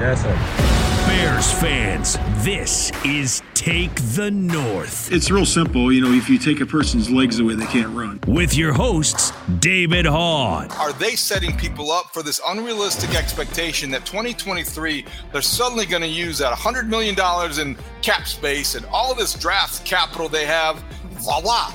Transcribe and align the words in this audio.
Yes, 0.00 0.22
sir. 0.22 0.74
Bears 1.06 1.52
fans, 1.52 2.18
this 2.44 2.90
is 3.04 3.42
Take 3.54 3.94
the 3.94 4.30
North. 4.30 5.12
It's 5.12 5.30
real 5.30 5.46
simple. 5.46 5.92
You 5.92 6.00
know, 6.00 6.12
if 6.12 6.28
you 6.28 6.36
take 6.36 6.60
a 6.60 6.66
person's 6.66 7.08
legs 7.10 7.38
away, 7.38 7.54
they 7.54 7.66
can't 7.66 7.94
run. 7.94 8.18
With 8.26 8.56
your 8.56 8.72
hosts, 8.72 9.32
David 9.60 10.04
Haugh. 10.04 10.68
Are 10.80 10.92
they 10.94 11.14
setting 11.14 11.56
people 11.56 11.92
up 11.92 12.12
for 12.12 12.24
this 12.24 12.40
unrealistic 12.48 13.14
expectation 13.14 13.90
that 13.92 14.04
2023 14.04 15.04
they're 15.32 15.42
suddenly 15.42 15.86
going 15.86 16.02
to 16.02 16.08
use 16.08 16.38
that 16.38 16.52
$100 16.52 16.88
million 16.88 17.14
in 17.60 17.76
cap 18.02 18.26
space 18.26 18.74
and 18.74 18.84
all 18.86 19.14
this 19.14 19.34
draft 19.34 19.84
capital 19.84 20.28
they 20.28 20.44
have? 20.44 20.82
Voila! 21.12 21.72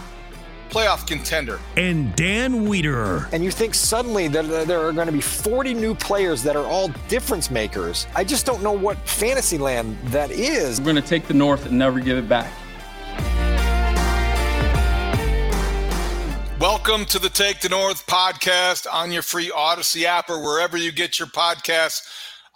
Playoff 0.70 1.08
contender. 1.08 1.60
And 1.78 2.16
Dan 2.16 2.68
Wiederer. 2.68 3.28
And 3.34 3.44
you 3.44 3.50
think 3.50 3.74
suddenly 3.74 4.28
that 4.28 4.68
there 4.68 4.80
are 4.80 4.94
going 4.94 5.08
to 5.08 5.12
be 5.12 5.20
40 5.20 5.74
new 5.74 5.96
players 5.96 6.44
that 6.44 6.56
are 6.56 6.64
all 6.64 6.90
difference 7.08 7.50
makers. 7.50 8.06
I 8.14 8.24
just 8.24 8.46
don't 8.46 8.62
know 8.62 8.72
what 8.72 8.96
fantasy 9.00 9.58
land 9.58 9.98
that 10.06 10.30
is. 10.30 10.80
We're 10.80 10.92
going 10.92 10.96
to 10.98 11.02
take 11.02 11.28
the 11.28 11.34
North 11.34 11.66
and 11.66 11.80
never 11.80 12.00
give 12.00 12.20
it 12.20 12.30
back. 12.30 12.54
Welcome 16.60 17.06
to 17.06 17.18
the 17.18 17.30
Take 17.30 17.62
the 17.62 17.70
North 17.70 18.06
podcast 18.06 18.86
on 18.94 19.12
your 19.12 19.24
free 19.24 19.50
Audacy 19.50 20.04
app 20.04 20.30
or 20.30 20.40
wherever 20.40 20.78
you 20.78 20.92
get 20.92 21.18
your 21.18 21.30
podcasts. 21.30 22.08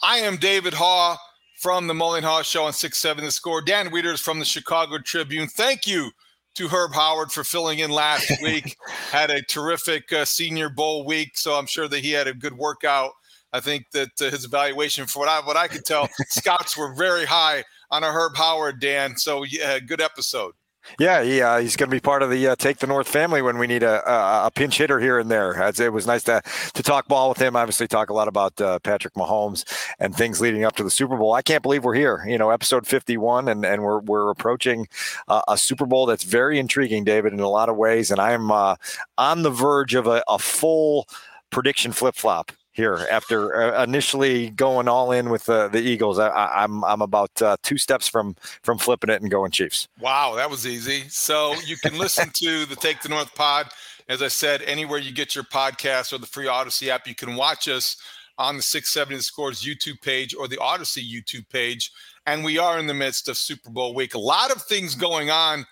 I 0.04 0.18
am 0.18 0.38
David 0.38 0.74
Haugh 0.74 1.18
from 1.56 1.88
the 1.88 1.96
Mully 1.96 2.22
Haugh 2.22 2.44
Show 2.44 2.66
on 2.66 2.74
6 2.74 2.96
7 2.96 3.26
The 3.26 3.32
Score. 3.32 3.62
Dan 3.62 3.90
Wiederer 3.90 4.14
is 4.14 4.20
from 4.20 4.38
the 4.38 4.46
Chicago 4.46 5.00
Tribune. 5.00 5.48
Thank 5.48 5.88
you 5.88 6.12
to 6.56 6.68
Herb 6.68 6.94
Howard 6.94 7.32
for 7.32 7.44
filling 7.44 7.80
in 7.80 7.92
last 7.92 8.32
week. 8.42 8.78
had 9.12 9.30
a 9.32 9.42
terrific 9.42 10.12
uh, 10.14 10.26
Senior 10.26 10.70
Bowl 10.70 11.06
week, 11.06 11.38
so 11.38 11.54
I'm 11.56 11.66
sure 11.66 11.88
that 11.88 12.00
he 12.00 12.12
had 12.12 12.28
a 12.28 12.34
good 12.34 12.58
workout. 12.58 13.12
I 13.52 13.60
think 13.60 13.92
that 13.92 14.10
uh, 14.22 14.32
his 14.32 14.46
evaluation, 14.46 15.06
for 15.06 15.20
what 15.20 15.30
I 15.30 15.40
what 15.46 15.58
I 15.58 15.68
could 15.68 15.86
tell, 15.86 16.10
scouts 16.30 16.76
were 16.76 16.94
very 16.96 17.26
high 17.26 17.64
on 17.92 18.04
a 18.04 18.12
Herb 18.12 18.36
Howard, 18.36 18.80
Dan. 18.80 19.16
So 19.18 19.44
yeah, 19.44 19.80
good 19.80 20.02
episode. 20.02 20.54
Yeah, 21.00 21.22
yeah, 21.22 21.52
uh, 21.52 21.60
he's 21.60 21.76
going 21.76 21.90
to 21.90 21.96
be 21.96 22.00
part 22.00 22.22
of 22.24 22.30
the 22.30 22.48
uh, 22.48 22.56
Take 22.56 22.78
the 22.78 22.88
North 22.88 23.08
family 23.08 23.42
when 23.42 23.58
we 23.58 23.68
need 23.68 23.84
a, 23.84 24.08
a, 24.10 24.48
a, 24.48 24.52
pinch 24.52 24.78
hitter 24.78 25.00
here 25.00 25.18
and 25.18 25.32
there. 25.32 25.54
It 25.80 25.94
was 25.94 26.06
nice 26.06 26.24
to 26.24 26.42
to 26.74 26.84
talk 26.84 27.08
ball 27.08 27.30
with 27.30 27.40
him. 27.40 27.56
Obviously, 27.56 27.88
talk 27.88 28.10
a 28.10 28.14
lot 28.14 28.28
about 28.28 28.60
uh, 28.60 28.80
Patrick 28.80 29.14
Mahomes 29.14 29.66
and 30.00 30.16
things 30.16 30.42
leading 30.42 30.66
up 30.66 30.76
to 30.76 30.84
the 30.84 30.92
Super 30.92 31.18
Bowl. 31.18 31.34
I 31.34 31.42
can't 31.42 31.64
believe 31.64 31.84
we're 31.84 31.94
here. 31.94 32.24
You 32.28 32.38
know, 32.38 32.50
episode 32.50 32.86
fifty 32.86 33.18
one, 33.18 33.48
and 33.48 33.66
and 33.66 33.84
we're 33.84 34.00
we're 34.00 34.30
approaching 34.30 34.88
uh, 35.28 35.42
a 35.48 35.58
Super 35.58 35.86
Bowl 35.86 36.06
that's 36.06 36.24
very 36.24 36.60
intriguing, 36.60 37.04
David, 37.04 37.34
in 37.34 37.40
a 37.40 37.50
lot 37.50 37.70
of 37.70 37.78
ways. 37.78 38.12
And 38.12 38.20
I'm 38.20 38.52
uh, 38.52 38.76
on 39.18 39.44
the 39.44 39.52
verge 39.52 39.96
of 39.96 40.08
a, 40.08 40.24
a 40.28 40.38
full 40.38 41.08
prediction 41.50 41.92
flip 41.92 42.16
flop 42.16 42.52
here 42.74 43.06
after 43.10 43.76
uh, 43.76 43.84
initially 43.84 44.50
going 44.50 44.88
all 44.88 45.12
in 45.12 45.30
with 45.30 45.46
the, 45.46 45.70
the 45.70 45.80
Eagles. 45.80 46.20
I, 46.20 46.64
am 46.64 46.84
I'm, 46.84 46.94
I'm 46.94 47.02
about 47.02 47.42
uh, 47.42 47.58
two 47.64 47.78
steps 47.78 48.08
from 48.08 48.36
from 48.64 48.78
flipping 48.78 49.10
it 49.10 49.22
and 49.22 49.32
going 49.32 49.52
Chiefs. 49.52 49.88
Wow, 50.00 50.36
that 50.36 50.50
was 50.50 50.68
easy. 50.68 51.08
So 51.10 51.56
you 51.66 51.78
can 51.78 51.98
listen 51.98 52.30
to 52.34 52.66
the 52.66 52.76
Take 52.76 53.02
the 53.02 53.10
North 53.10 53.34
pod. 53.36 53.70
As 54.10 54.22
I 54.22 54.28
said, 54.28 54.62
anywhere 54.64 55.00
you 55.00 55.14
get 55.14 55.34
your 55.34 55.46
podcast 55.46 56.12
or 56.12 56.18
the 56.18 56.26
free 56.26 56.48
Audacy 56.48 56.90
app, 56.90 57.08
you 57.08 57.16
can 57.16 57.36
watch 57.36 57.70
us 57.70 57.96
on 58.38 58.58
the 58.58 58.64
670 58.64 59.22
Scores 59.22 59.64
YouTube 59.64 60.02
page 60.02 60.36
or 60.36 60.48
the 60.48 60.58
Audacy 60.58 61.04
YouTube 61.04 61.48
page. 61.50 61.92
And 62.26 62.44
we 62.44 62.58
are 62.58 62.80
in 62.80 62.88
the 62.88 62.94
midst 62.94 63.30
of 63.30 63.38
Super 63.38 63.70
Bowl 63.70 63.94
week. 63.94 64.16
A 64.16 64.20
lot 64.20 64.52
of 64.52 64.62
things 64.64 64.96
going 64.96 65.30
on 65.30 65.66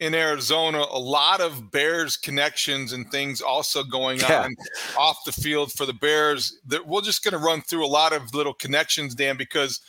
in 0.00 0.14
Arizona, 0.14 0.84
a 0.90 0.98
lot 0.98 1.40
of 1.40 1.72
Bears 1.72 2.16
connections 2.16 2.92
and 2.92 3.10
things 3.10 3.40
also 3.40 3.82
going 3.82 4.20
yeah. 4.20 4.44
on 4.44 4.56
off 4.96 5.24
the 5.24 5.32
field 5.32 5.72
for 5.72 5.86
the 5.86 5.92
Bears. 5.92 6.58
That 6.66 6.86
we're 6.86 7.02
just 7.02 7.24
going 7.24 7.32
to 7.32 7.44
run 7.44 7.62
through 7.62 7.84
a 7.84 7.88
lot 7.88 8.12
of 8.12 8.34
little 8.34 8.54
connections, 8.54 9.14
Dan, 9.14 9.36
because 9.36 9.80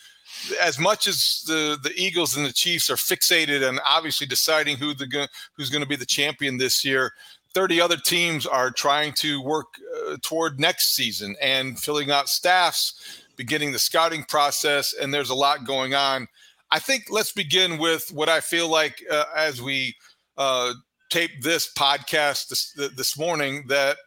as 0.62 0.80
much 0.80 1.08
as 1.08 1.44
the 1.46 1.78
the 1.82 1.94
Eagles 1.96 2.36
and 2.36 2.46
the 2.46 2.54
Chiefs 2.54 2.90
are 2.90 2.96
fixated 2.96 3.68
and 3.68 3.80
obviously 3.88 4.26
deciding 4.26 4.78
who 4.78 4.94
the 4.94 5.28
who's 5.54 5.70
going 5.70 5.84
to 5.84 5.90
be 5.90 5.96
the 5.96 6.06
champion 6.06 6.58
this 6.58 6.84
year, 6.84 7.14
30 7.54 7.82
other 7.82 7.98
teams 7.98 8.46
are 8.46 8.72
trying 8.72 9.14
to 9.14 9.42
work 9.42 9.68
uh, 10.08 10.18
toward 10.22 10.60
next 10.60 10.96
season 10.96 11.36
and 11.42 11.80
filling 11.80 12.12
out 12.12 12.30
staffs, 12.30 13.24
beginning 13.36 13.72
the 13.72 13.80
scouting 13.80 14.24
process, 14.24 14.94
and 14.94 15.14
there's 15.14 15.30
a 15.30 15.36
lot 15.36 15.66
going 15.66 15.94
on. 15.94 16.28
I 16.72 16.80
think 16.80 17.06
let's 17.10 17.32
begin 17.32 17.78
with 17.78 18.12
what 18.14 18.30
I 18.30 18.42
feel 18.42 18.70
like 18.70 19.04
uh, 19.10 19.26
as 19.36 19.62
we 19.62 19.96
uh, 20.38 20.74
tape 21.10 21.42
this 21.42 21.72
podcast 21.74 22.50
this, 22.50 22.74
this 22.96 23.18
morning 23.18 23.66
that 23.68 23.98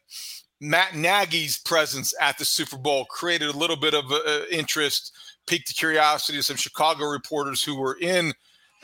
Matt 0.61 0.95
Nagy's 0.95 1.59
presence 1.59 2.15
at 2.21 2.39
the 2.39 2.45
Super 2.45 2.77
Bowl 2.77 3.05
created 3.07 3.49
a 3.49 3.59
little 3.59 3.77
bit 3.77 3.95
of 3.95 4.13
uh, 4.13 4.43
interest, 4.51 5.13
piqued 5.49 5.69
the 5.69 5.75
curiosity 5.75 6.39
of 6.39 6.45
some 6.45 6.57
Chicago 6.57 7.07
reporters 7.07 7.65
who 7.65 7.77
were 7.77 7.99
in 8.01 8.33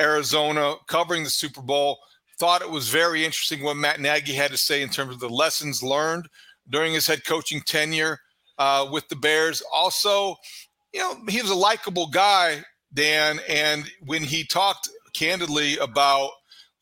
Arizona 0.01 0.75
covering 0.89 1.23
the 1.23 1.31
Super 1.31 1.63
Bowl. 1.63 1.99
Thought 2.41 2.63
it 2.63 2.71
was 2.71 2.89
very 2.89 3.25
interesting 3.25 3.63
what 3.63 3.77
Matt 3.77 4.01
Nagy 4.01 4.33
had 4.33 4.51
to 4.51 4.57
say 4.57 4.83
in 4.83 4.89
terms 4.89 5.15
of 5.15 5.21
the 5.21 5.29
lessons 5.29 5.83
learned 5.83 6.29
during 6.69 6.93
his 6.93 7.07
head 7.07 7.25
coaching 7.25 7.61
tenure 7.65 8.19
uh, 8.59 8.89
with 8.91 9.09
the 9.09 9.17
Bears. 9.17 9.63
Also, 9.73 10.35
you 10.93 11.01
know, 11.01 11.17
he 11.29 11.41
was 11.41 11.51
a 11.51 11.57
likable 11.57 12.09
guy 12.09 12.65
Dan, 12.93 13.40
and 13.49 13.90
when 14.05 14.23
he 14.23 14.44
talked 14.44 14.88
candidly 15.12 15.76
about 15.79 16.31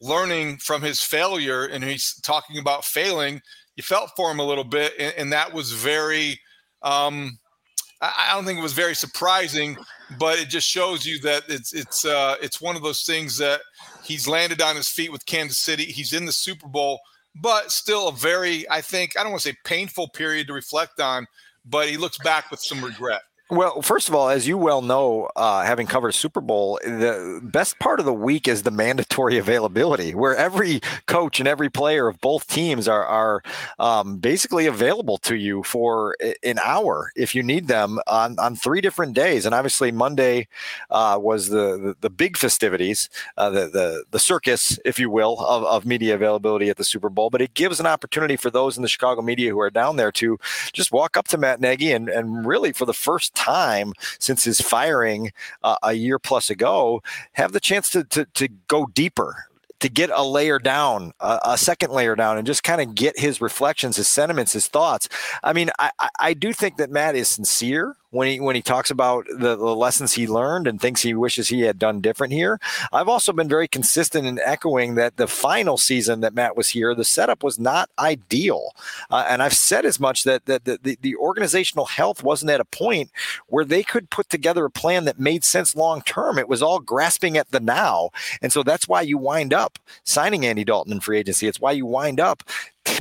learning 0.00 0.58
from 0.58 0.82
his 0.82 1.02
failure 1.02 1.64
and 1.64 1.82
he's 1.82 2.20
talking 2.22 2.58
about 2.58 2.84
failing, 2.84 3.40
you 3.76 3.82
felt 3.82 4.10
for 4.16 4.30
him 4.30 4.40
a 4.40 4.44
little 4.44 4.64
bit, 4.64 4.92
and, 4.98 5.14
and 5.16 5.32
that 5.32 5.52
was 5.52 5.72
very 5.72 6.40
Um, 6.82 7.38
I, 8.00 8.28
I 8.28 8.34
don't 8.34 8.44
think 8.44 8.58
it 8.58 8.62
was 8.62 8.74
very 8.74 8.94
surprising, 8.94 9.76
but 10.18 10.38
it 10.38 10.48
just 10.48 10.68
shows 10.68 11.06
you 11.06 11.18
that 11.20 11.44
it's 11.48 11.72
it's 11.72 12.04
uh, 12.04 12.36
it's 12.40 12.60
one 12.60 12.76
of 12.76 12.82
those 12.82 13.02
things 13.02 13.38
that 13.38 13.60
he's 14.04 14.28
landed 14.28 14.60
on 14.62 14.76
his 14.76 14.88
feet 14.88 15.10
with 15.10 15.26
Kansas 15.26 15.58
City. 15.58 15.84
He's 15.84 16.12
in 16.12 16.26
the 16.26 16.32
Super 16.32 16.68
Bowl, 16.68 17.00
but 17.34 17.72
still 17.72 18.08
a 18.08 18.12
very, 18.12 18.68
I 18.70 18.82
think, 18.82 19.18
I 19.18 19.22
don't 19.22 19.32
want 19.32 19.42
to 19.42 19.48
say 19.48 19.56
painful 19.64 20.08
period 20.10 20.46
to 20.46 20.52
reflect 20.52 21.00
on, 21.00 21.26
but 21.64 21.88
he 21.88 21.96
looks 21.96 22.18
back 22.18 22.50
with 22.50 22.60
some 22.60 22.84
regret. 22.84 23.22
Well, 23.48 23.80
first 23.80 24.08
of 24.08 24.14
all, 24.16 24.28
as 24.28 24.48
you 24.48 24.58
well 24.58 24.82
know, 24.82 25.28
uh, 25.36 25.62
having 25.62 25.86
covered 25.86 26.12
Super 26.14 26.40
Bowl, 26.40 26.80
the 26.82 27.38
best 27.44 27.78
part 27.78 28.00
of 28.00 28.06
the 28.06 28.12
week 28.12 28.48
is 28.48 28.64
the 28.64 28.72
mandatory 28.72 29.38
availability, 29.38 30.16
where 30.16 30.34
every 30.34 30.80
coach 31.06 31.38
and 31.38 31.48
every 31.48 31.70
player 31.70 32.08
of 32.08 32.20
both 32.20 32.48
teams 32.48 32.88
are 32.88 33.04
are 33.04 33.42
um, 33.78 34.16
basically 34.18 34.66
available 34.66 35.16
to 35.18 35.36
you 35.36 35.62
for 35.62 36.16
an 36.42 36.58
hour 36.64 37.12
if 37.14 37.36
you 37.36 37.42
need 37.44 37.68
them 37.68 38.00
on, 38.08 38.36
on 38.40 38.56
three 38.56 38.80
different 38.80 39.14
days. 39.14 39.46
And 39.46 39.54
obviously, 39.54 39.92
Monday 39.92 40.48
uh, 40.90 41.16
was 41.22 41.48
the, 41.48 41.78
the, 41.78 41.96
the 42.00 42.10
big 42.10 42.36
festivities, 42.36 43.08
uh, 43.36 43.48
the 43.50 43.68
the 43.68 44.04
the 44.10 44.18
circus, 44.18 44.76
if 44.84 44.98
you 44.98 45.08
will, 45.08 45.38
of, 45.38 45.62
of 45.62 45.86
media 45.86 46.16
availability 46.16 46.68
at 46.68 46.78
the 46.78 46.84
Super 46.84 47.08
Bowl. 47.08 47.30
But 47.30 47.42
it 47.42 47.54
gives 47.54 47.78
an 47.78 47.86
opportunity 47.86 48.34
for 48.34 48.50
those 48.50 48.76
in 48.76 48.82
the 48.82 48.88
Chicago 48.88 49.22
media 49.22 49.50
who 49.50 49.60
are 49.60 49.70
down 49.70 49.94
there 49.94 50.10
to 50.12 50.36
just 50.72 50.90
walk 50.90 51.16
up 51.16 51.28
to 51.28 51.38
Matt 51.38 51.60
Nagy 51.60 51.92
and 51.92 52.08
and 52.08 52.44
really 52.44 52.72
for 52.72 52.86
the 52.86 52.92
first 52.92 53.35
time 53.36 53.92
since 54.18 54.42
his 54.42 54.60
firing 54.60 55.30
uh, 55.62 55.76
a 55.84 55.92
year 55.92 56.18
plus 56.18 56.50
ago, 56.50 57.02
have 57.32 57.52
the 57.52 57.60
chance 57.60 57.90
to, 57.90 58.02
to, 58.04 58.24
to 58.34 58.48
go 58.66 58.86
deeper 58.86 59.46
to 59.80 59.88
get 59.88 60.10
a 60.10 60.22
layer 60.22 60.58
down, 60.58 61.12
a, 61.20 61.38
a 61.44 61.58
second 61.58 61.92
layer 61.92 62.16
down, 62.16 62.38
and 62.38 62.46
just 62.46 62.62
kind 62.62 62.80
of 62.80 62.94
get 62.94 63.18
his 63.18 63.40
reflections, 63.40 63.96
his 63.96 64.08
sentiments, 64.08 64.52
his 64.52 64.66
thoughts. 64.66 65.08
I 65.44 65.52
mean, 65.52 65.70
I, 65.78 65.90
I 66.18 66.34
do 66.34 66.52
think 66.52 66.78
that 66.78 66.90
Matt 66.90 67.14
is 67.14 67.28
sincere 67.28 67.96
when 68.16 68.28
he 68.28 68.40
when 68.40 68.56
he 68.56 68.62
talks 68.62 68.90
about 68.90 69.26
the, 69.28 69.56
the, 69.56 69.76
lessons 69.76 70.14
he 70.14 70.26
learned 70.26 70.66
and 70.66 70.80
things 70.80 71.02
he 71.02 71.14
wishes 71.14 71.48
he 71.48 71.60
had 71.60 71.78
done 71.78 72.00
different 72.00 72.32
here. 72.32 72.58
I've 72.92 73.08
also 73.08 73.32
been 73.32 73.48
very 73.48 73.68
consistent 73.68 74.26
in 74.26 74.40
echoing 74.44 74.94
that 74.94 75.16
the 75.16 75.26
final 75.26 75.76
season 75.76 76.20
that 76.20 76.34
Matt 76.34 76.56
was 76.56 76.70
here, 76.70 76.94
the 76.94 77.04
setup 77.04 77.42
was 77.42 77.58
not 77.58 77.90
ideal, 77.98 78.74
uh, 79.10 79.26
and 79.28 79.42
I've 79.42 79.54
said 79.54 79.84
as 79.84 80.00
much 80.00 80.24
that 80.24 80.46
that 80.46 80.64
the, 80.64 80.78
the, 80.82 80.98
the 81.00 81.16
organizational 81.16 81.86
health 81.86 82.22
wasn't 82.22 82.50
at 82.50 82.60
a 82.60 82.64
point 82.64 83.10
where 83.48 83.64
they 83.64 83.82
could 83.82 84.10
put 84.10 84.30
together 84.30 84.64
a 84.64 84.70
plan 84.70 85.04
that 85.04 85.20
made 85.20 85.44
sense 85.44 85.76
long 85.76 86.00
term. 86.02 86.38
It 86.38 86.48
was 86.48 86.62
all 86.62 86.80
grasping 86.80 87.36
at 87.36 87.50
the 87.50 87.60
now, 87.60 88.10
and 88.40 88.52
so 88.52 88.62
that's 88.62 88.88
why 88.88 89.02
you 89.02 89.18
wind 89.18 89.52
up 89.52 89.78
signing 90.04 90.46
Andy 90.46 90.64
Dalton 90.64 90.92
in 90.92 91.00
free 91.00 91.18
agency. 91.18 91.46
It's 91.46 91.60
why 91.60 91.72
you 91.72 91.84
wind 91.86 92.18
up 92.18 92.42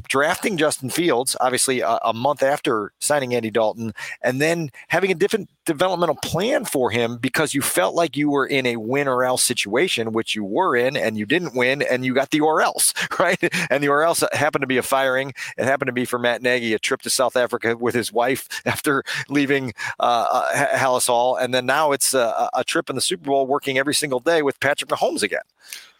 drafting 0.07 0.57
Justin 0.57 0.89
Fields, 0.89 1.35
obviously 1.39 1.81
a, 1.81 1.99
a, 2.03 2.13
month 2.13 2.41
after 2.43 2.91
signing 2.99 3.33
Andy 3.35 3.51
Dalton, 3.51 3.93
and 4.21 4.41
then 4.41 4.69
having 4.87 5.11
a 5.11 5.15
different 5.15 5.49
developmental 5.65 6.15
plan 6.15 6.65
for 6.65 6.91
him 6.91 7.17
because 7.17 7.53
you 7.53 7.61
felt 7.61 7.95
like 7.95 8.15
you 8.15 8.29
were 8.29 8.45
in 8.45 8.65
a 8.65 8.77
win 8.77 9.07
or 9.07 9.23
else 9.23 9.43
situation, 9.43 10.11
which 10.13 10.35
you 10.35 10.43
were 10.43 10.75
in, 10.75 10.95
and 10.95 11.17
you 11.17 11.25
didn't 11.25 11.55
win, 11.55 11.81
and 11.81 12.05
you 12.05 12.13
got 12.13 12.31
the 12.31 12.39
or 12.39 12.61
else, 12.61 12.93
right? 13.19 13.41
And 13.69 13.83
the 13.83 13.89
or 13.89 14.03
else 14.03 14.23
happened 14.33 14.61
to 14.61 14.67
be 14.67 14.77
a 14.77 14.83
firing. 14.83 15.33
It 15.57 15.65
happened 15.65 15.87
to 15.87 15.93
be 15.93 16.05
for 16.05 16.19
Matt 16.19 16.41
Nagy, 16.41 16.73
a 16.73 16.79
trip 16.79 17.01
to 17.03 17.09
South 17.09 17.35
Africa 17.35 17.75
with 17.77 17.95
his 17.95 18.11
wife 18.11 18.47
after 18.65 19.03
leaving 19.29 19.73
uh, 19.99 20.27
uh 20.31 20.77
Halas 20.77 21.07
Hall, 21.07 21.35
and 21.35 21.53
then 21.53 21.65
now 21.65 21.91
it's 21.91 22.13
a, 22.13 22.49
a 22.53 22.63
trip 22.63 22.89
in 22.89 22.95
the 22.95 23.01
Super 23.01 23.25
Bowl, 23.25 23.47
working 23.47 23.77
every 23.77 23.93
single 23.93 24.19
day 24.19 24.41
with 24.41 24.59
Patrick 24.59 24.89
Mahomes 24.89 25.23
again. 25.23 25.41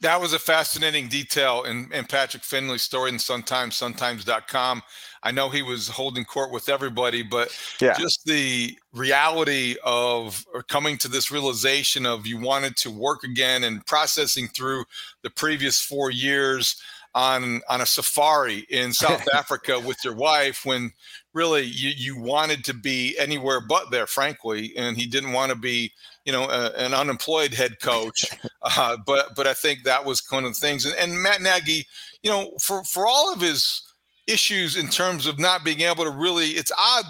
That 0.02 0.20
was 0.20 0.34
a 0.34 0.40
fascinating 0.40 1.08
detail 1.08 1.64
in, 1.64 1.90
in 1.94 2.06
Patrick 2.06 2.44
Finley's 2.44 2.82
story 2.82 3.10
in 3.10 3.18
Suntimes, 3.18 3.74
suntimes.com. 3.74 4.82
I 5.24 5.32
know 5.32 5.50
he 5.50 5.64
was 5.64 5.88
holding 5.88 6.24
court 6.24 6.52
with 6.52 6.70
everybody, 6.70 7.24
but 7.24 7.58
yeah. 7.82 7.98
just 7.98 8.26
the 8.26 8.78
reality 8.94 9.76
of 9.84 10.46
coming 10.68 10.98
to 11.00 11.08
this 11.08 11.32
realization 11.32 12.06
of 12.06 12.28
you 12.28 12.40
wanted 12.40 12.78
to 12.78 12.92
work 12.92 13.24
again 13.24 13.64
and 13.64 13.86
processing 13.88 14.48
through 14.50 14.86
the 15.24 15.32
previous 15.32 15.82
four 15.82 16.12
years 16.12 16.80
on 17.16 17.62
on 17.70 17.82
a 17.82 17.86
safari 17.86 18.68
in 18.70 18.94
South 18.94 19.26
Africa 19.34 19.80
with 19.80 19.98
your 20.04 20.16
wife 20.16 20.66
when 20.66 20.92
really 21.34 21.64
you, 21.64 21.92
you 21.96 22.20
wanted 22.20 22.64
to 22.66 22.74
be 22.74 23.18
anywhere 23.18 23.62
but 23.62 23.90
there, 23.90 24.06
frankly, 24.06 24.74
and 24.78 24.96
he 24.96 25.08
didn't 25.08 25.34
want 25.34 25.52
to 25.52 25.58
be 25.58 25.92
you 26.26 26.32
know, 26.32 26.44
a, 26.46 26.72
an 26.78 26.94
unemployed 26.94 27.54
head 27.54 27.80
coach. 27.82 28.26
Uh, 28.68 28.98
but 29.06 29.36
but 29.36 29.46
I 29.46 29.54
think 29.54 29.84
that 29.84 30.04
was 30.04 30.24
one 30.32 30.44
of 30.44 30.52
the 30.52 30.60
things. 30.60 30.86
And, 30.86 30.96
and 30.96 31.22
Matt 31.22 31.40
Nagy, 31.40 31.86
you 32.24 32.32
know, 32.32 32.52
for 32.60 32.84
for 32.84 33.06
all 33.06 33.32
of 33.32 33.40
his 33.40 33.84
issues 34.26 34.76
in 34.76 34.88
terms 34.88 35.28
of 35.28 35.38
not 35.38 35.64
being 35.64 35.82
able 35.82 36.04
to 36.04 36.10
really, 36.10 36.50
it's 36.52 36.72
odd. 36.78 37.06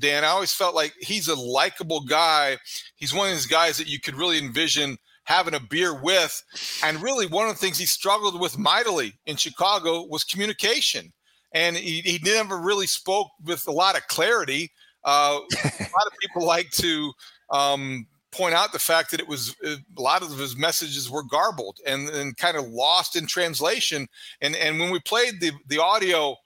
Dan, 0.00 0.24
I 0.24 0.28
always 0.28 0.52
felt 0.52 0.74
like 0.74 0.92
he's 0.98 1.28
a 1.28 1.36
likable 1.36 2.00
guy. 2.00 2.58
He's 2.96 3.14
one 3.14 3.28
of 3.28 3.34
these 3.34 3.46
guys 3.46 3.76
that 3.78 3.86
you 3.86 4.00
could 4.00 4.16
really 4.16 4.38
envision 4.38 4.98
having 5.22 5.54
a 5.54 5.60
beer 5.60 5.94
with. 5.94 6.42
And 6.82 7.02
really, 7.02 7.26
one 7.26 7.48
of 7.48 7.54
the 7.54 7.60
things 7.60 7.78
he 7.78 7.86
struggled 7.86 8.40
with 8.40 8.58
mightily 8.58 9.12
in 9.26 9.36
Chicago 9.36 10.04
was 10.04 10.24
communication. 10.24 11.12
And 11.52 11.76
he, 11.76 12.00
he 12.00 12.18
never 12.24 12.58
really 12.58 12.86
spoke 12.86 13.28
with 13.44 13.66
a 13.66 13.72
lot 13.72 13.96
of 13.96 14.06
clarity. 14.08 14.72
Uh, 15.04 15.38
a 15.64 15.82
lot 15.82 16.06
of 16.06 16.12
people 16.20 16.44
like 16.44 16.70
to 16.72 17.12
um, 17.50 18.06
point 18.30 18.54
out 18.54 18.72
the 18.72 18.78
fact 18.78 19.10
that 19.10 19.20
it 19.20 19.28
was 19.28 19.54
uh, 19.64 19.76
a 19.96 20.00
lot 20.00 20.22
of 20.22 20.36
his 20.38 20.56
messages 20.56 21.10
were 21.10 21.22
garbled 21.22 21.78
and, 21.86 22.08
and 22.10 22.36
kind 22.36 22.56
of 22.56 22.66
lost 22.68 23.16
in 23.16 23.26
translation. 23.26 24.06
And 24.40 24.54
and 24.56 24.78
when 24.78 24.90
we 24.90 25.00
played 25.00 25.40
the 25.40 25.52
the 25.66 25.80
audio, 25.80 26.36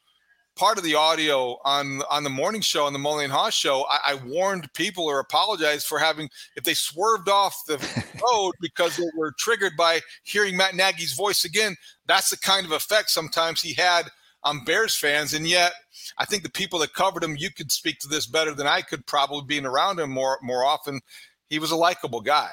part 0.56 0.78
of 0.78 0.84
the 0.84 0.94
audio 0.94 1.58
on 1.64 2.02
on 2.10 2.24
the 2.24 2.30
morning 2.30 2.60
show 2.60 2.84
on 2.84 2.92
the 2.92 2.98
Mully 2.98 3.24
and 3.24 3.32
Haugh 3.32 3.52
show, 3.52 3.84
I, 3.90 4.12
I 4.12 4.14
warned 4.26 4.72
people 4.74 5.04
or 5.04 5.18
apologized 5.18 5.86
for 5.86 5.98
having 5.98 6.28
if 6.56 6.64
they 6.64 6.74
swerved 6.74 7.28
off 7.28 7.56
the 7.66 7.78
road 8.32 8.54
because 8.60 8.96
they 8.96 9.10
were 9.16 9.32
triggered 9.38 9.72
by 9.76 10.00
hearing 10.22 10.56
Matt 10.56 10.74
Nagy's 10.74 11.14
voice 11.14 11.44
again. 11.44 11.76
That's 12.06 12.30
the 12.30 12.38
kind 12.38 12.66
of 12.66 12.72
effect 12.72 13.10
sometimes 13.10 13.62
he 13.62 13.74
had 13.74 14.08
on 14.44 14.64
Bears 14.64 14.96
fans, 14.96 15.34
and 15.34 15.46
yet 15.46 15.72
I 16.18 16.24
think 16.24 16.42
the 16.42 16.50
people 16.50 16.80
that 16.80 16.94
covered 16.94 17.22
him, 17.22 17.36
you 17.36 17.50
could 17.50 17.70
speak 17.70 17.98
to 18.00 18.08
this 18.08 18.26
better 18.26 18.54
than 18.54 18.66
I 18.66 18.82
could, 18.82 19.06
probably 19.06 19.42
being 19.46 19.66
around 19.66 20.00
him 20.00 20.10
more 20.10 20.38
more 20.42 20.64
often 20.64 21.00
he 21.52 21.58
was 21.58 21.70
a 21.70 21.76
likable 21.76 22.22
guy. 22.22 22.48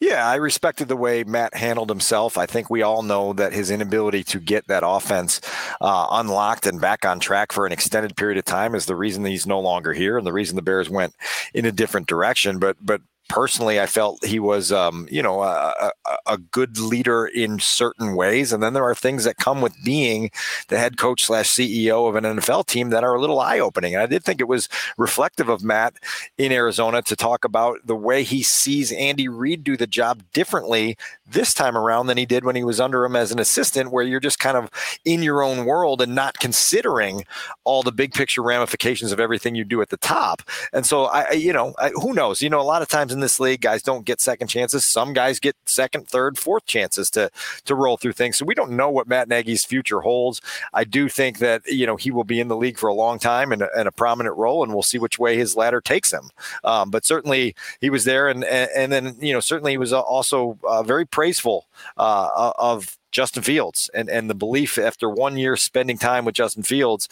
Yeah, 0.00 0.28
I 0.28 0.36
respected 0.36 0.86
the 0.86 0.96
way 0.96 1.24
Matt 1.24 1.54
handled 1.54 1.90
himself. 1.90 2.38
I 2.38 2.46
think 2.46 2.70
we 2.70 2.82
all 2.82 3.02
know 3.02 3.32
that 3.32 3.52
his 3.52 3.68
inability 3.68 4.22
to 4.24 4.38
get 4.38 4.68
that 4.68 4.84
offense 4.86 5.40
uh, 5.80 6.06
unlocked 6.12 6.64
and 6.64 6.80
back 6.80 7.04
on 7.04 7.18
track 7.18 7.50
for 7.50 7.66
an 7.66 7.72
extended 7.72 8.16
period 8.16 8.38
of 8.38 8.44
time 8.44 8.76
is 8.76 8.86
the 8.86 8.94
reason 8.94 9.24
he's 9.24 9.44
no 9.44 9.58
longer 9.58 9.92
here 9.92 10.16
and 10.16 10.24
the 10.26 10.32
reason 10.32 10.54
the 10.54 10.62
Bears 10.62 10.88
went 10.88 11.16
in 11.52 11.66
a 11.66 11.72
different 11.72 12.06
direction. 12.06 12.60
But 12.60 12.76
but 12.80 13.02
personally, 13.28 13.80
I 13.80 13.86
felt 13.86 14.24
he 14.24 14.38
was, 14.38 14.72
um, 14.72 15.06
you 15.10 15.22
know, 15.22 15.42
a, 15.42 15.92
a, 16.06 16.16
a, 16.26 16.38
good 16.38 16.78
leader 16.78 17.26
in 17.26 17.58
certain 17.58 18.16
ways. 18.16 18.52
And 18.52 18.62
then 18.62 18.72
there 18.72 18.84
are 18.84 18.94
things 18.94 19.24
that 19.24 19.36
come 19.36 19.60
with 19.60 19.74
being 19.84 20.30
the 20.68 20.78
head 20.78 20.96
coach 20.96 21.24
slash 21.24 21.48
CEO 21.48 22.08
of 22.08 22.16
an 22.16 22.24
NFL 22.24 22.66
team 22.66 22.90
that 22.90 23.04
are 23.04 23.14
a 23.14 23.20
little 23.20 23.40
eye 23.40 23.58
opening. 23.58 23.94
And 23.94 24.02
I 24.02 24.06
did 24.06 24.24
think 24.24 24.40
it 24.40 24.48
was 24.48 24.68
reflective 24.96 25.48
of 25.48 25.62
Matt 25.62 25.94
in 26.38 26.52
Arizona 26.52 27.02
to 27.02 27.16
talk 27.16 27.44
about 27.44 27.86
the 27.86 27.96
way 27.96 28.22
he 28.22 28.42
sees 28.42 28.92
Andy 28.92 29.28
Reid 29.28 29.62
do 29.62 29.76
the 29.76 29.86
job 29.86 30.22
differently 30.32 30.96
this 31.26 31.52
time 31.52 31.76
around 31.76 32.06
than 32.06 32.16
he 32.16 32.26
did 32.26 32.44
when 32.44 32.56
he 32.56 32.64
was 32.64 32.80
under 32.80 33.04
him 33.04 33.14
as 33.14 33.30
an 33.30 33.38
assistant, 33.38 33.92
where 33.92 34.04
you're 34.04 34.20
just 34.20 34.38
kind 34.38 34.56
of 34.56 34.70
in 35.04 35.22
your 35.22 35.42
own 35.42 35.66
world 35.66 36.00
and 36.00 36.14
not 36.14 36.38
considering 36.38 37.24
all 37.64 37.82
the 37.82 37.92
big 37.92 38.14
picture 38.14 38.42
ramifications 38.42 39.12
of 39.12 39.20
everything 39.20 39.54
you 39.54 39.64
do 39.64 39.82
at 39.82 39.90
the 39.90 39.96
top. 39.98 40.42
And 40.72 40.86
so 40.86 41.04
I, 41.04 41.32
you 41.32 41.52
know, 41.52 41.74
I, 41.78 41.90
who 41.90 42.14
knows? 42.14 42.40
You 42.40 42.48
know, 42.48 42.60
a 42.60 42.62
lot 42.62 42.82
of 42.82 42.88
times 42.88 43.12
in 43.18 43.20
this 43.20 43.40
league, 43.40 43.60
guys 43.60 43.82
don't 43.82 44.04
get 44.04 44.20
second 44.20 44.46
chances. 44.46 44.86
Some 44.86 45.12
guys 45.12 45.40
get 45.40 45.56
second, 45.66 46.08
third, 46.08 46.38
fourth 46.38 46.64
chances 46.66 47.10
to 47.10 47.30
to 47.64 47.74
roll 47.74 47.96
through 47.96 48.12
things. 48.12 48.38
So 48.38 48.44
we 48.44 48.54
don't 48.54 48.72
know 48.72 48.88
what 48.88 49.08
Matt 49.08 49.28
Nagy's 49.28 49.64
future 49.64 50.00
holds. 50.00 50.40
I 50.72 50.84
do 50.84 51.08
think 51.08 51.38
that 51.38 51.62
you 51.66 51.86
know 51.86 51.96
he 51.96 52.10
will 52.10 52.24
be 52.24 52.40
in 52.40 52.48
the 52.48 52.56
league 52.56 52.78
for 52.78 52.88
a 52.88 52.94
long 52.94 53.18
time 53.18 53.52
and, 53.52 53.62
and 53.62 53.88
a 53.88 53.92
prominent 53.92 54.36
role, 54.36 54.62
and 54.62 54.72
we'll 54.72 54.82
see 54.82 54.98
which 54.98 55.18
way 55.18 55.36
his 55.36 55.56
ladder 55.56 55.80
takes 55.80 56.12
him. 56.12 56.30
Um, 56.62 56.90
but 56.90 57.04
certainly 57.04 57.54
he 57.80 57.90
was 57.90 58.04
there, 58.04 58.28
and, 58.28 58.44
and, 58.44 58.92
then 58.92 59.16
you 59.20 59.32
know 59.32 59.40
certainly 59.40 59.72
he 59.72 59.78
was 59.78 59.92
also 59.92 60.58
uh, 60.66 60.82
very 60.82 61.06
praiseful 61.06 61.66
uh, 61.96 62.52
of 62.58 62.98
Justin 63.10 63.42
Fields 63.42 63.90
and, 63.94 64.08
and 64.08 64.28
the 64.28 64.34
belief 64.34 64.78
after 64.78 65.08
one 65.08 65.36
year 65.36 65.56
spending 65.56 65.98
time 65.98 66.24
with 66.24 66.34
Justin 66.34 66.62
Fields, 66.62 67.08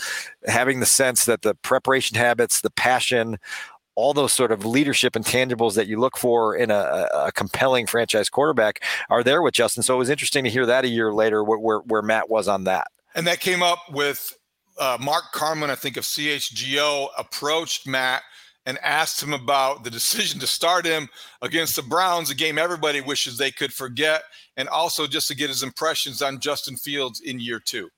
having 0.46 0.80
the 0.80 0.86
sense 0.86 1.24
that 1.24 1.42
the 1.42 1.54
preparation 1.54 2.16
habits, 2.16 2.60
the 2.60 2.70
passion, 2.70 3.38
all 3.96 4.12
those 4.12 4.32
sort 4.32 4.52
of 4.52 4.64
leadership 4.64 5.14
intangibles 5.14 5.74
that 5.74 5.88
you 5.88 5.98
look 5.98 6.16
for 6.16 6.54
in 6.54 6.70
a, 6.70 7.08
a, 7.14 7.32
compelling 7.32 7.86
franchise 7.86 8.28
quarterback 8.28 8.84
are 9.08 9.24
there 9.24 9.42
with 9.42 9.54
Justin. 9.54 9.82
So 9.82 9.94
it 9.94 9.98
was 9.98 10.10
interesting 10.10 10.44
to 10.44 10.50
hear 10.50 10.66
that 10.66 10.84
a 10.84 10.88
year 10.88 11.12
later 11.12 11.42
where, 11.42 11.78
where, 11.80 12.02
Matt 12.02 12.28
was 12.28 12.46
on 12.46 12.64
that. 12.64 12.88
And 13.14 13.26
that 13.26 13.40
came 13.40 13.62
up 13.62 13.78
with 13.90 14.36
uh, 14.78 14.98
Mark 15.00 15.24
Carman, 15.32 15.70
I 15.70 15.74
think 15.74 15.96
of 15.96 16.04
CHGO, 16.04 17.08
approached 17.18 17.88
Matt 17.88 18.22
and 18.66 18.78
asked 18.82 19.22
him 19.22 19.32
about 19.32 19.82
the 19.82 19.90
decision 19.90 20.38
to 20.40 20.46
start 20.46 20.84
him 20.84 21.08
against 21.40 21.76
the 21.76 21.82
Browns, 21.82 22.30
a 22.30 22.34
game 22.34 22.58
everybody 22.58 23.00
wishes 23.00 23.38
they 23.38 23.50
could 23.50 23.72
forget, 23.72 24.24
and 24.56 24.68
also 24.68 25.06
just 25.06 25.28
to 25.28 25.34
get 25.34 25.48
his 25.48 25.62
impressions 25.62 26.20
on 26.20 26.40
Justin 26.40 26.76
Fields 26.76 27.20
in 27.20 27.40
year 27.40 27.60
two. 27.60 27.88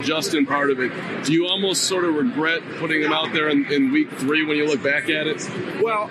Justin 0.00 0.46
part 0.46 0.70
of 0.70 0.80
it. 0.80 0.92
Do 1.24 1.32
you 1.32 1.46
almost 1.46 1.84
sort 1.84 2.04
of 2.04 2.14
regret 2.14 2.62
putting 2.78 3.02
him 3.02 3.12
out 3.12 3.32
there 3.32 3.48
in, 3.48 3.70
in 3.72 3.92
week 3.92 4.10
three 4.12 4.44
when 4.44 4.56
you 4.56 4.66
look 4.66 4.82
back 4.82 5.08
at 5.08 5.26
it? 5.26 5.48
Well, 5.82 6.10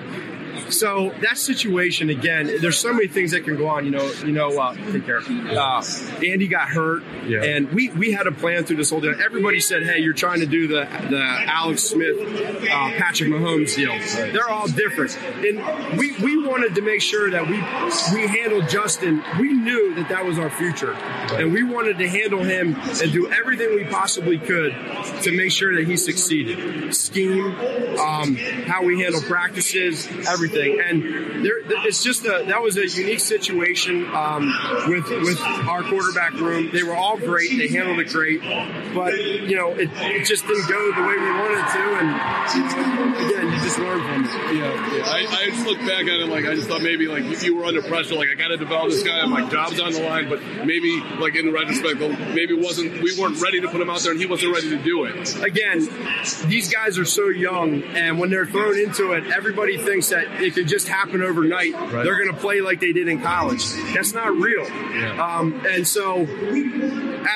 so 0.70 1.14
that 1.22 1.38
situation 1.38 2.10
again, 2.10 2.48
there's 2.62 2.78
so 2.78 2.94
many 2.94 3.08
things 3.08 3.32
that 3.32 3.44
can 3.44 3.56
go 3.58 3.68
on. 3.68 3.86
You 3.86 3.92
know, 3.92 4.12
you 4.26 4.32
know. 4.32 4.50
Uh, 4.60 4.74
take 4.92 5.06
care. 5.06 5.20
Uh, 5.20 5.84
Andy 6.26 6.48
got 6.48 6.70
hurt, 6.70 7.04
Yeah. 7.28 7.44
and 7.44 7.72
we 7.72 7.90
we 7.90 8.12
had 8.12 8.28
a 8.28 8.32
plan 8.32 8.64
through 8.66 8.78
this 8.78 8.90
whole 8.90 9.02
deal. 9.02 9.14
Everybody 9.24 9.60
said, 9.60 9.84
"Hey, 9.84 10.00
you're 10.00 10.14
trying 10.14 10.40
to 10.42 10.46
do 10.46 10.68
the 10.68 10.88
the 11.10 11.22
Alex 11.22 11.84
Smith, 11.84 12.18
uh, 12.20 12.92
Patrick 12.98 13.30
Mahomes 13.30 13.76
deal." 13.76 13.94
They're 14.34 14.50
all 14.50 14.68
different, 14.68 15.18
and 15.46 15.98
we 15.98 16.14
we 16.20 16.46
wanted 16.46 16.76
to 16.76 16.82
make 16.82 17.02
sure 17.02 17.30
that 17.32 17.48
we 17.48 17.58
we 18.14 18.28
handled 18.28 18.70
Justin. 18.70 19.24
We 19.40 19.54
knew 19.54 19.96
that 19.96 20.10
that 20.10 20.26
was 20.26 20.38
our 20.40 20.50
future, 20.50 20.94
and 20.94 21.54
we 21.54 21.64
wanted 21.64 21.98
to 22.00 22.08
handle 22.10 22.44
him 22.44 22.76
and 22.76 23.12
do 23.12 23.30
everything 23.32 23.76
we 23.76 23.86
possibly 23.86 24.38
could 24.38 24.74
to 25.24 25.32
make 25.36 25.52
sure 25.52 25.76
that 25.76 25.88
he 25.88 25.96
succeeded. 25.98 26.94
Scheme, 26.94 27.56
um, 28.00 28.36
how 28.68 28.84
we 28.84 29.02
handle 29.02 29.22
practices, 29.22 30.08
everything, 30.28 30.59
and 30.60 31.46
there, 31.46 31.60
it's 31.86 32.04
just 32.04 32.26
a 32.26 32.44
that 32.48 32.62
was 32.62 32.78
a 32.78 32.88
unique 32.88 33.20
situation 33.20 34.06
um, 34.14 34.54
with 34.88 35.10
with 35.10 35.40
our 35.42 35.84
quarterback 35.84 36.34
room. 36.34 36.70
They 36.72 36.84
were 36.84 36.96
all 36.96 37.18
great. 37.18 37.58
They 37.58 37.68
handled 37.68 38.00
it 38.00 38.10
great, 38.10 38.42
but 38.94 39.14
you 39.14 39.56
know 39.56 39.72
it, 39.72 39.90
it 39.94 40.26
just 40.26 40.48
didn't 40.48 40.68
go 40.68 40.92
the 40.94 41.02
way 41.02 41.18
we 41.18 41.32
wanted 41.32 41.60
it 41.60 41.70
to, 41.74 41.84
and 42.00 42.10
again, 43.26 43.54
you 43.54 43.60
just 43.62 43.80
learn 43.80 44.02
from 44.02 44.26
it. 44.26 44.56
Yeah, 44.56 44.98
yeah. 44.98 45.04
I, 45.06 45.26
I 45.30 45.46
just 45.50 45.66
look 45.66 45.80
back 45.80 46.02
at 46.02 46.20
it 46.20 46.30
like 46.30 46.46
I 46.46 46.56
just 46.56 46.68
thought 46.68 46.82
maybe 46.82 47.08
like 47.08 47.24
if 47.24 47.44
you 47.44 47.56
were 47.56 47.66
under 47.66 47.82
pressure, 47.82 48.16
like 48.16 48.30
I 48.30 48.36
got 48.36 48.50
to 48.50 48.58
develop 48.58 48.90
this 48.90 49.04
guy, 49.04 49.26
my 49.26 49.48
job's 49.50 49.80
on 49.80 49.94
the 49.94 50.02
line. 50.02 50.30
But 50.30 50.42
maybe 50.66 51.00
like 51.20 51.36
in 51.36 51.52
retrospect, 51.52 52.00
maybe 52.00 52.56
it 52.56 52.60
wasn't 52.60 53.02
we 53.02 53.18
weren't 53.20 53.42
ready 53.42 53.62
to 53.62 53.68
put 53.68 53.82
him 53.82 53.90
out 53.90 54.00
there, 54.02 54.12
and 54.12 54.20
he 54.20 54.26
wasn't 54.26 54.54
ready 54.54 54.70
to 54.70 54.78
do 54.78 55.06
it. 55.06 55.36
again, 55.44 55.88
these 56.48 56.70
guys 56.70 56.98
are 56.98 57.06
so 57.06 57.30
young, 57.30 57.84
and 57.84 58.20
when 58.20 58.30
they're 58.30 58.46
thrown 58.46 58.78
into 58.78 59.14
it, 59.14 59.28
everybody 59.28 59.78
thinks 59.78 60.10
that 60.10 60.42
it 60.42 60.49
could 60.52 60.68
just 60.68 60.88
happen 60.88 61.22
overnight. 61.22 61.74
They're 61.92 62.18
going 62.18 62.34
to 62.34 62.40
play 62.40 62.62
like 62.62 62.80
they 62.80 62.94
did 62.94 63.08
in 63.08 63.22
college. 63.22 63.66
That's 63.94 64.14
not 64.14 64.34
real. 64.36 64.66
Um, 65.20 65.66
and 65.66 65.88
so, 65.88 66.26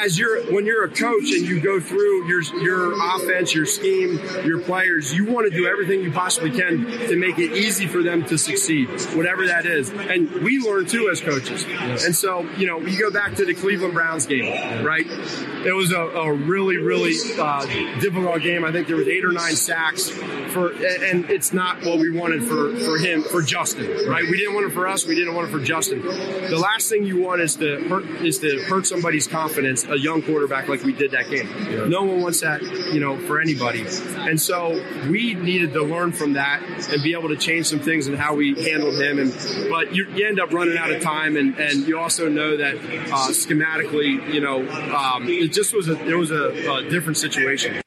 as 0.02 0.18
you're 0.18 0.42
when 0.54 0.66
you're 0.66 0.84
a 0.84 0.90
coach 0.90 1.32
and 1.32 1.46
you 1.46 1.60
go 1.60 1.80
through 1.80 2.28
your 2.28 2.42
your 2.62 3.16
offense, 3.16 3.54
your 3.54 3.66
scheme, 3.66 4.20
your 4.46 4.60
players, 4.60 5.14
you 5.14 5.26
want 5.26 5.52
to 5.52 5.56
do 5.56 5.68
everything 5.68 6.02
you 6.02 6.12
possibly 6.12 6.52
can 6.52 6.86
to 6.86 7.16
make 7.16 7.38
it 7.40 7.54
easy 7.54 7.88
for 7.88 8.04
them 8.04 8.26
to 8.26 8.38
succeed, 8.38 8.90
whatever 9.16 9.48
that 9.48 9.66
is. 9.66 9.90
And 9.90 10.30
we 10.44 10.60
learn 10.60 10.86
too 10.86 11.10
as 11.10 11.22
coaches. 11.22 11.66
And 12.06 12.16
so, 12.16 12.42
you 12.58 12.68
know, 12.68 12.80
you 12.80 13.00
go 13.00 13.12
back 13.12 13.36
to 13.36 13.46
the 13.46 13.54
Cleveland 13.54 13.94
Browns 13.94 14.26
game, 14.26 14.86
right? 14.86 15.06
It 15.06 15.74
was 15.74 15.92
a, 15.92 16.02
a 16.02 16.34
really, 16.34 16.78
really 16.78 17.14
uh, 17.40 17.66
difficult 18.00 18.42
game. 18.42 18.66
I 18.66 18.72
think 18.72 18.88
there 18.88 18.98
was 18.98 19.08
eight 19.08 19.24
or 19.24 19.32
nine 19.32 19.56
sacks 19.56 20.10
for, 20.10 20.72
and 20.72 21.30
it's 21.30 21.54
not 21.54 21.84
what 21.84 22.00
we 22.00 22.12
wanted 22.12 22.44
for 22.44 22.76
for 22.78 22.98
him, 22.98 23.24
for 23.24 23.42
Justin, 23.42 24.08
right? 24.08 24.24
We 24.24 24.38
didn't 24.38 24.56
want 24.56 24.68
it 24.68 24.74
for 24.74 24.88
us. 24.88 25.06
We 25.06 25.16
didn't 25.16 25.36
want 25.36 25.48
it 25.48 25.52
for 25.52 25.60
Justin. 25.60 26.02
The 26.02 26.58
last 26.58 26.90
thing 26.90 27.04
you 27.06 27.22
want 27.22 27.42
is 27.42 27.56
to 27.58 27.80
hurt 27.88 28.06
is 28.24 28.40
to 28.40 28.62
hurt 28.64 28.86
somebody's 28.86 29.28
confidence, 29.28 29.73
a 29.90 29.98
young 29.98 30.22
quarterback 30.22 30.68
like 30.68 30.84
we 30.84 30.94
did 30.94 31.12
that 31.12 31.30
game. 31.30 31.90
No 31.90 32.04
one 32.04 32.22
wants 32.22 32.42
that, 32.42 32.62
you 32.62 33.00
know, 33.00 33.18
for 33.28 33.42
anybody. 33.42 33.86
And 34.18 34.40
so 34.40 34.84
we 35.10 35.34
needed 35.34 35.74
to 35.74 35.84
learn 35.84 36.12
from 36.12 36.34
that 36.34 36.62
and 36.92 37.04
be 37.04 37.14
able 37.14 37.30
to 37.30 37.38
change 37.38 37.68
some 37.68 37.80
things 37.80 38.08
in 38.08 38.16
how 38.16 38.36
we 38.36 38.54
handled 38.62 39.02
him. 39.02 39.20
And 39.20 39.34
but 39.70 39.94
you, 39.96 40.08
you 40.12 40.28
end 40.28 40.40
up 40.40 40.52
running 40.54 40.78
out 40.78 40.92
of 40.92 41.02
time, 41.02 41.36
and, 41.38 41.58
and 41.58 41.88
you 41.88 42.00
also 42.00 42.30
know 42.30 42.58
that 42.58 42.76
uh, 42.76 43.30
schematically, 43.30 44.34
you 44.34 44.42
know, 44.42 44.68
um, 44.94 45.28
it 45.28 45.54
just 45.54 45.74
was 45.76 45.90
a 45.90 45.96
there 45.96 46.18
was 46.18 46.32
a, 46.32 46.50
a 46.72 46.90
different 46.90 47.18
situation. 47.18 47.82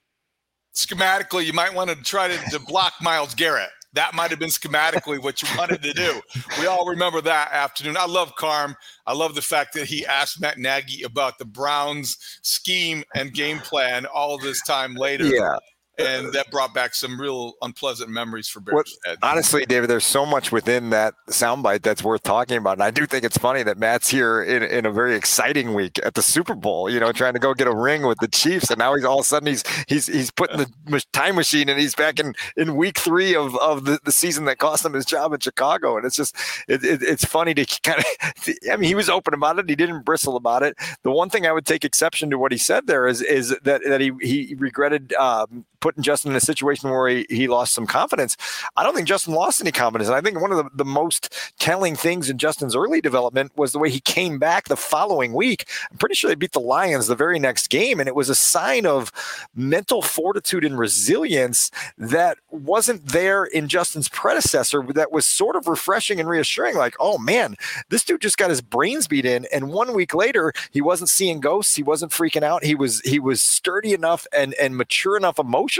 schematically, 0.74 1.44
you 1.44 1.52
might 1.52 1.74
want 1.74 1.90
to 1.90 1.96
try 1.96 2.28
to, 2.28 2.50
to 2.50 2.60
block 2.60 2.94
Myles 3.00 3.34
Garrett. 3.34 3.70
That 3.96 4.14
might 4.14 4.30
have 4.30 4.38
been 4.38 4.50
schematically 4.50 5.20
what 5.20 5.42
you 5.42 5.48
wanted 5.56 5.82
to 5.82 5.92
do. 5.94 6.20
We 6.60 6.66
all 6.66 6.86
remember 6.86 7.22
that 7.22 7.50
afternoon. 7.50 7.96
I 7.98 8.06
love 8.06 8.34
Carm. 8.36 8.76
I 9.06 9.14
love 9.14 9.34
the 9.34 9.40
fact 9.42 9.72
that 9.72 9.86
he 9.86 10.04
asked 10.04 10.38
Matt 10.38 10.58
Nagy 10.58 11.02
about 11.02 11.38
the 11.38 11.46
Browns 11.46 12.18
scheme 12.42 13.04
and 13.14 13.32
game 13.32 13.58
plan 13.58 14.04
all 14.04 14.36
this 14.38 14.62
time 14.62 14.94
later. 14.94 15.24
Yeah. 15.24 15.56
And 15.98 16.32
that 16.32 16.50
brought 16.50 16.74
back 16.74 16.94
some 16.94 17.18
real 17.18 17.54
unpleasant 17.62 18.10
memories 18.10 18.48
for 18.48 18.60
Bears. 18.60 18.98
honestly, 19.22 19.64
David, 19.64 19.88
there's 19.88 20.04
so 20.04 20.26
much 20.26 20.52
within 20.52 20.90
that 20.90 21.14
soundbite 21.28 21.82
that's 21.82 22.02
worth 22.02 22.22
talking 22.22 22.58
about. 22.58 22.74
And 22.74 22.82
I 22.82 22.90
do 22.90 23.06
think 23.06 23.24
it's 23.24 23.38
funny 23.38 23.62
that 23.62 23.78
Matt's 23.78 24.10
here 24.10 24.42
in, 24.42 24.62
in 24.62 24.84
a 24.84 24.92
very 24.92 25.14
exciting 25.14 25.72
week 25.72 25.98
at 26.04 26.14
the 26.14 26.22
Super 26.22 26.54
Bowl, 26.54 26.90
you 26.90 27.00
know, 27.00 27.12
trying 27.12 27.32
to 27.32 27.38
go 27.38 27.54
get 27.54 27.66
a 27.66 27.74
ring 27.74 28.02
with 28.02 28.18
the 28.18 28.28
Chiefs. 28.28 28.70
And 28.70 28.78
now 28.78 28.94
he's 28.94 29.04
all 29.04 29.20
of 29.20 29.24
a 29.24 29.28
sudden 29.28 29.46
he's 29.46 29.64
he's 29.88 30.06
he's 30.06 30.30
putting 30.30 30.58
the 30.58 31.02
time 31.12 31.34
machine 31.34 31.68
and 31.70 31.80
he's 31.80 31.94
back 31.94 32.20
in, 32.20 32.34
in 32.58 32.76
week 32.76 32.98
three 32.98 33.34
of, 33.34 33.56
of 33.56 33.86
the, 33.86 33.98
the 34.04 34.12
season 34.12 34.44
that 34.44 34.58
cost 34.58 34.84
him 34.84 34.92
his 34.92 35.06
job 35.06 35.32
in 35.32 35.40
Chicago. 35.40 35.96
And 35.96 36.04
it's 36.04 36.16
just 36.16 36.36
it, 36.68 36.84
it, 36.84 37.02
it's 37.02 37.24
funny 37.24 37.54
to 37.54 37.64
kind 37.82 38.00
of 38.00 38.54
I 38.70 38.76
mean, 38.76 38.88
he 38.88 38.94
was 38.94 39.08
open 39.08 39.32
about 39.32 39.58
it, 39.58 39.68
he 39.68 39.76
didn't 39.76 40.04
bristle 40.04 40.36
about 40.36 40.62
it. 40.62 40.76
The 41.04 41.10
one 41.10 41.30
thing 41.30 41.46
I 41.46 41.52
would 41.52 41.64
take 41.64 41.84
exception 41.84 42.28
to 42.30 42.38
what 42.38 42.52
he 42.52 42.58
said 42.58 42.86
there 42.86 43.06
is 43.06 43.22
is 43.22 43.56
that, 43.62 43.82
that 43.84 44.00
he 44.00 44.12
he 44.20 44.54
regretted 44.58 45.14
um, 45.14 45.64
putting 45.86 46.02
Justin 46.02 46.32
in 46.32 46.36
a 46.36 46.40
situation 46.40 46.90
where 46.90 47.06
he, 47.06 47.26
he 47.30 47.46
lost 47.46 47.72
some 47.72 47.86
confidence. 47.86 48.36
I 48.76 48.82
don't 48.82 48.92
think 48.92 49.06
Justin 49.06 49.34
lost 49.34 49.60
any 49.60 49.70
confidence. 49.70 50.08
And 50.08 50.16
I 50.16 50.20
think 50.20 50.40
one 50.40 50.50
of 50.50 50.56
the, 50.56 50.68
the 50.74 50.84
most 50.84 51.32
telling 51.60 51.94
things 51.94 52.28
in 52.28 52.38
Justin's 52.38 52.74
early 52.74 53.00
development 53.00 53.52
was 53.56 53.70
the 53.70 53.78
way 53.78 53.88
he 53.88 54.00
came 54.00 54.40
back 54.40 54.66
the 54.66 54.76
following 54.76 55.32
week. 55.32 55.68
I'm 55.92 55.98
pretty 55.98 56.16
sure 56.16 56.28
they 56.28 56.34
beat 56.34 56.50
the 56.50 56.58
Lions 56.58 57.06
the 57.06 57.14
very 57.14 57.38
next 57.38 57.70
game. 57.70 58.00
And 58.00 58.08
it 58.08 58.16
was 58.16 58.28
a 58.28 58.34
sign 58.34 58.84
of 58.84 59.12
mental 59.54 60.02
fortitude 60.02 60.64
and 60.64 60.76
resilience 60.76 61.70
that 61.96 62.38
wasn't 62.50 63.06
there 63.06 63.44
in 63.44 63.68
Justin's 63.68 64.08
predecessor 64.08 64.82
that 64.94 65.12
was 65.12 65.24
sort 65.24 65.54
of 65.54 65.68
refreshing 65.68 66.18
and 66.18 66.28
reassuring. 66.28 66.74
Like, 66.74 66.96
oh 66.98 67.16
man, 67.16 67.54
this 67.90 68.02
dude 68.02 68.22
just 68.22 68.38
got 68.38 68.50
his 68.50 68.60
brains 68.60 69.06
beat 69.06 69.24
in. 69.24 69.46
And 69.52 69.68
one 69.68 69.94
week 69.94 70.14
later, 70.14 70.52
he 70.72 70.80
wasn't 70.80 71.10
seeing 71.10 71.38
ghosts. 71.38 71.76
He 71.76 71.84
wasn't 71.84 72.10
freaking 72.10 72.42
out. 72.42 72.64
He 72.64 72.74
was 72.74 73.02
he 73.02 73.20
was 73.20 73.40
sturdy 73.40 73.92
enough 73.94 74.26
and, 74.36 74.52
and 74.54 74.76
mature 74.76 75.16
enough 75.16 75.38
emotionally 75.38 75.75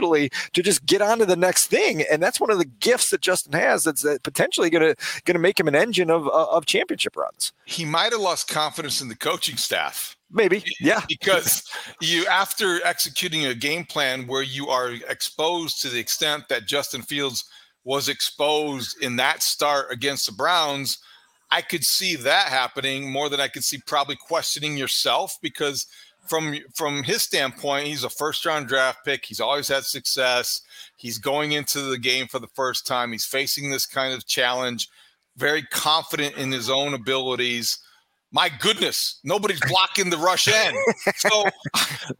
to 0.52 0.62
just 0.62 0.84
get 0.86 1.02
on 1.02 1.18
to 1.18 1.26
the 1.26 1.36
next 1.36 1.66
thing. 1.68 2.02
And 2.02 2.22
that's 2.22 2.40
one 2.40 2.50
of 2.50 2.58
the 2.58 2.64
gifts 2.64 3.10
that 3.10 3.20
Justin 3.20 3.52
has 3.52 3.84
that's 3.84 4.04
uh, 4.04 4.18
potentially 4.22 4.70
gonna 4.70 4.94
gonna 5.24 5.38
make 5.38 5.58
him 5.58 5.68
an 5.68 5.74
engine 5.74 6.10
of 6.10 6.26
uh, 6.26 6.46
of 6.50 6.66
championship 6.66 7.16
runs. 7.16 7.52
he 7.64 7.84
might 7.84 8.12
have 8.12 8.20
lost 8.20 8.48
confidence 8.48 9.00
in 9.00 9.08
the 9.08 9.16
coaching 9.16 9.56
staff. 9.56 10.16
Maybe. 10.30 10.64
Yeah. 10.80 11.02
because 11.08 11.62
you 12.00 12.26
after 12.26 12.84
executing 12.84 13.46
a 13.46 13.54
game 13.54 13.84
plan 13.84 14.26
where 14.26 14.42
you 14.42 14.68
are 14.68 14.92
exposed 15.08 15.80
to 15.82 15.88
the 15.88 15.98
extent 15.98 16.48
that 16.48 16.66
Justin 16.66 17.02
Fields 17.02 17.44
was 17.84 18.08
exposed 18.08 19.00
in 19.00 19.16
that 19.16 19.42
start 19.42 19.92
against 19.92 20.26
the 20.26 20.32
Browns, 20.32 20.98
I 21.50 21.62
could 21.62 21.84
see 21.84 22.16
that 22.16 22.48
happening 22.48 23.10
more 23.10 23.28
than 23.28 23.40
I 23.40 23.48
could 23.48 23.62
see 23.62 23.78
probably 23.86 24.16
questioning 24.16 24.76
yourself 24.76 25.36
because 25.40 25.86
from 26.28 26.56
from 26.74 27.02
his 27.02 27.22
standpoint, 27.22 27.86
he's 27.86 28.04
a 28.04 28.10
first 28.10 28.44
round 28.44 28.68
draft 28.68 29.04
pick. 29.04 29.24
He's 29.24 29.40
always 29.40 29.68
had 29.68 29.84
success. 29.84 30.60
He's 30.96 31.18
going 31.18 31.52
into 31.52 31.80
the 31.80 31.98
game 31.98 32.26
for 32.26 32.38
the 32.38 32.48
first 32.48 32.86
time. 32.86 33.12
He's 33.12 33.26
facing 33.26 33.70
this 33.70 33.86
kind 33.86 34.12
of 34.14 34.26
challenge, 34.26 34.88
very 35.36 35.62
confident 35.62 36.36
in 36.36 36.52
his 36.52 36.70
own 36.70 36.94
abilities 36.94 37.78
my 38.32 38.50
goodness, 38.60 39.18
nobody's 39.24 39.60
blocking 39.66 40.10
the 40.10 40.18
rush 40.18 40.48
end. 40.48 40.76
So 41.16 41.44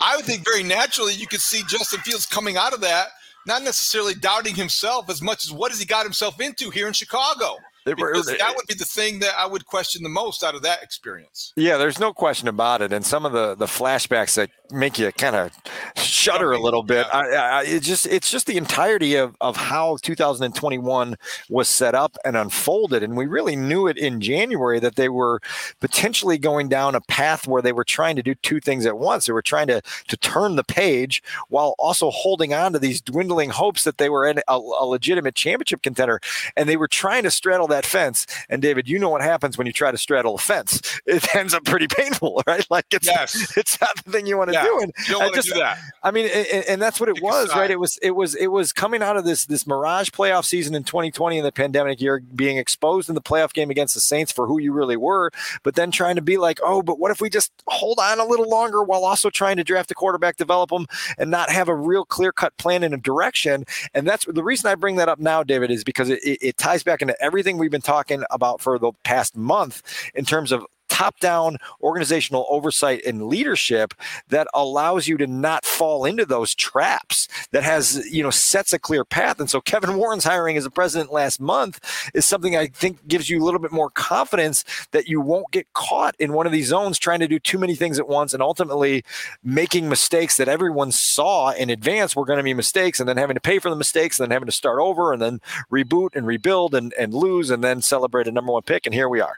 I 0.00 0.16
would 0.16 0.25
think 0.25 0.44
very 0.44 0.62
naturally 0.62 1.12
you 1.12 1.26
could 1.26 1.40
see 1.40 1.62
Justin 1.68 2.00
Fields 2.00 2.25
coming 2.25 2.56
out 2.56 2.72
of 2.72 2.80
that, 2.80 3.08
not 3.46 3.62
necessarily 3.62 4.14
doubting 4.14 4.54
himself 4.54 5.10
as 5.10 5.20
much 5.20 5.44
as 5.44 5.52
what 5.52 5.70
has 5.70 5.80
he 5.80 5.86
got 5.86 6.04
himself 6.04 6.40
into 6.40 6.70
here 6.70 6.86
in 6.86 6.92
Chicago. 6.92 7.56
Because 7.94 8.26
that 8.26 8.54
would 8.56 8.66
be 8.66 8.74
the 8.74 8.84
thing 8.84 9.20
that 9.20 9.34
I 9.38 9.46
would 9.46 9.66
question 9.66 10.02
the 10.02 10.08
most 10.08 10.42
out 10.42 10.54
of 10.54 10.62
that 10.62 10.82
experience. 10.82 11.52
Yeah, 11.56 11.76
there's 11.76 12.00
no 12.00 12.12
question 12.12 12.48
about 12.48 12.82
it. 12.82 12.92
And 12.92 13.06
some 13.06 13.24
of 13.24 13.32
the 13.32 13.54
the 13.54 13.66
flashbacks 13.66 14.34
that 14.34 14.50
make 14.70 14.98
you 14.98 15.12
kind 15.12 15.36
of 15.36 15.52
shudder 15.96 16.52
a 16.52 16.58
little 16.58 16.82
bit. 16.82 17.06
I, 17.12 17.28
I, 17.28 17.62
it 17.64 17.82
just 17.82 18.06
it's 18.06 18.30
just 18.30 18.46
the 18.46 18.56
entirety 18.56 19.14
of 19.14 19.36
of 19.40 19.56
how 19.56 19.98
2021 20.02 21.16
was 21.48 21.68
set 21.68 21.94
up 21.94 22.16
and 22.24 22.36
unfolded, 22.36 23.02
and 23.02 23.16
we 23.16 23.26
really 23.26 23.56
knew 23.56 23.86
it 23.86 23.96
in 23.96 24.20
January 24.20 24.80
that 24.80 24.96
they 24.96 25.08
were 25.08 25.40
potentially 25.80 26.38
going 26.38 26.68
down 26.68 26.94
a 26.94 27.00
path 27.00 27.46
where 27.46 27.62
they 27.62 27.72
were 27.72 27.84
trying 27.84 28.16
to 28.16 28.22
do 28.22 28.34
two 28.34 28.60
things 28.60 28.86
at 28.86 28.98
once. 28.98 29.26
They 29.26 29.32
were 29.32 29.42
trying 29.42 29.68
to 29.68 29.82
to 30.08 30.16
turn 30.16 30.56
the 30.56 30.64
page 30.64 31.22
while 31.48 31.74
also 31.78 32.10
holding 32.10 32.52
on 32.52 32.72
to 32.72 32.78
these 32.78 33.00
dwindling 33.00 33.50
hopes 33.50 33.84
that 33.84 33.98
they 33.98 34.08
were 34.08 34.26
in 34.26 34.38
a, 34.48 34.54
a 34.56 34.86
legitimate 34.86 35.34
championship 35.34 35.82
contender, 35.82 36.20
and 36.56 36.68
they 36.68 36.76
were 36.76 36.88
trying 36.88 37.22
to 37.22 37.30
straddle 37.30 37.66
that 37.68 37.75
that 37.76 37.87
fence. 37.87 38.26
And 38.49 38.62
David, 38.62 38.88
you 38.88 38.99
know 38.99 39.11
what 39.11 39.23
happens 39.23 39.59
when 39.59 39.66
you 39.66 39.73
try 39.73 39.90
to 39.90 39.99
straddle 39.99 40.35
a 40.35 40.38
fence? 40.38 40.80
It 41.06 41.35
ends 41.37 41.54
up 41.54 41.64
pretty 41.64 41.87
painful, 41.87 42.42
right? 42.47 42.66
Like 42.68 42.87
it's 42.90 43.06
yes. 43.06 43.56
it's 43.56 43.80
not 43.80 43.90
the 44.04 44.11
thing 44.11 44.26
you 44.26 44.37
want 44.37 44.49
to 44.49 44.54
Yeah. 44.54 44.64
do. 44.64 44.80
And 44.80 44.92
You 45.06 45.14
don't 45.14 45.23
I 45.23 45.26
want 45.26 45.37
to 45.37 45.42
do 45.42 45.54
that. 45.61 45.78
I 46.02 46.11
mean, 46.11 46.28
and, 46.35 46.64
and 46.68 46.83
that's 46.83 46.99
what 46.99 47.09
it 47.09 47.16
Pick 47.16 47.25
was, 47.25 47.54
right? 47.54 47.71
It 47.71 47.78
was, 47.78 47.99
it 48.02 48.11
was, 48.12 48.35
it 48.35 48.49
was 48.49 48.73
coming 48.73 49.02
out 49.02 49.16
of 49.16 49.25
this 49.25 49.47
this 49.47 49.66
mirage 49.66 50.11
playoff 50.11 50.45
season 50.45 50.75
in 50.75 50.83
2020 50.85 51.38
in 51.38 51.45
the 51.45 51.52
pandemic 51.52 52.00
year, 52.00 52.21
being 52.35 52.56
exposed 52.59 53.09
in 53.09 53.14
the 53.14 53.21
playoff 53.21 53.52
game 53.52 53.71
against 53.71 53.95
the 53.95 54.00
Saints 54.00 54.33
for 54.33 54.47
who 54.47 54.59
you 54.59 54.73
really 54.73 54.97
were, 54.97 55.30
but 55.62 55.75
then 55.75 55.90
trying 55.90 56.16
to 56.16 56.23
be 56.23 56.37
like, 56.38 56.59
oh, 56.62 56.83
but 56.83 56.99
what 56.99 57.11
if 57.11 57.21
we 57.21 57.30
just 57.30 57.52
hold 57.68 57.99
on 58.00 58.18
a 58.18 58.25
little 58.25 58.49
longer 58.49 58.83
while 58.83 59.04
also 59.04 59.30
trying 59.30 59.56
to 59.56 59.64
draft 59.64 59.90
a 59.90 59.95
quarterback, 59.95 60.37
develop 60.37 60.71
them, 60.71 60.87
and 61.18 61.30
not 61.30 61.50
have 61.50 61.68
a 61.68 61.75
real 61.75 62.04
clear 62.04 62.33
cut 62.33 62.56
plan 62.56 62.83
in 62.83 62.92
a 62.92 62.99
direction? 62.99 63.64
And 63.95 64.06
that's 64.06 64.25
the 64.26 64.42
reason 64.42 64.71
I 64.71 64.75
bring 64.75 64.97
that 64.97 65.09
up 65.09 65.18
now, 65.21 65.42
David, 65.42 65.71
is 65.71 65.85
because 65.85 66.09
it, 66.11 66.23
it, 66.25 66.38
it 66.40 66.56
ties 66.56 66.83
back 66.83 67.02
into 67.02 67.21
everything 67.23 67.59
we've 67.66 67.73
been 67.73 67.82
talking 67.82 68.23
about 68.30 68.61
for 68.61 68.78
the 68.78 68.92
past 69.02 69.37
month 69.37 69.82
in 70.14 70.25
terms 70.25 70.52
of 70.52 70.64
top 70.96 71.20
down 71.20 71.58
organizational 71.82 72.46
oversight 72.48 73.04
and 73.04 73.26
leadership 73.26 73.92
that 74.28 74.46
allows 74.54 75.06
you 75.06 75.18
to 75.18 75.26
not 75.26 75.62
fall 75.62 76.06
into 76.06 76.24
those 76.24 76.54
traps 76.54 77.28
that 77.52 77.62
has 77.62 78.02
you 78.10 78.22
know 78.22 78.30
sets 78.30 78.72
a 78.72 78.78
clear 78.78 79.04
path. 79.04 79.38
And 79.38 79.50
so 79.50 79.60
kevin 79.60 79.98
warren's 79.98 80.24
hiring 80.24 80.56
as 80.56 80.64
a 80.64 80.70
president 80.70 81.12
last 81.12 81.38
month 81.38 81.80
is 82.14 82.24
something 82.24 82.56
i 82.56 82.66
think 82.66 83.06
gives 83.06 83.28
you 83.28 83.42
a 83.42 83.44
little 83.44 83.60
bit 83.60 83.72
more 83.72 83.90
confidence 83.90 84.64
that 84.92 85.06
you 85.06 85.20
won't 85.20 85.50
get 85.50 85.70
caught 85.74 86.14
in 86.18 86.32
one 86.32 86.46
of 86.46 86.52
these 86.52 86.68
zones 86.68 86.98
trying 86.98 87.20
to 87.20 87.28
do 87.28 87.38
too 87.38 87.58
many 87.58 87.74
things 87.74 87.98
at 87.98 88.08
once 88.08 88.32
and 88.32 88.42
ultimately 88.42 89.04
making 89.44 89.90
mistakes 89.90 90.38
that 90.38 90.48
everyone 90.48 90.90
saw 90.90 91.50
in 91.50 91.68
advance 91.68 92.16
were 92.16 92.24
going 92.24 92.38
to 92.38 92.42
be 92.42 92.54
mistakes 92.54 93.00
and 93.00 93.08
then 93.08 93.18
having 93.18 93.34
to 93.34 93.40
pay 93.40 93.58
for 93.58 93.68
the 93.68 93.76
mistakes 93.76 94.18
and 94.18 94.24
then 94.24 94.34
having 94.34 94.46
to 94.46 94.52
start 94.52 94.78
over 94.80 95.12
and 95.12 95.20
then 95.20 95.40
reboot 95.70 96.16
and 96.16 96.26
rebuild 96.26 96.74
and, 96.74 96.94
and 96.94 97.12
lose 97.12 97.50
and 97.50 97.62
then 97.62 97.82
celebrate 97.82 98.26
a 98.26 98.32
number 98.32 98.52
one 98.52 98.62
pick 98.62 98.86
and 98.86 98.94
here 98.94 99.10
we 99.10 99.20
are 99.20 99.36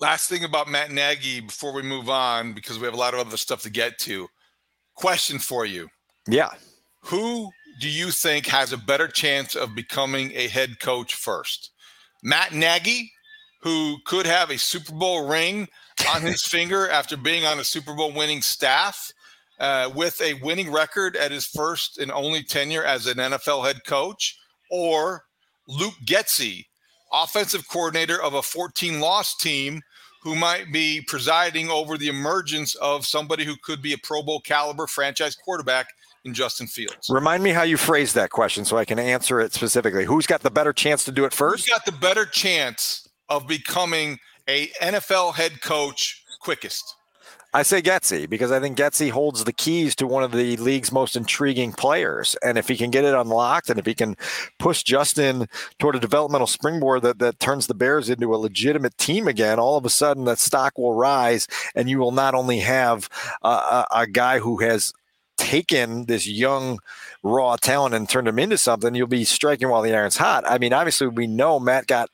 Last 0.00 0.30
thing 0.30 0.44
about 0.44 0.68
Matt 0.68 0.90
Nagy 0.90 1.40
before 1.40 1.72
we 1.72 1.82
move 1.82 2.08
on, 2.08 2.54
because 2.54 2.78
we 2.78 2.86
have 2.86 2.94
a 2.94 2.98
lot 2.98 3.12
of 3.12 3.20
other 3.20 3.36
stuff 3.36 3.62
to 3.62 3.70
get 3.70 3.98
to. 4.00 4.28
Question 4.94 5.38
for 5.38 5.66
you. 5.66 5.88
yeah 6.26 6.50
Who 7.04 7.50
do 7.80 7.88
you 7.88 8.10
think 8.10 8.46
has 8.46 8.72
a 8.72 8.78
better 8.78 9.08
chance 9.08 9.54
of 9.54 9.74
becoming 9.74 10.32
a 10.34 10.48
head 10.48 10.80
coach 10.80 11.14
first? 11.14 11.70
Matt 12.22 12.52
Nagy, 12.52 13.12
who 13.62 13.98
could 14.06 14.26
have 14.26 14.50
a 14.50 14.58
Super 14.58 14.92
Bowl 14.92 15.28
ring 15.28 15.68
on 16.14 16.22
his 16.26 16.44
finger 16.44 16.88
after 16.88 17.16
being 17.16 17.44
on 17.44 17.58
a 17.58 17.64
Super 17.64 17.94
Bowl 17.94 18.12
winning 18.12 18.42
staff 18.42 19.12
uh, 19.58 19.90
with 19.94 20.20
a 20.22 20.34
winning 20.34 20.72
record 20.72 21.14
at 21.16 21.30
his 21.30 21.46
first 21.46 21.98
and 21.98 22.10
only 22.10 22.42
tenure 22.42 22.84
as 22.84 23.06
an 23.06 23.18
NFL 23.18 23.66
head 23.66 23.84
coach, 23.86 24.38
or 24.70 25.24
Luke 25.68 25.94
Getsy, 26.06 26.64
offensive 27.12 27.68
coordinator 27.68 28.20
of 28.20 28.34
a 28.34 28.42
14 28.42 29.00
loss 29.00 29.36
team 29.36 29.82
who 30.22 30.34
might 30.34 30.72
be 30.72 31.00
presiding 31.00 31.70
over 31.70 31.96
the 31.96 32.08
emergence 32.08 32.74
of 32.76 33.06
somebody 33.06 33.44
who 33.44 33.56
could 33.62 33.80
be 33.82 33.92
a 33.92 33.98
Pro 33.98 34.22
Bowl 34.22 34.40
caliber 34.40 34.86
franchise 34.86 35.34
quarterback 35.34 35.88
in 36.24 36.34
Justin 36.34 36.66
Fields. 36.66 37.08
Remind 37.08 37.42
me 37.42 37.50
how 37.50 37.62
you 37.62 37.76
phrased 37.76 38.14
that 38.14 38.30
question 38.30 38.64
so 38.64 38.76
I 38.76 38.84
can 38.84 38.98
answer 38.98 39.40
it 39.40 39.52
specifically. 39.54 40.04
Who's 40.04 40.26
got 40.26 40.42
the 40.42 40.50
better 40.50 40.72
chance 40.72 41.04
to 41.04 41.12
do 41.12 41.24
it 41.24 41.32
first? 41.32 41.66
Who's 41.66 41.74
got 41.74 41.86
the 41.86 41.92
better 41.92 42.26
chance 42.26 43.08
of 43.28 43.46
becoming 43.46 44.18
a 44.48 44.68
NFL 44.82 45.34
head 45.34 45.62
coach 45.62 46.22
quickest? 46.40 46.96
I 47.52 47.62
say 47.64 47.82
Getsy 47.82 48.30
because 48.30 48.52
I 48.52 48.60
think 48.60 48.78
Getsy 48.78 49.10
holds 49.10 49.42
the 49.42 49.52
keys 49.52 49.96
to 49.96 50.06
one 50.06 50.22
of 50.22 50.30
the 50.30 50.56
league's 50.56 50.92
most 50.92 51.16
intriguing 51.16 51.72
players. 51.72 52.36
And 52.44 52.56
if 52.56 52.68
he 52.68 52.76
can 52.76 52.90
get 52.90 53.04
it 53.04 53.14
unlocked 53.14 53.70
and 53.70 53.78
if 53.78 53.86
he 53.86 53.94
can 53.94 54.16
push 54.58 54.84
Justin 54.84 55.48
toward 55.78 55.96
a 55.96 56.00
developmental 56.00 56.46
springboard 56.46 57.02
that, 57.02 57.18
that 57.18 57.40
turns 57.40 57.66
the 57.66 57.74
Bears 57.74 58.08
into 58.08 58.32
a 58.34 58.36
legitimate 58.36 58.96
team 58.98 59.26
again, 59.26 59.58
all 59.58 59.76
of 59.76 59.84
a 59.84 59.90
sudden 59.90 60.26
that 60.26 60.38
stock 60.38 60.78
will 60.78 60.94
rise 60.94 61.48
and 61.74 61.90
you 61.90 61.98
will 61.98 62.12
not 62.12 62.34
only 62.34 62.60
have 62.60 63.08
a, 63.42 63.84
a 63.90 64.06
guy 64.06 64.38
who 64.38 64.58
has 64.58 64.92
taken 65.36 66.04
this 66.04 66.28
young 66.28 66.78
raw 67.22 67.56
talent 67.56 67.94
and 67.94 68.08
turned 68.08 68.28
him 68.28 68.38
into 68.38 68.58
something, 68.58 68.94
you'll 68.94 69.08
be 69.08 69.24
striking 69.24 69.68
while 69.68 69.82
the 69.82 69.94
iron's 69.94 70.18
hot. 70.18 70.44
I 70.46 70.58
mean, 70.58 70.72
obviously 70.72 71.08
we 71.08 71.26
know 71.26 71.58
Matt 71.58 71.86
got 71.86 72.10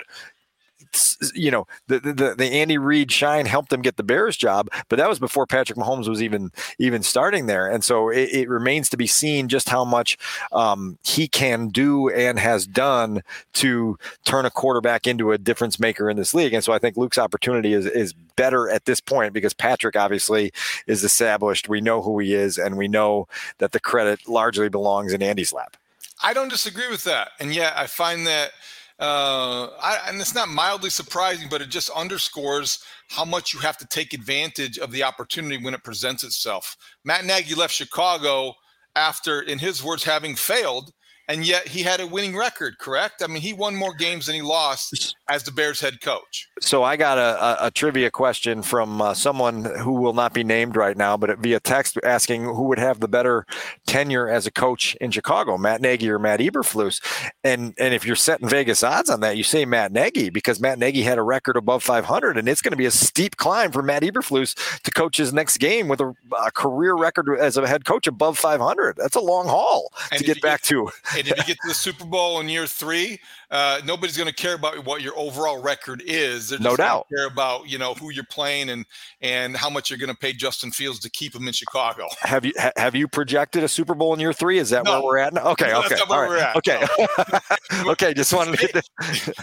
you 1.35 1.50
know 1.50 1.67
the, 1.87 2.00
the 2.00 2.35
the 2.37 2.47
Andy 2.47 2.79
Reid 2.79 3.11
shine 3.11 3.47
helped 3.47 3.73
him 3.73 3.83
get 3.83 3.97
the 3.97 4.03
Bears 4.03 4.37
job, 4.37 4.69
but 4.88 4.97
that 4.97 5.09
was 5.09 5.19
before 5.19 5.47
Patrick 5.47 5.79
Mahomes 5.79 6.09
was 6.09 6.23
even 6.23 6.53
even 6.79 7.03
starting 7.03 7.47
there, 7.47 7.69
and 7.69 7.83
so 7.85 8.09
it, 8.09 8.31
it 8.33 8.49
remains 8.49 8.88
to 8.91 8.97
be 8.97 9.07
seen 9.07 9.49
just 9.49 9.69
how 9.69 9.85
much 9.85 10.19
um, 10.53 10.99
he 11.03 11.29
can 11.29 11.69
do 11.69 12.09
and 12.11 12.38
has 12.38 12.67
done 12.67 13.23
to 13.55 13.99
turn 14.25 14.45
a 14.45 14.50
quarterback 14.50 15.07
into 15.07 15.33
a 15.33 15.38
difference 15.38 15.79
maker 15.81 16.11
in 16.11 16.17
this 16.17 16.35
league. 16.35 16.52
And 16.52 16.65
so 16.65 16.73
I 16.73 16.78
think 16.78 16.97
Luke's 16.97 17.19
opportunity 17.19 17.73
is 17.73 17.87
is 17.87 18.13
better 18.37 18.69
at 18.69 18.85
this 18.85 19.00
point 19.00 19.32
because 19.32 19.54
Patrick 19.54 19.97
obviously 19.97 20.52
is 20.87 21.02
established. 21.02 21.69
We 21.69 21.80
know 21.80 22.02
who 22.02 22.19
he 22.19 22.35
is, 22.35 22.59
and 22.59 22.76
we 22.76 22.89
know 22.89 23.28
that 23.59 23.73
the 23.73 23.80
credit 23.80 24.28
largely 24.28 24.69
belongs 24.69 25.13
in 25.13 25.23
Andy's 25.23 25.52
lap. 25.52 25.76
I 26.23 26.32
don't 26.32 26.49
disagree 26.49 26.89
with 26.89 27.04
that, 27.04 27.30
and 27.39 27.54
yet 27.54 27.75
I 27.76 27.87
find 27.87 28.26
that, 28.26 28.52
uh, 28.99 29.69
I, 29.82 29.99
and 30.09 30.21
it's 30.21 30.35
not 30.35 30.49
mildly 30.49 30.91
surprising, 30.91 31.49
but 31.50 31.61
it 31.61 31.69
just 31.69 31.91
underscores 31.91 32.78
how 33.09 33.25
much 33.25 33.52
you 33.52 33.61
have 33.61 33.76
to 33.78 33.87
take 33.87 34.15
advantage 34.15 34.78
of 34.78 34.91
the 34.91 35.02
opportunity 35.02 35.63
when 35.63 35.75
it 35.75 35.85
presents 35.85 36.25
itself. 36.25 36.76
Matt 37.04 37.25
Nagy 37.25 37.54
left 37.54 37.75
Chicago 37.75 38.54
after, 38.95 39.43
in 39.43 39.59
his 39.59 39.85
words, 39.85 40.04
having 40.04 40.35
failed, 40.35 40.93
and 41.28 41.47
yet 41.47 41.69
he 41.69 41.82
had 41.82 42.00
a 42.00 42.06
winning 42.06 42.36
record. 42.36 42.78
Correct? 42.78 43.23
I 43.23 43.26
mean, 43.26 43.43
he 43.43 43.52
won 43.52 43.75
more 43.75 43.95
games 43.95 44.26
than 44.26 44.34
he 44.34 44.43
lost 44.43 45.15
as 45.28 45.43
the 45.43 45.50
Bears 45.50 45.80
head 45.80 46.00
coach. 46.00 46.49
So 46.60 46.82
I 46.82 46.97
got 46.97 47.19
a, 47.19 47.65
a, 47.65 47.67
a 47.67 47.71
trivia 47.71 48.10
question 48.10 48.62
from 48.62 49.02
uh, 49.02 49.15
someone 49.15 49.65
who 49.65 49.93
will 49.93 50.12
not 50.12 50.32
be 50.32 50.45
named 50.45 50.76
right 50.76 50.97
now, 50.97 51.17
but 51.17 51.39
via 51.39 51.60
text 51.60 51.99
asking 52.04 52.45
who 52.45 52.65
would 52.65 52.78
have 52.78 53.00
the 53.00 53.08
better 53.08 53.45
tenure 53.86 54.28
as 54.28 54.47
a 54.47 54.50
coach 54.50 54.95
in 55.00 55.10
Chicago, 55.10 55.58
Matt 55.58 55.80
Nagy 55.80 56.08
or 56.10 56.19
Matt 56.19 56.41
Eberflus. 56.41 57.00
And 57.43 57.75
and 57.78 57.93
if 57.93 58.06
you're 58.06 58.17
setting 58.17 58.49
Vegas 58.49 58.82
odds 58.82 59.10
on 59.10 59.21
that, 59.21 59.36
you 59.36 59.43
say 59.43 59.65
Matt 59.65 59.93
Nagy 59.93 60.30
because 60.30 60.60
Matt 60.60 60.78
Nagy 60.78 61.02
had 61.02 61.19
a 61.19 61.23
record 61.23 61.56
above 61.56 61.82
500, 61.82 62.36
and 62.36 62.49
it's 62.49 62.62
going 62.62 62.73
to 62.73 62.76
be 62.76 62.86
a 62.86 62.91
steep 62.91 63.36
climb 63.36 63.73
for 63.73 63.82
Matt 63.82 64.02
Eberflus 64.02 64.80
to 64.82 64.91
coach 64.91 65.17
his 65.17 65.32
next 65.32 65.58
game 65.58 65.89
with 65.89 66.00
a, 66.00 66.15
a 66.45 66.50
career 66.52 66.95
record 66.95 67.39
as 67.39 67.56
a 67.56 67.67
head 67.67 67.84
coach 67.84 68.06
above 68.06 68.39
500. 68.39 68.97
That's 68.97 69.17
a 69.17 69.21
long 69.21 69.47
haul 69.47 69.93
And 70.10 70.19
to 70.19 70.25
get 70.25 70.36
you 70.36 70.43
back 70.43 70.62
to. 70.62 70.91
And 71.21 71.29
if 71.29 71.37
you 71.39 71.45
get 71.45 71.57
to 71.63 71.69
the 71.69 71.75
Super 71.75 72.05
Bowl 72.05 72.41
in 72.41 72.49
year 72.49 72.67
three, 72.67 73.19
uh, 73.50 73.81
nobody's 73.85 74.17
going 74.17 74.29
to 74.29 74.35
care 74.35 74.55
about 74.55 74.85
what 74.85 75.00
your 75.02 75.17
overall 75.19 75.63
record 75.63 76.02
is. 76.05 76.50
They're 76.50 76.59
just 76.59 76.69
No 76.69 76.76
doubt. 76.76 77.07
Care 77.15 77.26
about 77.26 77.69
you 77.69 77.79
know 77.79 77.95
who 77.95 78.11
you're 78.11 78.25
playing 78.25 78.69
and 78.71 78.85
and 79.21 79.57
how 79.57 79.71
much 79.71 79.91
you're 79.91 79.99
going 79.99 80.11
to 80.13 80.17
pay 80.19 80.33
Justin 80.33 80.71
Fields 80.71 80.99
to 81.00 81.11
keep 81.11 81.35
him 81.35 81.47
in 81.47 81.52
Chicago. 81.55 82.07
Have 82.21 82.45
you 82.45 82.52
ha- 82.59 82.73
have 82.76 82.95
you 82.95 83.09
projected 83.09 83.63
a 83.65 83.69
Super 83.69 83.95
Bowl 83.95 84.13
in 84.15 84.21
year 84.21 84.33
three? 84.33 84.59
Is 84.59 84.71
that 84.71 84.85
No. 84.85 84.93
where 84.95 85.02
we're 85.02 85.19
at? 85.19 85.33
now? 85.35 85.45
Okay, 85.52 85.69
No, 85.71 85.79
okay, 85.81 85.89
that's 85.91 86.00
not 86.00 86.09
where 86.11 86.19
all 86.19 86.33
right. 86.33 86.55
we're 86.67 86.81
at. 86.83 87.37
Okay, 87.81 87.91
okay. 87.91 88.15
Just 88.15 88.33
wanted 88.33 88.59
to 88.59 88.67
get 88.67 88.73
the, 88.75 88.83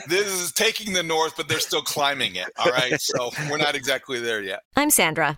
This 0.08 0.28
is 0.28 0.52
taking 0.52 0.94
the 0.94 1.04
north, 1.04 1.36
but 1.38 1.48
they're 1.48 1.60
still 1.60 1.82
climbing 1.82 2.36
it. 2.36 2.48
All 2.58 2.72
right, 2.72 3.00
so 3.00 3.32
we're 3.50 3.58
not 3.58 3.76
exactly 3.76 4.20
there 4.20 4.42
yet. 4.42 4.62
I'm 4.76 4.90
Sandra, 4.90 5.38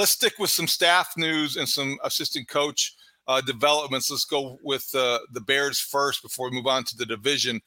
Let's 0.00 0.12
stick 0.12 0.38
with 0.38 0.48
some 0.48 0.66
staff 0.66 1.12
news 1.18 1.58
and 1.58 1.68
some 1.68 1.98
assistant 2.02 2.48
coach 2.48 2.94
uh, 3.28 3.42
developments. 3.42 4.10
Let's 4.10 4.24
go 4.24 4.56
with 4.62 4.88
uh, 4.94 5.18
the 5.32 5.42
Bears 5.42 5.78
first 5.78 6.22
before 6.22 6.48
we 6.48 6.56
move 6.56 6.66
on 6.66 6.84
to 6.84 6.96
the 6.96 7.04
division. 7.04 7.60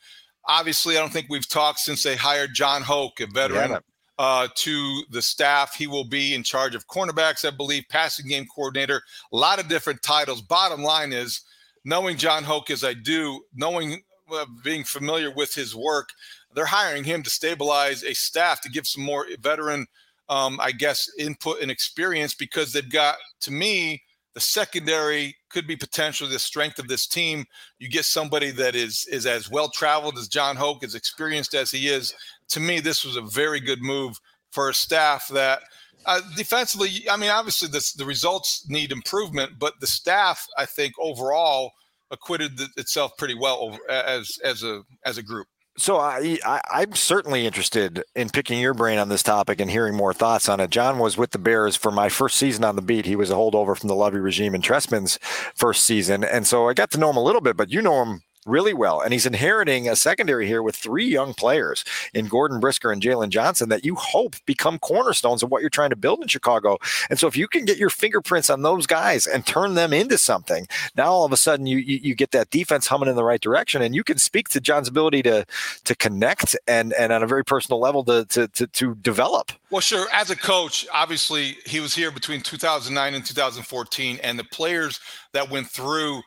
Obviously, 0.45 0.97
I 0.97 1.01
don't 1.01 1.13
think 1.13 1.27
we've 1.29 1.47
talked 1.47 1.77
since 1.77 2.01
they 2.01 2.15
hired 2.15 2.55
John 2.55 2.81
Hoke, 2.81 3.19
a 3.19 3.27
veteran, 3.27 3.69
Yeah. 3.69 3.79
uh, 4.17 4.47
to 4.55 5.03
the 5.11 5.21
staff. 5.21 5.75
He 5.75 5.85
will 5.85 6.05
be 6.05 6.33
in 6.33 6.41
charge 6.41 6.73
of 6.73 6.87
cornerbacks, 6.87 7.45
I 7.47 7.51
believe, 7.51 7.83
passing 7.89 8.27
game 8.27 8.47
coordinator, 8.47 9.03
a 9.31 9.37
lot 9.37 9.59
of 9.59 9.67
different 9.67 10.01
titles. 10.01 10.41
Bottom 10.41 10.81
line 10.81 11.13
is, 11.13 11.41
knowing 11.85 12.17
John 12.17 12.43
Hoke 12.43 12.71
as 12.71 12.83
I 12.83 12.95
do, 12.95 13.43
knowing, 13.53 14.01
uh, 14.33 14.47
being 14.63 14.83
familiar 14.83 15.29
with 15.29 15.53
his 15.53 15.75
work, 15.75 16.09
they're 16.55 16.65
hiring 16.65 17.03
him 17.03 17.21
to 17.21 17.29
stabilize 17.29 18.03
a 18.03 18.15
staff 18.15 18.59
to 18.61 18.69
give 18.69 18.87
some 18.87 19.03
more 19.03 19.27
veteran, 19.39 19.85
um, 20.29 20.59
I 20.61 20.71
guess, 20.71 21.09
input 21.17 21.61
and 21.61 21.69
experience 21.69 22.33
because 22.33 22.73
they've 22.73 22.89
got, 22.89 23.17
to 23.41 23.51
me, 23.51 24.01
the 24.33 24.39
secondary 24.39 25.35
could 25.49 25.67
be 25.67 25.75
potentially 25.75 26.29
the 26.29 26.39
strength 26.39 26.79
of 26.79 26.87
this 26.87 27.07
team. 27.07 27.45
You 27.77 27.89
get 27.89 28.05
somebody 28.05 28.51
that 28.51 28.75
is 28.75 29.05
is 29.11 29.25
as 29.25 29.49
well 29.49 29.69
traveled 29.69 30.17
as 30.17 30.27
John 30.27 30.55
Hoke, 30.55 30.83
as 30.83 30.95
experienced 30.95 31.53
as 31.53 31.69
he 31.69 31.87
is. 31.87 32.15
To 32.49 32.59
me, 32.59 32.79
this 32.79 33.05
was 33.05 33.15
a 33.15 33.21
very 33.21 33.59
good 33.59 33.81
move 33.81 34.19
for 34.51 34.69
a 34.69 34.73
staff 34.73 35.27
that 35.29 35.61
uh, 36.05 36.21
defensively. 36.35 37.07
I 37.09 37.17
mean, 37.17 37.29
obviously, 37.29 37.67
this, 37.67 37.93
the 37.93 38.05
results 38.05 38.67
need 38.69 38.91
improvement, 38.91 39.53
but 39.59 39.79
the 39.79 39.87
staff, 39.87 40.45
I 40.57 40.65
think, 40.65 40.93
overall 40.99 41.71
acquitted 42.11 42.57
th- 42.57 42.69
itself 42.77 43.15
pretty 43.17 43.35
well 43.35 43.57
over, 43.59 43.77
as 43.89 44.39
as 44.43 44.63
a 44.63 44.81
as 45.05 45.17
a 45.17 45.23
group. 45.23 45.47
So 45.75 45.97
I, 45.97 46.37
I 46.45 46.61
I'm 46.71 46.93
certainly 46.93 47.47
interested 47.47 48.03
in 48.15 48.29
picking 48.29 48.59
your 48.59 48.75
brain 48.75 48.99
on 48.99 49.09
this 49.09 49.23
topic 49.23 49.59
and 49.59 49.71
hearing 49.71 49.95
more 49.95 50.13
thoughts 50.13 50.47
on 50.47 50.59
it. 50.59 50.69
John 50.69 50.99
was 50.99 51.17
with 51.17 51.31
the 51.31 51.39
Bears 51.39 51.75
for 51.75 51.91
my 51.91 52.09
first 52.09 52.37
season 52.37 52.63
on 52.63 52.75
the 52.75 52.81
beat. 52.81 53.05
He 53.05 53.15
was 53.15 53.31
a 53.31 53.35
holdover 53.35 53.75
from 53.75 53.87
the 53.87 53.95
Lovie 53.95 54.19
regime 54.19 54.53
in 54.53 54.61
Trestman's 54.61 55.17
first 55.55 55.83
season, 55.83 56.23
and 56.23 56.45
so 56.45 56.69
I 56.69 56.73
got 56.73 56.91
to 56.91 56.99
know 56.99 57.09
him 57.09 57.17
a 57.17 57.23
little 57.23 57.41
bit. 57.41 57.57
But 57.57 57.71
you 57.71 57.81
know 57.81 58.03
him 58.03 58.21
really 58.45 58.73
well, 58.73 59.01
and 59.01 59.13
he's 59.13 59.25
inheriting 59.25 59.87
a 59.87 59.95
secondary 59.95 60.47
here 60.47 60.61
with 60.61 60.75
three 60.75 61.05
young 61.05 61.33
players 61.33 61.83
in 62.13 62.27
Gordon 62.27 62.59
Brisker 62.59 62.91
and 62.91 63.01
Jaylon 63.01 63.29
Johnson 63.29 63.69
that 63.69 63.85
you 63.85 63.95
hope 63.95 64.35
become 64.45 64.79
cornerstones 64.79 65.43
of 65.43 65.51
what 65.51 65.61
you're 65.61 65.69
trying 65.69 65.89
to 65.89 65.95
build 65.95 66.21
in 66.21 66.27
Chicago. 66.27 66.77
And 67.09 67.19
so 67.19 67.27
if 67.27 67.37
you 67.37 67.47
can 67.47 67.65
get 67.65 67.77
your 67.77 67.89
fingerprints 67.89 68.49
on 68.49 68.61
those 68.61 68.87
guys 68.87 69.25
and 69.25 69.45
turn 69.45 69.75
them 69.75 69.93
into 69.93 70.17
something, 70.17 70.67
now 70.95 71.11
all 71.11 71.25
of 71.25 71.31
a 71.31 71.37
sudden 71.37 71.65
you 71.65 71.77
you, 71.77 71.99
you 72.01 72.15
get 72.15 72.31
that 72.31 72.49
defense 72.49 72.87
humming 72.87 73.09
in 73.09 73.15
the 73.15 73.23
right 73.23 73.41
direction, 73.41 73.81
and 73.81 73.95
you 73.95 74.03
can 74.03 74.17
speak 74.17 74.49
to 74.49 74.61
John's 74.61 74.87
ability 74.87 75.23
to 75.23 75.45
to 75.83 75.95
connect 75.95 76.55
and 76.67 76.93
and 76.93 77.11
on 77.11 77.23
a 77.23 77.27
very 77.27 77.45
personal 77.45 77.79
level 77.79 78.03
to 78.05 78.25
to 78.25 78.47
to, 78.49 78.67
to 78.67 78.95
develop. 78.95 79.51
Well, 79.69 79.81
sure. 79.81 80.07
As 80.13 80.29
a 80.29 80.35
coach, 80.35 80.85
obviously 80.93 81.57
he 81.65 81.79
was 81.79 81.95
here 81.95 82.11
between 82.11 82.41
2009 82.41 83.15
and 83.15 83.25
2014, 83.25 84.19
and 84.23 84.37
the 84.37 84.43
players 84.43 84.99
that 85.33 85.49
went 85.49 85.67
through 85.67 86.21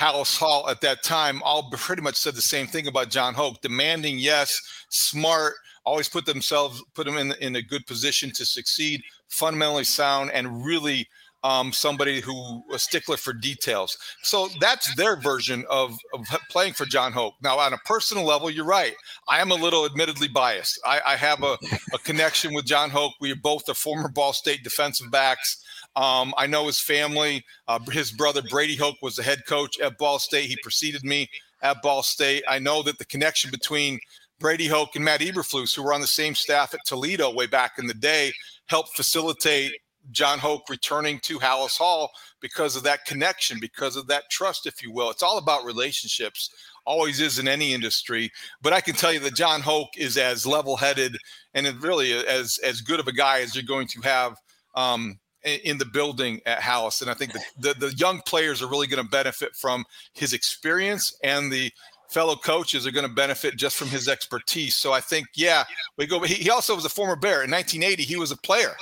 Halas 0.00 0.38
Hall 0.38 0.66
at 0.70 0.80
that 0.80 1.02
time 1.02 1.42
all 1.44 1.68
pretty 1.70 2.00
much 2.00 2.16
said 2.16 2.34
the 2.34 2.40
same 2.40 2.66
thing 2.66 2.86
about 2.86 3.10
John 3.10 3.34
Hoke: 3.34 3.60
demanding, 3.60 4.18
yes, 4.18 4.58
smart, 4.88 5.54
always 5.84 6.08
put 6.08 6.24
themselves 6.24 6.82
put 6.94 7.04
them 7.04 7.18
in 7.18 7.32
in 7.40 7.56
a 7.56 7.62
good 7.62 7.86
position 7.86 8.30
to 8.32 8.46
succeed, 8.46 9.02
fundamentally 9.28 9.84
sound, 9.84 10.30
and 10.32 10.64
really 10.64 11.06
um, 11.42 11.72
somebody 11.72 12.20
who 12.20 12.62
a 12.72 12.78
stickler 12.78 13.16
for 13.16 13.32
details. 13.32 13.96
So 14.22 14.48
that's 14.60 14.94
their 14.94 15.16
version 15.16 15.64
of, 15.70 15.96
of 16.12 16.26
playing 16.50 16.74
for 16.74 16.84
John 16.84 17.12
Hoke. 17.12 17.34
Now, 17.42 17.58
on 17.58 17.72
a 17.72 17.78
personal 17.78 18.24
level, 18.24 18.50
you're 18.50 18.64
right. 18.64 18.94
I 19.28 19.40
am 19.40 19.50
a 19.50 19.54
little 19.54 19.84
admittedly 19.84 20.28
biased. 20.28 20.80
I, 20.86 21.00
I 21.06 21.16
have 21.16 21.42
a, 21.42 21.56
a 21.94 21.98
connection 22.04 22.54
with 22.54 22.66
John 22.66 22.90
Hoke. 22.90 23.14
We 23.20 23.32
are 23.32 23.36
both 23.36 23.64
the 23.64 23.74
former 23.74 24.08
Ball 24.08 24.32
State 24.32 24.62
defensive 24.62 25.10
backs. 25.10 25.64
Um, 25.96 26.32
I 26.36 26.46
know 26.46 26.66
his 26.66 26.80
family. 26.80 27.44
Uh, 27.66 27.78
his 27.90 28.12
brother 28.12 28.42
Brady 28.42 28.76
Hoke 28.76 28.96
was 29.02 29.16
the 29.16 29.22
head 29.22 29.42
coach 29.46 29.80
at 29.80 29.98
Ball 29.98 30.18
State. 30.18 30.48
He 30.48 30.56
preceded 30.62 31.04
me 31.04 31.28
at 31.62 31.82
Ball 31.82 32.02
State. 32.02 32.44
I 32.48 32.58
know 32.58 32.82
that 32.82 32.98
the 32.98 33.04
connection 33.04 33.50
between 33.50 33.98
Brady 34.38 34.66
Hoke 34.66 34.96
and 34.96 35.04
Matt 35.04 35.20
Eberflus, 35.20 35.74
who 35.74 35.82
were 35.82 35.92
on 35.92 36.00
the 36.00 36.06
same 36.06 36.34
staff 36.34 36.72
at 36.74 36.80
Toledo 36.86 37.32
way 37.32 37.46
back 37.46 37.72
in 37.78 37.86
the 37.86 37.94
day, 37.94 38.32
helped 38.66 38.96
facilitate 38.96 39.72
John 40.12 40.38
Hoke 40.38 40.68
returning 40.70 41.18
to 41.20 41.38
Halas 41.38 41.76
Hall 41.76 42.10
because 42.40 42.74
of 42.74 42.82
that 42.84 43.04
connection, 43.04 43.58
because 43.60 43.96
of 43.96 44.06
that 44.06 44.30
trust, 44.30 44.66
if 44.66 44.82
you 44.82 44.90
will. 44.90 45.10
It's 45.10 45.22
all 45.22 45.38
about 45.38 45.64
relationships, 45.64 46.50
always 46.86 47.20
is 47.20 47.38
in 47.38 47.48
any 47.48 47.74
industry. 47.74 48.32
But 48.62 48.72
I 48.72 48.80
can 48.80 48.94
tell 48.94 49.12
you 49.12 49.20
that 49.20 49.34
John 49.34 49.60
Hoke 49.60 49.96
is 49.98 50.16
as 50.16 50.46
level-headed 50.46 51.16
and 51.52 51.82
really 51.82 52.12
as 52.26 52.58
as 52.64 52.80
good 52.80 53.00
of 53.00 53.08
a 53.08 53.12
guy 53.12 53.40
as 53.40 53.54
you're 53.54 53.64
going 53.64 53.88
to 53.88 54.00
have 54.00 54.36
um, 54.74 55.18
in 55.44 55.78
the 55.78 55.84
building 55.84 56.40
at 56.46 56.60
Halas. 56.60 57.00
And 57.00 57.10
I 57.10 57.14
think 57.14 57.32
the, 57.32 57.40
the, 57.58 57.74
the 57.74 57.94
young 57.94 58.20
players 58.26 58.62
are 58.62 58.68
really 58.68 58.86
going 58.86 59.02
to 59.02 59.10
benefit 59.10 59.54
from 59.56 59.84
his 60.12 60.32
experience 60.32 61.16
and 61.22 61.50
the 61.50 61.72
fellow 62.10 62.36
coaches 62.36 62.86
are 62.86 62.90
going 62.90 63.06
to 63.06 63.14
benefit 63.14 63.56
just 63.56 63.76
from 63.76 63.88
his 63.88 64.08
expertise. 64.08 64.76
So 64.76 64.92
I 64.92 65.00
think, 65.00 65.28
yeah, 65.34 65.64
we 65.96 66.06
go. 66.06 66.20
He, 66.20 66.34
he 66.34 66.50
also 66.50 66.74
was 66.74 66.84
a 66.84 66.90
former 66.90 67.16
Bear. 67.16 67.44
In 67.44 67.50
1980, 67.50 68.02
he 68.02 68.16
was 68.16 68.32
a 68.32 68.36
player. 68.36 68.74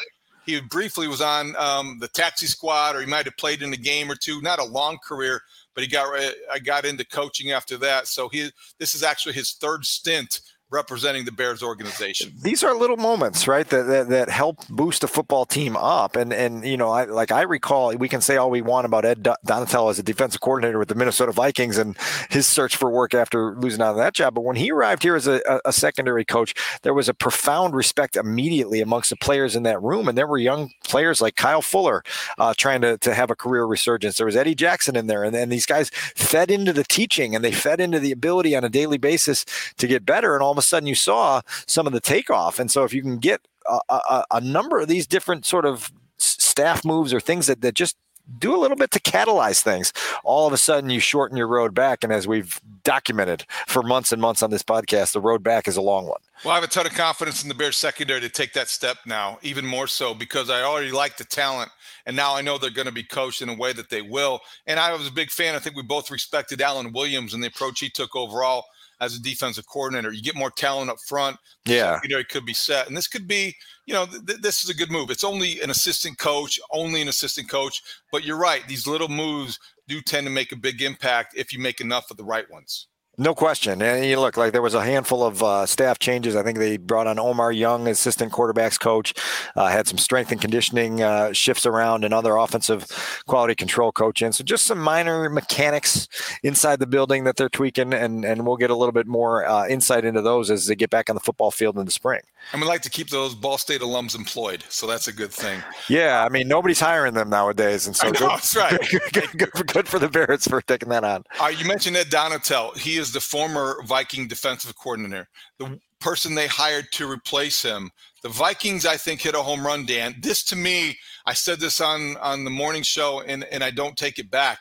He 0.46 0.60
briefly 0.62 1.08
was 1.08 1.20
on 1.20 1.54
um, 1.56 1.98
the 2.00 2.08
taxi 2.08 2.46
squad, 2.46 2.96
or 2.96 3.00
he 3.00 3.06
might 3.06 3.26
have 3.26 3.36
played 3.36 3.62
in 3.62 3.72
a 3.72 3.76
game 3.76 4.10
or 4.10 4.14
two. 4.14 4.40
Not 4.40 4.58
a 4.58 4.64
long 4.64 4.96
career, 5.06 5.42
but 5.74 5.84
he 5.84 5.88
got 5.88 6.06
I 6.50 6.58
got 6.58 6.86
into 6.86 7.04
coaching 7.04 7.52
after 7.52 7.76
that. 7.76 8.06
So 8.06 8.30
he 8.30 8.50
this 8.78 8.94
is 8.94 9.02
actually 9.02 9.34
his 9.34 9.52
third 9.52 9.84
stint 9.84 10.40
representing 10.70 11.24
the 11.24 11.32
Bears 11.32 11.62
organization. 11.62 12.32
These 12.42 12.62
are 12.62 12.74
little 12.74 12.96
moments, 12.96 13.48
right, 13.48 13.68
that, 13.68 13.84
that, 13.84 14.08
that 14.08 14.28
help 14.28 14.66
boost 14.68 15.02
a 15.02 15.08
football 15.08 15.46
team 15.46 15.76
up. 15.76 16.16
And 16.16 16.32
and 16.32 16.64
you 16.64 16.76
know, 16.76 16.90
I 16.90 17.04
like 17.04 17.32
I 17.32 17.42
recall 17.42 17.96
we 17.96 18.08
can 18.08 18.20
say 18.20 18.36
all 18.36 18.50
we 18.50 18.60
want 18.60 18.84
about 18.84 19.04
Ed 19.04 19.26
Donatello 19.44 19.90
as 19.90 19.98
a 19.98 20.02
defensive 20.02 20.40
coordinator 20.40 20.78
with 20.78 20.88
the 20.88 20.94
Minnesota 20.94 21.32
Vikings 21.32 21.78
and 21.78 21.96
his 22.30 22.46
search 22.46 22.76
for 22.76 22.90
work 22.90 23.14
after 23.14 23.54
losing 23.56 23.80
out 23.80 23.92
of 23.92 23.96
that 23.96 24.14
job. 24.14 24.34
But 24.34 24.42
when 24.44 24.56
he 24.56 24.70
arrived 24.70 25.02
here 25.02 25.16
as 25.16 25.26
a, 25.26 25.40
a 25.64 25.72
secondary 25.72 26.24
coach, 26.24 26.54
there 26.82 26.94
was 26.94 27.08
a 27.08 27.14
profound 27.14 27.74
respect 27.74 28.16
immediately 28.16 28.80
amongst 28.80 29.10
the 29.10 29.16
players 29.16 29.56
in 29.56 29.62
that 29.62 29.80
room. 29.82 30.08
And 30.08 30.18
there 30.18 30.26
were 30.26 30.38
young 30.38 30.70
players 30.84 31.20
like 31.20 31.36
Kyle 31.36 31.62
Fuller 31.62 32.02
uh, 32.38 32.54
trying 32.56 32.82
to, 32.82 32.98
to 32.98 33.14
have 33.14 33.30
a 33.30 33.36
career 33.36 33.64
resurgence. 33.64 34.16
There 34.18 34.26
was 34.26 34.36
Eddie 34.36 34.54
Jackson 34.54 34.96
in 34.96 35.06
there. 35.06 35.24
And 35.24 35.34
then 35.34 35.48
these 35.48 35.66
guys 35.66 35.90
fed 35.90 36.50
into 36.50 36.72
the 36.72 36.84
teaching 36.84 37.34
and 37.34 37.44
they 37.44 37.52
fed 37.52 37.80
into 37.80 37.98
the 37.98 38.12
ability 38.12 38.54
on 38.54 38.64
a 38.64 38.68
daily 38.68 38.98
basis 38.98 39.44
to 39.78 39.86
get 39.86 40.04
better. 40.04 40.34
And 40.34 40.42
all 40.42 40.57
of 40.58 40.64
a 40.64 40.66
sudden 40.66 40.86
you 40.86 40.94
saw 40.94 41.40
some 41.66 41.86
of 41.86 41.92
the 41.92 42.00
takeoff. 42.00 42.58
And 42.58 42.70
so 42.70 42.84
if 42.84 42.92
you 42.92 43.02
can 43.02 43.18
get 43.18 43.40
a, 43.66 43.78
a, 43.88 44.24
a 44.32 44.40
number 44.40 44.78
of 44.78 44.88
these 44.88 45.06
different 45.06 45.46
sort 45.46 45.64
of 45.64 45.92
staff 46.18 46.84
moves 46.84 47.12
or 47.14 47.20
things 47.20 47.46
that, 47.46 47.60
that 47.62 47.74
just 47.74 47.96
do 48.38 48.54
a 48.54 48.58
little 48.58 48.76
bit 48.76 48.90
to 48.90 49.00
catalyze 49.00 49.62
things. 49.62 49.92
All 50.22 50.46
of 50.46 50.52
a 50.52 50.58
sudden, 50.58 50.90
you 50.90 51.00
shorten 51.00 51.36
your 51.36 51.46
road 51.46 51.74
back. 51.74 52.04
And 52.04 52.12
as 52.12 52.28
we've 52.28 52.60
documented 52.84 53.46
for 53.66 53.82
months 53.82 54.12
and 54.12 54.20
months 54.20 54.42
on 54.42 54.50
this 54.50 54.62
podcast, 54.62 55.12
the 55.12 55.20
road 55.20 55.42
back 55.42 55.66
is 55.66 55.76
a 55.76 55.80
long 55.80 56.06
one. 56.06 56.20
Well, 56.44 56.52
I 56.52 56.56
have 56.56 56.64
a 56.64 56.68
ton 56.68 56.86
of 56.86 56.92
confidence 56.92 57.42
in 57.42 57.48
the 57.48 57.54
Bears 57.54 57.76
secondary 57.76 58.20
to 58.20 58.28
take 58.28 58.52
that 58.52 58.68
step 58.68 58.98
now, 59.06 59.38
even 59.42 59.64
more 59.64 59.86
so 59.86 60.14
because 60.14 60.50
I 60.50 60.62
already 60.62 60.92
like 60.92 61.16
the 61.16 61.24
talent. 61.24 61.70
And 62.06 62.16
now 62.16 62.34
I 62.34 62.42
know 62.42 62.58
they're 62.58 62.70
going 62.70 62.86
to 62.86 62.92
be 62.92 63.02
coached 63.02 63.42
in 63.42 63.48
a 63.48 63.56
way 63.56 63.72
that 63.72 63.90
they 63.90 64.02
will. 64.02 64.40
And 64.66 64.78
I 64.78 64.94
was 64.94 65.08
a 65.08 65.12
big 65.12 65.30
fan. 65.30 65.54
I 65.54 65.58
think 65.58 65.76
we 65.76 65.82
both 65.82 66.10
respected 66.10 66.60
Alan 66.60 66.92
Williams 66.92 67.34
and 67.34 67.42
the 67.42 67.48
approach 67.48 67.80
he 67.80 67.88
took 67.90 68.14
overall 68.14 68.64
as 69.00 69.14
a 69.14 69.22
defensive 69.22 69.66
coordinator. 69.66 70.12
You 70.12 70.22
get 70.22 70.36
more 70.36 70.50
talent 70.50 70.90
up 70.90 70.98
front. 71.06 71.36
Yeah. 71.64 72.00
you 72.02 72.08
know, 72.08 72.18
it 72.18 72.28
could 72.28 72.44
be 72.44 72.54
set. 72.54 72.88
And 72.88 72.96
this 72.96 73.08
could 73.08 73.28
be, 73.28 73.54
you 73.86 73.94
know, 73.94 74.06
th- 74.06 74.40
this 74.40 74.64
is 74.64 74.70
a 74.70 74.74
good 74.74 74.90
move. 74.90 75.10
It's 75.10 75.24
only 75.24 75.60
an 75.60 75.70
assistant 75.70 76.18
coach, 76.18 76.58
only 76.72 77.02
an 77.02 77.08
assistant 77.08 77.48
coach. 77.48 77.82
But 78.10 78.24
you're 78.24 78.38
right. 78.38 78.66
These 78.66 78.86
little 78.86 79.08
moves 79.08 79.58
do 79.86 80.00
tend 80.00 80.26
to 80.26 80.32
make 80.32 80.52
a 80.52 80.56
big 80.56 80.82
impact 80.82 81.34
if 81.36 81.52
you 81.52 81.58
make 81.58 81.80
enough 81.80 82.10
of 82.10 82.16
the 82.16 82.24
right 82.24 82.50
ones. 82.50 82.88
No 83.20 83.34
question. 83.34 83.82
And 83.82 84.04
you 84.04 84.20
look 84.20 84.36
like 84.36 84.52
there 84.52 84.62
was 84.62 84.74
a 84.74 84.84
handful 84.84 85.24
of 85.24 85.42
uh, 85.42 85.66
staff 85.66 85.98
changes. 85.98 86.36
I 86.36 86.44
think 86.44 86.58
they 86.58 86.76
brought 86.76 87.08
on 87.08 87.18
Omar 87.18 87.50
Young, 87.50 87.88
assistant 87.88 88.32
quarterbacks 88.32 88.78
coach, 88.78 89.12
uh, 89.56 89.66
had 89.66 89.88
some 89.88 89.98
strength 89.98 90.30
and 90.30 90.40
conditioning 90.40 91.02
uh, 91.02 91.32
shifts 91.32 91.66
around 91.66 92.04
and 92.04 92.14
other 92.14 92.36
offensive 92.36 92.86
quality 93.26 93.56
control 93.56 93.90
coach 93.90 94.22
in. 94.22 94.32
So 94.32 94.44
just 94.44 94.66
some 94.66 94.78
minor 94.78 95.28
mechanics 95.28 96.06
inside 96.44 96.78
the 96.78 96.86
building 96.86 97.24
that 97.24 97.34
they're 97.34 97.48
tweaking. 97.48 97.92
And, 97.92 98.24
and 98.24 98.46
we'll 98.46 98.56
get 98.56 98.70
a 98.70 98.76
little 98.76 98.92
bit 98.92 99.08
more 99.08 99.44
uh, 99.44 99.66
insight 99.66 100.04
into 100.04 100.22
those 100.22 100.48
as 100.48 100.66
they 100.66 100.76
get 100.76 100.90
back 100.90 101.10
on 101.10 101.16
the 101.16 101.20
football 101.20 101.50
field 101.50 101.76
in 101.76 101.86
the 101.86 101.90
spring. 101.90 102.20
And 102.52 102.62
we 102.62 102.68
like 102.68 102.82
to 102.82 102.90
keep 102.90 103.10
those 103.10 103.34
Ball 103.34 103.58
State 103.58 103.80
alums 103.80 104.14
employed. 104.14 104.62
So 104.68 104.86
that's 104.86 105.08
a 105.08 105.12
good 105.12 105.32
thing. 105.32 105.60
Yeah. 105.88 106.24
I 106.24 106.28
mean, 106.28 106.46
nobody's 106.46 106.78
hiring 106.78 107.14
them 107.14 107.30
nowadays. 107.30 107.88
And 107.88 107.96
so 107.96 108.06
know, 108.06 108.12
good, 108.12 108.30
that's 108.30 108.56
right. 108.56 108.80
good, 109.12 109.32
good, 109.36 109.66
good, 109.66 109.88
for 109.88 109.98
the 109.98 110.08
Bears 110.08 110.46
for 110.46 110.62
taking 110.62 110.88
that 110.90 111.02
on. 111.02 111.24
Uh, 111.40 111.48
you 111.48 111.66
mentioned 111.66 111.96
Ed 111.96 112.06
Donatell. 112.06 112.76
He 112.76 112.96
is 112.96 113.07
the 113.12 113.20
former 113.20 113.82
Viking 113.86 114.28
defensive 114.28 114.74
coordinator, 114.76 115.28
the 115.58 115.78
person 116.00 116.34
they 116.34 116.46
hired 116.46 116.90
to 116.92 117.10
replace 117.10 117.62
him. 117.62 117.90
The 118.22 118.28
Vikings, 118.28 118.86
I 118.86 118.96
think, 118.96 119.20
hit 119.20 119.34
a 119.34 119.42
home 119.42 119.64
run, 119.64 119.86
Dan. 119.86 120.16
This 120.20 120.42
to 120.44 120.56
me, 120.56 120.96
I 121.26 121.34
said 121.34 121.60
this 121.60 121.80
on, 121.80 122.16
on 122.18 122.44
the 122.44 122.50
morning 122.50 122.82
show, 122.82 123.22
and, 123.22 123.44
and 123.44 123.62
I 123.62 123.70
don't 123.70 123.96
take 123.96 124.18
it 124.18 124.30
back. 124.30 124.58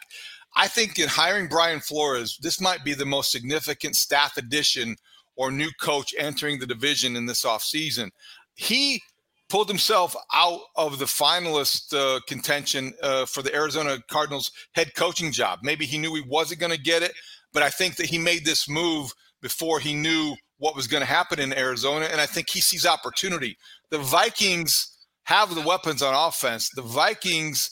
I 0.56 0.68
think 0.68 0.98
in 0.98 1.08
hiring 1.08 1.48
Brian 1.48 1.80
Flores, 1.80 2.38
this 2.42 2.60
might 2.60 2.84
be 2.84 2.94
the 2.94 3.06
most 3.06 3.32
significant 3.32 3.96
staff 3.96 4.38
addition 4.38 4.96
or 5.36 5.52
new 5.52 5.70
coach 5.80 6.14
entering 6.18 6.60
the 6.60 6.66
division 6.66 7.16
in 7.16 7.26
this 7.26 7.46
offseason. 7.46 8.10
He 8.56 9.02
pulled 9.50 9.70
himself 9.70 10.16
out 10.34 10.60
of 10.76 11.00
the 11.00 11.06
finalist 11.06 11.94
uh, 11.94 12.20
contention 12.28 12.94
uh, 13.02 13.26
for 13.26 13.42
the 13.42 13.54
Arizona 13.54 13.98
Cardinals 14.10 14.52
head 14.74 14.94
coaching 14.96 15.32
job. 15.32 15.60
Maybe 15.64 15.86
he 15.86 15.98
knew 15.98 16.14
he 16.16 16.22
wasn't 16.22 16.60
going 16.60 16.74
to 16.74 16.82
get 16.82 17.04
it, 17.04 17.14
but 17.54 17.64
I 17.64 17.70
think 17.70 17.96
that 17.96 18.08
he 18.08 18.18
made 18.18 18.46
this 18.46 18.70
move 18.70 19.12
before 19.42 19.80
he 19.80 19.94
knew 19.94 20.36
what 20.58 20.76
was 20.76 20.88
going 20.88 21.02
to 21.02 21.08
happen 21.08 21.40
in 21.40 21.54
Arizona. 21.54 22.08
And 22.12 22.20
I 22.20 22.26
think 22.26 22.50
he 22.50 22.62
sees 22.62 22.86
opportunity. 22.86 23.58
The 23.90 24.00
Vikings 24.00 24.98
have 25.24 25.54
the 25.54 25.62
weapons 25.62 26.02
on 26.02 26.14
offense. 26.14 26.70
The 26.70 26.82
Vikings, 26.82 27.70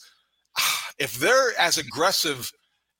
if 0.99 1.15
they're 1.15 1.57
as 1.59 1.77
aggressive 1.77 2.51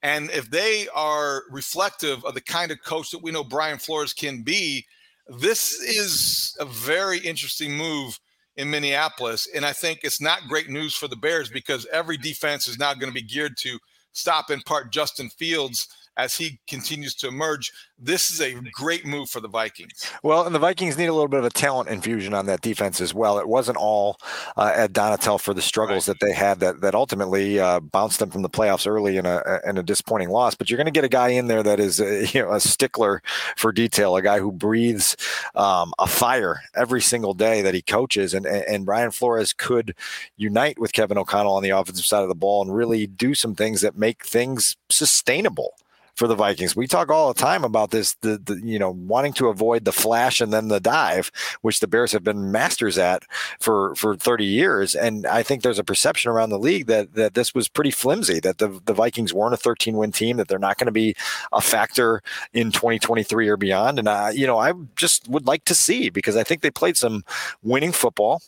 and 0.02 0.30
if 0.32 0.50
they 0.50 0.88
are 0.94 1.44
reflective 1.50 2.24
of 2.26 2.34
the 2.34 2.42
kind 2.42 2.72
of 2.72 2.82
coach 2.84 3.12
that 3.12 3.24
we 3.24 3.32
know 3.32 3.44
Brian 3.44 3.78
Flores 3.78 4.14
can 4.14 4.44
be, 4.44 4.86
this 5.28 5.74
is 5.82 6.56
a 6.60 6.66
very 6.66 7.18
interesting 7.20 7.76
move 7.76 8.20
in 8.56 8.70
Minneapolis. 8.70 9.48
And 9.54 9.66
I 9.66 9.74
think 9.74 10.00
it's 10.04 10.22
not 10.22 10.48
great 10.48 10.70
news 10.70 10.96
for 10.96 11.08
the 11.08 11.16
Bears 11.16 11.50
because 11.50 11.88
every 11.92 12.18
defense 12.18 12.68
is 12.68 12.78
now 12.78 12.94
going 12.94 13.12
to 13.12 13.20
be 13.20 13.24
geared 13.24 13.58
to 13.62 13.80
stop 14.14 14.50
in 14.50 14.62
part 14.62 14.94
Justin 14.94 15.30
Fields 15.30 15.88
as 16.17 16.36
he 16.36 16.60
continues 16.67 17.15
to 17.15 17.28
emerge. 17.28 17.71
This 17.97 18.32
is 18.32 18.41
a 18.41 18.54
great 18.71 19.06
move 19.06 19.30
for 19.30 19.39
the 19.39 19.47
Vikings. 19.47 20.12
Well, 20.23 20.45
and 20.45 20.54
the 20.54 20.60
Vikings 20.60 20.97
need 20.97 21.08
a 21.08 21.13
little 21.13 21.28
bit 21.28 21.39
of 21.39 21.45
a 21.45 21.49
talent 21.49 21.89
infusion 21.89 22.34
on 22.34 22.45
that 22.47 22.62
defense 22.62 22.99
as 22.99 23.13
well. 23.13 23.39
It 23.39 23.47
wasn't 23.47 23.78
all 23.78 24.17
uh, 24.58 24.71
Ed 24.75 24.93
Donatell 24.93 25.39
for 25.39 25.54
the 25.54 25.62
struggles 25.62 26.08
right. 26.08 26.17
that 26.19 26.25
they 26.25 26.34
had 26.34 26.60
that 26.60 26.82
that 26.82 26.95
ultimately 26.95 27.60
uh, 27.60 27.80
bounced 27.80 28.19
them 28.19 28.30
from 28.30 28.41
the 28.41 28.49
playoffs 28.49 28.88
early 28.88 29.17
in 29.17 29.25
a 29.25 29.60
in 29.65 29.78
a 29.78 29.84
disappointing 29.84 30.30
loss. 30.30 30.56
But 30.56 30.69
you're 30.69 30.78
going 30.78 30.86
to 30.86 30.91
get 30.91 31.04
a 31.04 31.10
guy 31.10 31.30
in 31.30 31.47
there 31.47 31.63
that 31.63 31.80
is 31.80 31.99
a, 31.99 32.28
you 32.34 32.41
know 32.41 32.51
a 32.51 32.60
stickler 32.60 33.21
for 33.56 33.71
detail, 33.71 34.15
a 34.15 34.21
guy 34.21 34.39
who 34.39 34.51
breathes 34.51 35.15
um, 35.56 35.93
a 35.99 36.08
fire 36.08 36.62
every 36.75 37.01
single 37.01 37.34
day 37.34 37.62
that 37.62 37.73
he 37.73 37.82
coaches, 37.82 38.34
and 38.34 38.45
and 38.45 38.86
Brian 38.86 39.12
Flores 39.12 39.54
could 39.54 39.95
unite 40.38 40.80
with 40.80 40.93
Kevin 40.93 41.17
O'Connell 41.17 41.56
on 41.56 41.63
the 41.63 41.69
offensive 41.69 42.06
side 42.06 42.23
of 42.23 42.30
the 42.30 42.36
ball 42.36 42.62
and 42.62 42.75
really 42.75 43.08
do 43.08 43.34
some 43.34 43.56
things 43.56 43.82
that 43.82 43.97
make 43.97 44.25
things 44.25 44.75
sustainable 44.89 45.75
for 46.15 46.28
the 46.28 46.36
Vikings. 46.36 46.75
We 46.75 46.88
talk 46.88 47.10
all 47.10 47.34
the 47.34 47.39
time 47.39 47.63
about 47.63 47.91
this, 47.91 48.15
the, 48.21 48.38
the, 48.38 48.60
you 48.63 48.80
know 48.80 48.91
wanting 48.91 49.34
to 49.34 49.49
avoid 49.49 49.86
the 49.86 49.91
flash 49.91 50.41
and 50.41 50.51
then 50.51 50.69
the 50.69 50.80
dive, 50.80 51.32
which 51.62 51.80
the 51.80 51.88
Bears 51.88 52.12
have 52.12 52.23
been 52.23 52.51
masters 52.51 52.97
at 52.97 53.23
for 53.60 53.93
for 53.95 54.15
30 54.15 54.45
years. 54.45 54.95
And 54.95 55.25
I 55.28 55.43
think 55.43 55.62
there's 55.62 55.80
a 55.80 55.84
perception 55.84 56.32
around 56.32 56.49
the 56.49 56.60
league 56.60 56.88
that 56.88 57.13
that 57.15 57.34
this 57.34 57.54
was 57.54 57.67
pretty 57.67 57.91
flimsy, 57.91 58.39
that 58.39 58.58
the 58.58 58.82
the 58.86 58.93
Vikings 58.93 59.34
weren't 59.34 59.54
a 59.54 59.58
13 59.58 59.97
win 59.97 60.12
team, 60.12 60.38
that 60.38 60.47
they're 60.47 60.60
not 60.60 60.78
going 60.78 60.88
to 60.88 60.91
be 60.91 61.15
a 61.51 61.62
factor 61.62 62.21
in 62.54 62.71
2023 62.71 63.47
or 63.47 63.58
beyond. 63.58 63.99
And 63.99 64.10
I, 64.10 64.32
you 64.32 64.47
know, 64.47 64.58
I 64.58 64.73
just 64.95 65.28
would 65.30 65.45
like 65.45 65.65
to 65.65 65.75
see 65.75 66.10
because 66.10 66.38
I 66.38 66.43
think 66.43 66.62
they 66.62 66.71
played 66.71 66.97
some 66.97 67.23
winning 67.63 67.91
football 67.91 68.41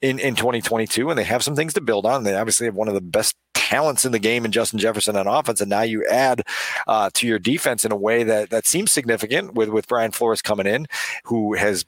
in 0.00 0.18
in 0.18 0.34
2022, 0.34 1.08
and 1.08 1.18
they 1.18 1.24
have 1.24 1.44
some 1.44 1.56
things 1.56 1.74
to 1.74 1.80
build 1.80 2.06
on. 2.06 2.24
They 2.24 2.36
obviously 2.36 2.66
have 2.66 2.74
one 2.74 2.88
of 2.88 2.94
the 2.94 3.00
best 3.00 3.36
talents 3.54 4.04
in 4.04 4.12
the 4.12 4.18
game 4.18 4.44
in 4.44 4.52
Justin 4.52 4.78
Jefferson 4.78 5.16
on 5.16 5.26
offense, 5.26 5.60
and 5.60 5.70
now 5.70 5.82
you 5.82 6.04
add 6.06 6.42
uh, 6.86 7.10
to 7.14 7.26
your 7.26 7.38
defense 7.38 7.84
in 7.84 7.92
a 7.92 7.96
way 7.96 8.24
that 8.24 8.50
that 8.50 8.66
seems 8.66 8.92
significant 8.92 9.54
with 9.54 9.68
with 9.68 9.88
Brian 9.88 10.10
Flores 10.10 10.42
coming 10.42 10.66
in, 10.66 10.86
who 11.24 11.54
has 11.54 11.84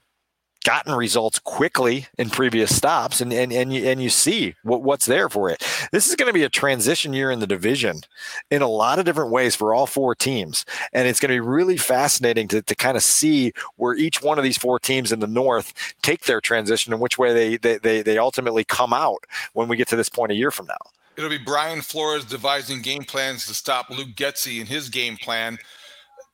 gotten 0.64 0.94
results 0.94 1.38
quickly 1.38 2.07
in 2.18 2.31
previous 2.31 2.74
stops 2.74 3.20
and 3.20 3.33
and 3.33 3.53
and 3.53 3.72
you, 3.72 3.87
and 3.87 4.03
you 4.03 4.09
see 4.09 4.55
what, 4.62 4.83
what's 4.83 5.07
there 5.07 5.29
for 5.29 5.50
it. 5.50 5.62
This 5.92 6.09
is 6.09 6.16
going 6.16 6.27
to 6.27 6.33
be 6.33 6.42
a 6.42 6.48
transition 6.48 7.12
year 7.12 7.31
in 7.31 7.38
the 7.38 7.46
division 7.46 8.00
in 8.50 8.62
a 8.62 8.68
lot 8.68 8.98
of 8.98 9.05
different 9.05 9.31
ways 9.31 9.55
for 9.55 9.74
all 9.74 9.87
four 9.87 10.14
teams. 10.14 10.64
And 10.92 11.07
it's 11.07 11.20
going 11.20 11.29
to 11.29 11.37
be 11.37 11.46
really 11.46 11.77
fascinating 11.77 12.48
to, 12.48 12.62
to 12.62 12.74
kind 12.74 12.96
of 12.96 13.03
see 13.03 13.53
where 13.77 13.94
each 13.94 14.22
one 14.22 14.38
of 14.38 14.44
these 14.44 14.59
four 14.59 14.81
teams 14.81 15.12
in 15.12 15.20
the 15.20 15.27
north 15.27 15.94
take 16.03 16.24
their 16.24 16.40
transition 16.40 16.92
and 16.92 17.00
which 17.00 17.18
way 17.18 17.33
they 17.33 17.57
they 17.59 17.79
they, 17.79 18.03
they 18.03 18.18
ultimately 18.18 18.64
come 18.64 18.92
out 18.92 19.24
when 19.53 19.68
we 19.68 19.77
get 19.77 19.88
to 19.88 19.96
this 19.96 20.09
point 20.09 20.33
a 20.33 20.37
year 20.37 20.50
from 20.50 20.66
now. 20.66 20.90
It'll 21.16 21.31
be 21.31 21.38
Brian 21.38 21.81
Flores 21.81 22.24
devising 22.24 22.83
game 22.83 23.05
plans 23.05 23.46
to 23.46 23.55
stop 23.55 23.88
Luke 23.90 24.16
Getsy 24.16 24.61
and 24.61 24.68
his 24.68 24.88
game 24.88 25.16
plan 25.16 25.59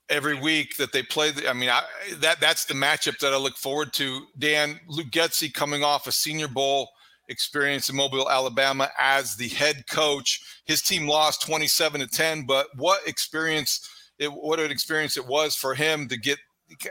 every 0.08 0.34
week 0.34 0.76
that 0.78 0.92
they 0.92 1.02
play. 1.02 1.30
The, 1.30 1.48
I 1.48 1.52
mean, 1.52 1.68
I, 1.68 1.82
that 2.16 2.40
that's 2.40 2.64
the 2.64 2.74
matchup 2.74 3.18
that 3.18 3.32
I 3.32 3.36
look 3.36 3.56
forward 3.56 3.92
to. 3.94 4.26
Dan 4.38 4.80
Luke 4.88 5.10
Getsy 5.10 5.52
coming 5.52 5.84
off 5.84 6.06
a 6.06 6.12
Senior 6.12 6.48
Bowl 6.48 6.88
experience 7.28 7.88
in 7.88 7.96
Mobile, 7.96 8.28
Alabama, 8.30 8.90
as 8.98 9.36
the 9.36 9.48
head 9.48 9.84
coach. 9.88 10.40
His 10.64 10.82
team 10.82 11.06
lost 11.06 11.42
twenty-seven 11.42 12.00
to 12.00 12.06
ten, 12.06 12.44
but 12.46 12.66
what 12.76 13.06
experience! 13.06 13.88
It, 14.18 14.28
what 14.28 14.60
an 14.60 14.70
experience 14.70 15.16
it 15.16 15.26
was 15.26 15.56
for 15.56 15.74
him 15.74 16.08
to 16.08 16.16
get 16.18 16.38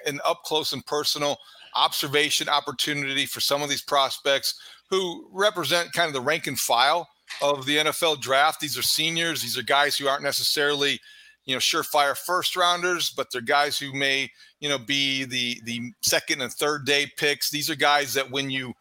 an 0.05 0.19
up 0.25 0.43
close 0.43 0.73
and 0.73 0.85
personal 0.85 1.37
observation 1.75 2.49
opportunity 2.49 3.25
for 3.25 3.39
some 3.39 3.61
of 3.61 3.69
these 3.69 3.83
prospects 3.83 4.59
who 4.89 5.29
represent 5.31 5.93
kind 5.93 6.07
of 6.07 6.13
the 6.13 6.21
rank 6.21 6.47
and 6.47 6.59
file 6.59 7.07
of 7.41 7.65
the 7.65 7.77
NFL 7.77 8.21
draft. 8.21 8.59
These 8.59 8.77
are 8.77 8.83
seniors. 8.83 9.41
These 9.41 9.57
are 9.57 9.63
guys 9.63 9.97
who 9.97 10.07
aren't 10.07 10.23
necessarily, 10.23 10.99
you 11.45 11.55
know, 11.55 11.59
surefire 11.59 12.17
first 12.17 12.55
rounders, 12.55 13.09
but 13.09 13.27
they're 13.31 13.41
guys 13.41 13.77
who 13.77 13.93
may, 13.93 14.29
you 14.59 14.69
know, 14.69 14.77
be 14.77 15.25
the 15.25 15.59
the 15.63 15.91
second 16.01 16.41
and 16.41 16.51
third 16.51 16.85
day 16.85 17.07
picks. 17.17 17.49
These 17.49 17.69
are 17.69 17.75
guys 17.75 18.13
that 18.13 18.29
when 18.29 18.49
you 18.49 18.73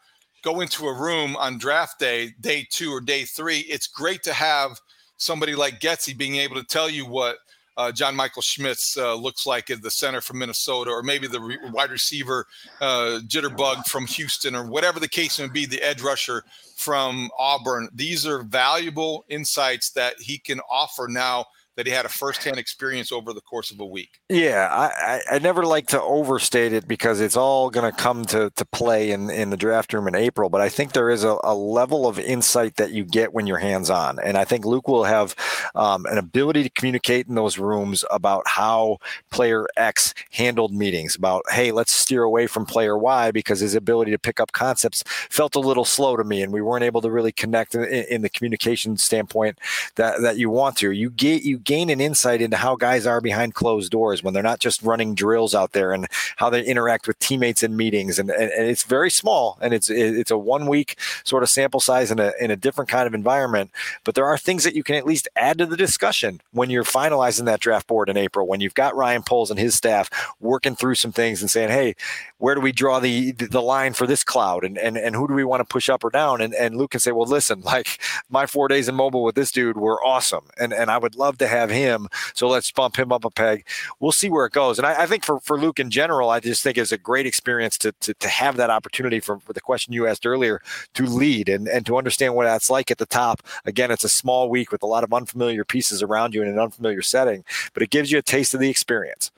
go 0.43 0.61
into 0.61 0.87
a 0.87 0.95
room 0.95 1.37
on 1.37 1.59
draft 1.59 1.99
day, 1.99 2.33
day 2.41 2.67
two 2.71 2.91
or 2.93 3.01
day 3.01 3.25
three, 3.25 3.61
it's 3.61 3.87
great 3.87 4.23
to 4.25 4.33
have 4.33 4.81
somebody 5.17 5.55
like 5.55 5.81
Getsy 5.81 6.17
being 6.17 6.37
able 6.37 6.57
to 6.57 6.65
tell 6.65 6.89
you 6.89 7.07
what 7.07 7.39
uh, 7.79 7.93
John 7.93 8.17
Michael 8.17 8.43
Schmitz 8.43 8.99
uh, 8.99 9.15
looks 9.15 9.47
like 9.47 9.71
at 9.71 9.83
the 9.83 9.91
center 9.91 10.21
from 10.21 10.41
Minnesota, 10.41 10.91
or 10.91 11.05
maybe 11.05 11.29
the 11.29 11.41
re- 11.41 11.59
wide 11.71 11.93
receiver 11.93 12.45
uh, 12.81 13.21
Jitterbug 13.25 13.87
from 13.87 14.05
Houston, 14.09 14.57
or 14.57 14.67
whatever 14.67 14.99
the 14.99 15.09
case 15.09 15.39
may 15.39 15.47
be, 15.47 15.65
the 15.65 15.81
edge 15.81 16.03
rusher 16.03 16.43
from 16.79 17.29
Auburn. 17.37 17.89
These 17.93 18.25
are 18.25 18.45
valuable 18.45 19.25
insights 19.29 19.91
that 19.91 20.15
he 20.21 20.39
can 20.39 20.61
offer 20.71 21.09
now 21.09 21.47
that 21.79 21.87
he 21.87 21.93
had 21.93 22.05
a 22.05 22.09
firsthand 22.09 22.59
experience 22.59 23.13
over 23.13 23.33
the 23.33 23.41
course 23.41 23.71
of 23.71 23.79
a 23.79 23.87
week. 23.87 24.19
Yeah, 24.29 24.69
I, 24.69 25.21
I, 25.31 25.39
never 25.39 25.65
like 25.65 25.87
to 25.89 26.03
overstate 26.03 26.73
it 26.73 26.89
because 26.89 27.21
it's 27.21 27.37
all 27.37 27.71
going 27.71 27.89
to 27.89 27.97
come 27.97 28.25
to 28.27 28.51
to 28.57 28.65
play 28.65 29.13
in, 29.13 29.31
in 29.31 29.51
the 29.51 29.57
draft 29.57 29.93
room 29.93 30.09
in 30.09 30.17
April. 30.17 30.51
But 30.51 30.61
I 30.61 30.71
think 30.71 30.93
there 30.93 31.09
is 31.09 31.23
a, 31.23 31.39
a 31.45 31.55
level 31.55 32.09
of 32.09 32.19
insight 32.19 32.75
that 32.77 32.91
you 32.91 33.05
get 33.05 33.33
when 33.33 33.47
you're 33.47 33.59
hands 33.59 33.91
on. 33.91 34.19
And 34.19 34.37
I 34.37 34.45
think 34.45 34.65
Luke 34.65 34.89
will 34.89 35.05
have 35.05 35.37
um, 35.77 36.05
an 36.07 36.19
ability 36.19 36.65
to 36.65 36.71
communicate 36.71 37.29
in 37.29 37.37
those 37.37 37.59
rooms 37.59 38.05
about 38.11 38.43
how 38.49 38.99
player 39.31 39.69
X 39.77 40.15
handled 40.33 40.75
meetings, 40.75 41.15
about, 41.15 41.45
hey, 41.49 41.71
let's 41.71 41.93
steer 41.93 42.25
away 42.25 42.49
from 42.49 42.67
player 42.67 42.99
Y 42.99 43.31
because 43.31 43.61
his 43.61 43.77
ability 43.77 44.11
to 44.11 44.19
pick 44.19 44.41
up 44.41 44.51
concepts 44.51 45.05
felt 45.31 45.55
a 45.55 45.61
little 45.61 45.85
slow 45.85 46.17
to 46.17 46.25
me. 46.25 46.43
And 46.43 46.53
we 46.53 46.61
weren't 46.61 46.83
able 46.83 47.03
to 47.03 47.11
really 47.13 47.31
connect 47.31 47.77
in, 47.77 47.85
in 47.85 48.23
the 48.23 48.31
communication 48.31 48.97
standpoint 48.97 49.61
that, 49.95 50.21
that 50.23 50.39
you 50.39 50.51
want 50.51 50.77
to. 50.79 50.91
You 50.91 51.11
get, 51.11 51.45
you 51.45 51.61
gain 51.69 51.91
an 51.91 52.01
insight 52.01 52.41
into 52.41 52.57
how 52.57 52.75
guys 52.77 53.07
are 53.07 53.21
behind 53.21 53.55
closed 53.55 53.93
doors 53.93 54.23
when 54.23 54.33
they're 54.33 54.43
not 54.43 54.59
just 54.59 54.83
running 54.83 55.15
drills 55.15 55.55
out 55.55 55.73
there 55.73 55.93
and 55.93 56.07
how 56.37 56.49
they 56.49 56.65
interact 56.65 57.07
with 57.07 57.19
teammates 57.19 57.63
in 57.63 57.77
meetings. 57.77 58.19
And, 58.19 58.31
and, 58.31 58.51
and 58.51 58.67
it's 58.67 58.85
very 58.85 59.11
small 59.11 59.59
and 59.61 59.75
it's 59.75 59.91
it's 59.91 60.31
a 60.31 60.39
one 60.39 60.67
week 60.67 60.99
sort 61.25 61.43
of 61.43 61.51
sample 61.51 61.81
size 61.81 62.11
in 62.11 62.19
a, 62.19 62.33
in 62.41 62.51
a 62.51 62.57
different 62.57 62.89
kind 62.89 63.07
of 63.07 63.13
environment. 63.13 63.71
But 64.03 64.15
there 64.15 64.25
are 64.25 64.39
things 64.39 64.65
that 64.65 64.75
you 64.75 64.83
can 64.83 64.95
at 64.95 65.05
least 65.05 65.29
add 65.37 65.59
to 65.59 65.67
the 65.67 65.77
discussion 65.77 66.41
when 66.53 66.71
you're 66.71 66.85
finalizing 66.85 67.45
that 67.45 67.61
draft 67.61 67.87
board 67.87 68.09
in 68.09 68.17
April, 68.17 68.47
when 68.47 68.61
you've 68.63 68.73
got 68.73 68.97
Ryan 68.97 69.23
Poles 69.23 69.51
and 69.51 69.61
his 69.61 69.75
staff 69.75 70.09
working 70.41 70.75
through 70.75 70.95
some 70.95 71.13
things 71.13 71.43
and 71.43 71.51
saying, 71.51 71.69
hey, 71.69 71.97
where 72.39 72.55
do 72.55 72.63
we 72.63 72.73
draw 72.73 72.99
the 72.99 73.33
the 73.33 73.61
line 73.61 73.93
for 73.93 74.07
this 74.07 74.25
cloud 74.25 74.65
and, 74.65 74.79
and, 74.79 74.97
and 74.97 75.15
who 75.15 75.29
do 75.29 75.35
we 75.35 75.45
want 75.45 75.61
to 75.61 75.71
push 75.71 75.91
up 75.91 76.03
or 76.03 76.09
down? 76.09 76.41
And, 76.41 76.55
and 76.55 76.77
Luke 76.77 76.93
can 76.93 77.01
say, 77.01 77.13
well, 77.13 77.29
listen, 77.29 77.61
like 77.61 78.01
my 78.31 78.47
four 78.47 78.69
days 78.69 78.89
in 78.89 78.95
mobile 78.95 79.23
with 79.23 79.35
this 79.35 79.53
dude 79.53 79.77
were 79.77 80.03
awesome. 80.03 80.47
And, 80.59 80.73
and 80.73 80.91
I 80.91 80.97
would 80.97 81.15
love 81.15 81.37
to 81.39 81.47
have 81.47 81.58
have 81.59 81.71
him. 81.71 82.09
So 82.35 82.49
let's 82.49 82.71
bump 82.71 82.99
him 82.99 83.13
up 83.13 83.25
a 83.25 83.31
peg. 83.31 83.67
We'll 84.01 84.13
see 84.13 84.31
where 84.31 84.47
it 84.47 84.53
goes. 84.53 84.79
And 84.79 84.87
I, 84.87 85.03
I 85.03 85.07
think 85.07 85.25
for, 85.25 85.41
for 85.41 85.59
Luke 85.59 85.81
in 85.81 85.91
general, 85.91 86.31
I 86.31 86.41
just 86.41 86.63
think 86.63 86.79
it's 86.79 86.93
a 86.93 86.99
great 86.99 87.27
experience 87.27 87.77
to, 87.79 87.93
to, 88.01 88.15
to 88.15 88.29
have 88.29 88.57
that 88.57 88.71
opportunity 88.71 89.21
for, 89.21 89.39
for 89.41 89.53
the 89.53 89.61
question 89.61 89.93
you 89.93 90.07
asked 90.07 90.27
earlier 90.27 90.61
to 90.95 91.05
lead 91.05 91.49
and, 91.49 91.69
and 91.69 91.85
to 91.87 91.97
understand 91.97 92.35
what 92.35 92.45
that's 92.45 92.71
like 92.71 92.91
at 92.91 92.99
the 92.99 93.07
top. 93.07 93.43
Again, 93.65 93.91
it's 93.91 94.05
a 94.05 94.09
small 94.09 94.49
week 94.49 94.73
with 94.73 94.83
a 94.83 94.87
lot 94.87 95.05
of 95.05 95.13
unfamiliar 95.13 95.65
pieces 95.65 96.03
around 96.03 96.35
you 96.35 96.43
in 96.43 96.49
an 96.49 96.59
unfamiliar 96.59 97.03
setting, 97.03 97.45
but 97.75 97.83
it 97.83 97.91
gives 97.91 98.11
you 98.13 98.19
a 98.19 98.23
taste 98.23 98.55
of 98.55 98.61
the 98.61 98.71
experience 98.71 99.31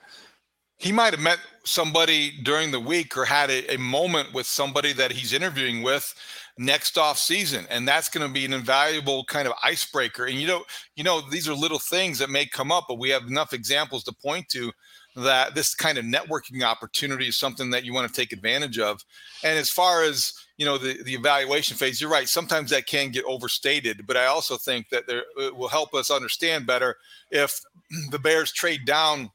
he 0.81 0.93
might 0.93 1.13
have 1.13 1.21
met 1.21 1.39
somebody 1.63 2.33
during 2.43 2.71
the 2.71 2.81
week 2.81 3.15
or 3.15 3.27
had 3.27 3.51
a, 3.51 3.75
a, 3.75 3.77
moment 3.77 4.33
with 4.33 4.47
somebody 4.47 4.95
that 4.95 5.13
he's 5.13 5.35
interviewing 5.35 5.83
with 5.83 6.15
next 6.61 6.99
off 6.99 7.17
season 7.17 7.67
and 7.71 7.89
that's 7.89 8.11
going 8.11 8.27
to 8.27 8.31
be 8.31 8.45
an 8.45 8.53
invaluable 8.53 9.25
kind 9.25 9.49
of 9.49 9.55
icebreaker 9.65 10.27
and 10.27 10.39
you 10.39 10.47
know 10.47 10.63
you 10.95 11.03
know 11.03 11.23
these 11.31 11.49
are 11.49 11.55
little 11.55 11.79
things 11.79 12.19
that 12.19 12.29
may 12.29 12.45
come 12.45 12.71
up 12.71 12.85
but 12.87 12.99
we 12.99 13.09
have 13.09 13.27
enough 13.27 13.55
examples 13.55 14.05
to 14.05 14.13
point 14.13 14.47
to 14.47 14.71
that 15.17 15.55
this 15.55 15.75
kind 15.75 15.97
of 15.97 16.05
networking 16.05 16.63
opportunity 16.63 17.27
is 17.27 17.39
something 17.39 17.71
that 17.71 17.83
you 17.83 17.95
want 17.95 18.07
to 18.07 18.15
take 18.15 18.31
advantage 18.31 18.79
of 18.79 19.01
and 19.43 19.59
as 19.59 19.71
far 19.71 20.05
as 20.05 20.35
you 20.59 20.67
know 20.67 20.77
the, 20.77 21.03
the 21.05 21.15
evaluation 21.15 21.79
phase 21.79 21.99
you're 21.99 22.11
right 22.11 22.29
sometimes 22.29 22.69
that 22.69 22.87
can 22.87 23.11
get 23.11 23.25
overstated 23.25 24.07
but 24.07 24.19
i 24.19 24.27
also 24.27 24.59
think 24.59 24.87
that 24.91 25.07
there 25.07 25.25
it 25.39 25.57
will 25.57 25.69
help 25.69 25.95
us 25.95 26.11
understand 26.11 26.67
better 26.67 26.95
if 27.31 27.59
the 28.11 28.19
bears 28.19 28.53
trade 28.53 28.85
down 28.85 29.31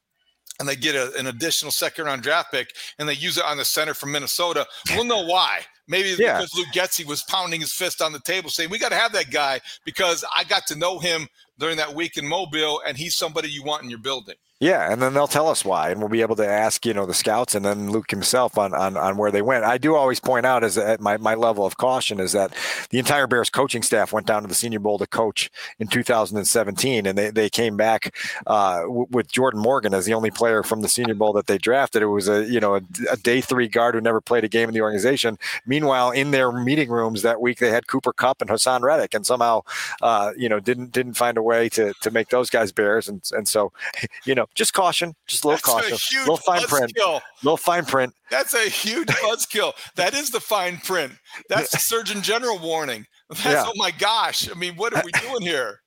and 0.58 0.68
they 0.68 0.76
get 0.76 0.94
a, 0.94 1.14
an 1.18 1.26
additional 1.26 1.70
second 1.70 2.06
round 2.06 2.22
draft 2.22 2.52
pick 2.52 2.74
and 2.98 3.08
they 3.08 3.14
use 3.14 3.38
it 3.38 3.44
on 3.44 3.56
the 3.56 3.64
center 3.64 3.94
from 3.94 4.12
Minnesota, 4.12 4.66
we'll 4.94 5.04
know 5.04 5.24
why. 5.26 5.60
Maybe 5.88 6.10
it's 6.10 6.20
yeah. 6.20 6.38
because 6.38 6.54
Luke 6.56 6.68
Getsy 6.74 7.06
was 7.06 7.22
pounding 7.22 7.60
his 7.60 7.72
fist 7.72 8.02
on 8.02 8.12
the 8.12 8.20
table 8.20 8.50
saying, 8.50 8.70
We 8.70 8.78
got 8.78 8.88
to 8.88 8.96
have 8.96 9.12
that 9.12 9.30
guy 9.30 9.60
because 9.84 10.24
I 10.34 10.44
got 10.44 10.66
to 10.68 10.76
know 10.76 10.98
him 10.98 11.28
during 11.58 11.76
that 11.76 11.94
week 11.94 12.16
in 12.16 12.26
Mobile 12.26 12.82
and 12.86 12.96
he's 12.96 13.16
somebody 13.16 13.48
you 13.48 13.62
want 13.62 13.84
in 13.84 13.90
your 13.90 14.00
building. 14.00 14.34
Yeah, 14.58 14.90
and 14.90 15.02
then 15.02 15.12
they'll 15.12 15.26
tell 15.26 15.48
us 15.48 15.66
why, 15.66 15.90
and 15.90 16.00
we'll 16.00 16.08
be 16.08 16.22
able 16.22 16.36
to 16.36 16.46
ask, 16.46 16.86
you 16.86 16.94
know, 16.94 17.04
the 17.04 17.12
scouts 17.12 17.54
and 17.54 17.62
then 17.62 17.90
Luke 17.90 18.10
himself 18.10 18.56
on 18.56 18.72
on, 18.72 18.96
on 18.96 19.18
where 19.18 19.30
they 19.30 19.42
went. 19.42 19.64
I 19.64 19.76
do 19.76 19.94
always 19.94 20.18
point 20.18 20.46
out, 20.46 20.64
as 20.64 20.78
at 20.78 20.98
my, 20.98 21.18
my 21.18 21.34
level 21.34 21.66
of 21.66 21.76
caution, 21.76 22.18
is 22.20 22.32
that 22.32 22.54
the 22.88 22.98
entire 22.98 23.26
Bears 23.26 23.50
coaching 23.50 23.82
staff 23.82 24.14
went 24.14 24.26
down 24.26 24.40
to 24.40 24.48
the 24.48 24.54
Senior 24.54 24.78
Bowl 24.78 24.96
to 24.96 25.06
coach 25.06 25.50
in 25.78 25.88
2017, 25.88 27.04
and 27.04 27.18
they, 27.18 27.28
they 27.28 27.50
came 27.50 27.76
back 27.76 28.16
uh, 28.46 28.80
w- 28.80 29.06
with 29.10 29.30
Jordan 29.30 29.60
Morgan 29.60 29.92
as 29.92 30.06
the 30.06 30.14
only 30.14 30.30
player 30.30 30.62
from 30.62 30.80
the 30.80 30.88
Senior 30.88 31.16
Bowl 31.16 31.34
that 31.34 31.48
they 31.48 31.58
drafted. 31.58 32.00
It 32.00 32.06
was 32.06 32.26
a 32.26 32.46
you 32.46 32.58
know 32.58 32.76
a, 32.76 32.80
a, 33.10 33.16
day 33.18 33.42
three 33.42 33.68
guard 33.68 33.94
who 33.94 34.00
never 34.00 34.22
played 34.22 34.44
a 34.44 34.48
game 34.48 34.70
in 34.70 34.74
the 34.74 34.80
organization. 34.80 35.36
Meanwhile, 35.66 36.12
in 36.12 36.30
their 36.30 36.50
meeting 36.50 36.88
rooms 36.88 37.20
that 37.20 37.42
week, 37.42 37.58
they 37.58 37.70
had 37.70 37.88
Cooper 37.88 38.14
Kupp 38.14 38.40
and 38.40 38.48
Haason 38.48 38.80
Reddick, 38.80 39.12
and 39.12 39.26
somehow 39.26 39.64
uh, 40.00 40.32
you 40.34 40.48
know 40.48 40.60
didn't 40.60 40.92
didn't 40.92 41.12
find 41.12 41.36
a 41.36 41.42
way 41.42 41.68
to 41.68 41.92
to 42.00 42.10
make 42.10 42.30
those 42.30 42.48
guys 42.48 42.72
Bears, 42.72 43.06
and 43.06 43.20
and 43.32 43.46
so 43.46 43.70
you 44.24 44.34
know 44.34 44.45
just 44.54 44.72
caution, 44.72 45.14
just 45.26 45.44
a 45.44 45.48
little 45.48 45.56
That's 45.56 45.90
caution, 45.90 46.18
a 46.18 46.20
little 46.20 46.36
fine 46.36 46.62
print, 46.62 46.94
kill. 46.94 47.20
little 47.42 47.56
fine 47.56 47.84
print. 47.84 48.12
That's 48.30 48.54
a 48.54 48.68
huge 48.68 49.08
buzzkill. 49.24 49.72
that 49.96 50.14
is 50.14 50.30
the 50.30 50.40
fine 50.40 50.78
print. 50.78 51.12
That's 51.48 51.70
the 51.70 51.78
Surgeon 51.80 52.22
General 52.22 52.58
warning. 52.58 53.06
That's 53.28 53.44
Yeah. 53.44 53.64
oh 53.66 53.72
my 53.76 53.90
gosh. 53.90 54.50
I 54.50 54.54
mean, 54.54 54.74
what 54.76 54.94
are 54.94 55.02
we 55.04 55.12
doing 55.12 55.42
here? 55.42 55.80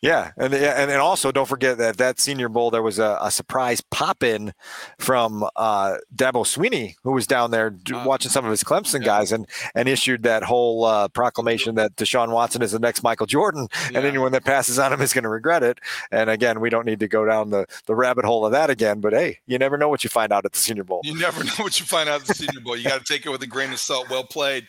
Yeah, 0.00 0.30
and 0.36 0.54
and 0.54 0.90
and 0.92 1.00
also 1.00 1.32
don't 1.32 1.48
forget 1.48 1.78
that 1.78 1.96
that 1.96 2.20
Senior 2.20 2.48
Bowl 2.48 2.70
there 2.70 2.82
was 2.82 3.00
a, 3.00 3.18
a 3.20 3.32
surprise 3.32 3.80
pop 3.80 4.22
in 4.22 4.52
from 5.00 5.44
uh, 5.56 5.96
Dabo 6.14 6.44
Swinney, 6.46 6.94
who 7.02 7.10
was 7.10 7.26
down 7.26 7.50
there 7.50 7.70
d- 7.70 7.94
watching 7.94 8.30
some 8.30 8.44
of 8.44 8.50
his 8.52 8.62
Clemson 8.62 9.04
guys, 9.04 9.32
and 9.32 9.48
and 9.74 9.88
issued 9.88 10.22
that 10.22 10.44
whole 10.44 10.84
uh, 10.84 11.08
proclamation 11.08 11.74
that 11.74 11.96
Deshaun 11.96 12.30
Watson 12.30 12.62
is 12.62 12.70
the 12.70 12.78
next 12.78 13.02
Michael 13.02 13.26
Jordan, 13.26 13.66
and 13.86 13.96
anyone 13.96 14.30
that 14.32 14.44
passes 14.44 14.78
on 14.78 14.92
him 14.92 15.00
is 15.00 15.12
going 15.12 15.24
to 15.24 15.28
regret 15.28 15.64
it. 15.64 15.80
And 16.12 16.30
again, 16.30 16.60
we 16.60 16.70
don't 16.70 16.86
need 16.86 17.00
to 17.00 17.08
go 17.08 17.24
down 17.24 17.50
the 17.50 17.66
the 17.86 17.96
rabbit 17.96 18.24
hole 18.24 18.46
of 18.46 18.52
that 18.52 18.70
again. 18.70 19.00
But 19.00 19.14
hey, 19.14 19.38
you 19.46 19.58
never 19.58 19.76
know 19.76 19.88
what 19.88 20.04
you 20.04 20.10
find 20.10 20.32
out 20.32 20.44
at 20.44 20.52
the 20.52 20.60
Senior 20.60 20.84
Bowl. 20.84 21.00
You 21.02 21.18
never 21.18 21.42
know 21.44 21.50
what 21.58 21.80
you 21.80 21.86
find 21.86 22.08
out 22.08 22.20
at 22.20 22.26
the 22.28 22.34
Senior 22.34 22.60
Bowl. 22.60 22.76
You 22.76 22.84
got 22.84 23.04
to 23.04 23.12
take 23.12 23.26
it 23.26 23.30
with 23.30 23.42
a 23.42 23.48
grain 23.48 23.72
of 23.72 23.80
salt. 23.80 24.08
Well 24.08 24.24
played. 24.24 24.68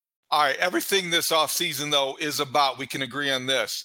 All 0.31 0.43
right, 0.43 0.55
everything 0.59 1.09
this 1.09 1.29
offseason, 1.29 1.91
though, 1.91 2.15
is 2.19 2.39
about, 2.39 2.77
we 2.77 2.87
can 2.87 3.01
agree 3.01 3.29
on 3.29 3.47
this, 3.47 3.83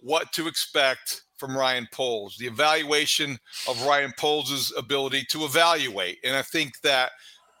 what 0.00 0.32
to 0.32 0.48
expect 0.48 1.22
from 1.36 1.54
Ryan 1.54 1.86
Poles, 1.92 2.36
the 2.38 2.46
evaluation 2.46 3.38
of 3.68 3.84
Ryan 3.84 4.14
Poles' 4.16 4.72
ability 4.78 5.26
to 5.30 5.44
evaluate. 5.44 6.20
And 6.24 6.34
I 6.34 6.40
think 6.40 6.80
that 6.84 7.12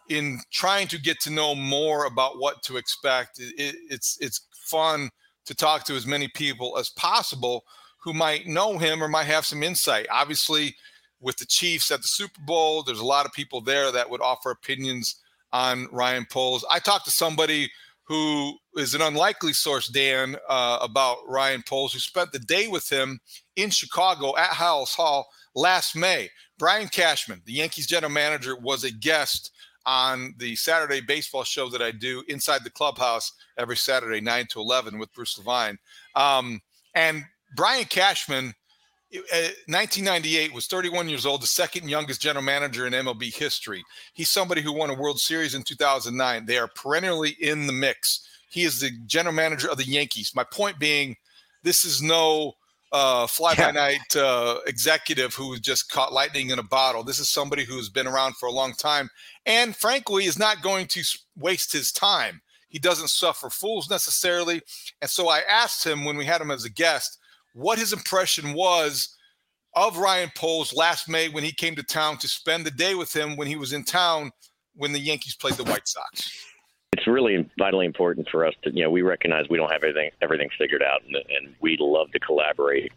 in 0.08 0.40
trying 0.50 0.88
to 0.88 0.98
get 0.98 1.20
to 1.20 1.30
know 1.30 1.54
more 1.54 2.06
about 2.06 2.38
what 2.38 2.62
to 2.62 2.78
expect, 2.78 3.38
it- 3.40 3.76
it's 3.90 4.16
it's 4.20 4.40
fun 4.54 5.10
to 5.44 5.54
talk 5.54 5.84
to 5.84 5.94
as 5.94 6.06
many 6.06 6.28
people 6.28 6.78
as 6.78 6.88
possible 6.88 7.66
who 7.98 8.14
might 8.14 8.46
know 8.46 8.78
him 8.78 9.02
or 9.02 9.08
might 9.08 9.24
have 9.24 9.44
some 9.44 9.62
insight. 9.62 10.06
Obviously, 10.10 10.76
with 11.20 11.36
the 11.36 11.46
Chiefs 11.46 11.90
at 11.90 12.00
the 12.00 12.08
Super 12.08 12.40
Bowl, 12.40 12.82
there's 12.82 12.98
a 13.00 13.04
lot 13.04 13.26
of 13.26 13.32
people 13.32 13.60
there 13.60 13.92
that 13.92 14.08
would 14.08 14.22
offer 14.22 14.50
opinions 14.50 15.16
on 15.52 15.88
Ryan 15.92 16.26
Poles. 16.26 16.64
I 16.70 16.78
talked 16.78 17.04
to 17.04 17.10
somebody 17.10 17.70
who 18.04 18.56
is 18.76 18.94
an 18.94 19.00
unlikely 19.00 19.52
source, 19.52 19.88
Dan, 19.88 20.36
uh, 20.48 20.78
about 20.82 21.18
Ryan 21.26 21.62
Poles, 21.66 21.92
who 21.92 21.98
spent 21.98 22.32
the 22.32 22.38
day 22.38 22.68
with 22.68 22.90
him 22.90 23.18
in 23.56 23.70
Chicago 23.70 24.36
at 24.36 24.50
Halas 24.50 24.94
Hall 24.94 25.26
last 25.54 25.96
May. 25.96 26.28
Brian 26.58 26.88
Cashman, 26.88 27.42
the 27.46 27.54
Yankees 27.54 27.86
general 27.86 28.12
manager, 28.12 28.56
was 28.56 28.84
a 28.84 28.90
guest 28.90 29.50
on 29.86 30.34
the 30.38 30.54
Saturday 30.56 31.00
baseball 31.00 31.44
show 31.44 31.68
that 31.68 31.82
I 31.82 31.90
do 31.90 32.22
inside 32.28 32.64
the 32.64 32.70
clubhouse 32.70 33.32
every 33.58 33.76
Saturday, 33.76 34.20
9 34.20 34.46
to 34.50 34.60
11 34.60 34.98
with 34.98 35.12
Bruce 35.12 35.38
Levine. 35.38 35.78
Um, 36.14 36.60
and 36.94 37.24
Brian 37.56 37.84
Cashman, 37.84 38.54
1998, 39.10 40.52
was 40.52 40.66
31 40.66 41.08
years 41.08 41.26
old, 41.26 41.42
the 41.42 41.46
second 41.46 41.88
youngest 41.88 42.20
general 42.20 42.44
manager 42.44 42.86
in 42.86 42.92
MLB 42.92 43.34
history. 43.34 43.84
He's 44.12 44.30
somebody 44.30 44.60
who 44.60 44.72
won 44.72 44.90
a 44.90 44.94
World 44.94 45.20
Series 45.20 45.54
in 45.54 45.62
2009. 45.62 46.46
They 46.46 46.58
are 46.58 46.68
perennially 46.68 47.36
in 47.40 47.66
the 47.66 47.72
mix. 47.72 48.26
He 48.50 48.62
is 48.62 48.80
the 48.80 48.90
general 49.06 49.34
manager 49.34 49.70
of 49.70 49.78
the 49.78 49.84
Yankees. 49.84 50.32
My 50.34 50.44
point 50.44 50.78
being, 50.78 51.16
this 51.62 51.84
is 51.84 52.02
no 52.02 52.54
uh, 52.92 53.26
fly 53.26 53.54
by 53.54 53.72
night 53.72 54.16
uh, 54.16 54.58
executive 54.66 55.34
who 55.34 55.58
just 55.58 55.90
caught 55.90 56.12
lightning 56.12 56.50
in 56.50 56.58
a 56.58 56.64
bottle. 56.64 57.02
This 57.02 57.18
is 57.18 57.28
somebody 57.28 57.64
who's 57.64 57.90
been 57.90 58.06
around 58.06 58.36
for 58.36 58.46
a 58.46 58.52
long 58.52 58.72
time 58.72 59.10
and, 59.46 59.74
frankly, 59.76 60.24
is 60.24 60.38
not 60.38 60.62
going 60.62 60.86
to 60.88 61.02
waste 61.36 61.72
his 61.72 61.92
time. 61.92 62.40
He 62.68 62.78
doesn't 62.78 63.10
suffer 63.10 63.50
fools 63.50 63.90
necessarily. 63.90 64.60
And 65.00 65.10
so 65.10 65.28
I 65.28 65.42
asked 65.48 65.84
him 65.84 66.04
when 66.04 66.16
we 66.16 66.24
had 66.24 66.40
him 66.40 66.50
as 66.50 66.64
a 66.64 66.70
guest 66.70 67.18
what 67.54 67.78
his 67.78 67.92
impression 67.92 68.52
was 68.52 69.16
of 69.74 69.96
Ryan 69.96 70.30
Poles 70.36 70.74
last 70.74 71.08
May 71.08 71.28
when 71.28 71.42
he 71.42 71.52
came 71.52 71.74
to 71.76 71.82
town 71.82 72.18
to 72.18 72.28
spend 72.28 72.66
the 72.66 72.70
day 72.70 72.94
with 72.94 73.14
him 73.14 73.36
when 73.36 73.48
he 73.48 73.56
was 73.56 73.72
in 73.72 73.84
town 73.84 74.30
when 74.76 74.92
the 74.92 75.00
Yankees 75.00 75.34
played 75.34 75.54
the 75.54 75.64
White 75.64 75.88
Sox. 75.88 76.32
it's 76.92 77.06
really 77.06 77.48
vitally 77.58 77.86
important 77.86 78.28
for 78.30 78.44
us 78.46 78.54
to 78.62 78.74
you 78.74 78.82
know 78.82 78.90
we 78.90 79.02
recognize 79.02 79.46
we 79.48 79.56
don't 79.56 79.70
have 79.70 79.82
everything 79.82 80.10
everything 80.20 80.48
figured 80.58 80.82
out 80.82 81.02
and, 81.04 81.16
and 81.16 81.54
we 81.60 81.76
love 81.80 82.10
to 82.12 82.18
collaborate 82.20 82.92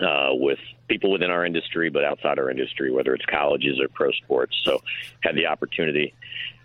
uh, 0.00 0.30
with 0.32 0.58
people 0.88 1.10
within 1.10 1.30
our 1.30 1.44
industry 1.44 1.90
but 1.90 2.04
outside 2.04 2.38
our 2.38 2.50
industry 2.50 2.90
whether 2.90 3.14
it's 3.14 3.24
colleges 3.26 3.78
or 3.80 3.88
pro 3.88 4.10
sports 4.12 4.58
so 4.64 4.80
had 5.22 5.34
the 5.34 5.46
opportunity 5.46 6.14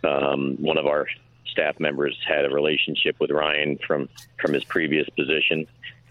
um, 0.04 0.56
one 0.60 0.78
of 0.78 0.86
our 0.86 1.08
staff 1.46 1.80
members 1.80 2.18
had 2.28 2.46
a 2.46 2.50
relationship 2.50 3.16
with 3.20 3.32
Ryan 3.32 3.78
from 3.86 4.10
from 4.42 4.54
his 4.54 4.64
previous 4.64 5.08
position 5.10 5.66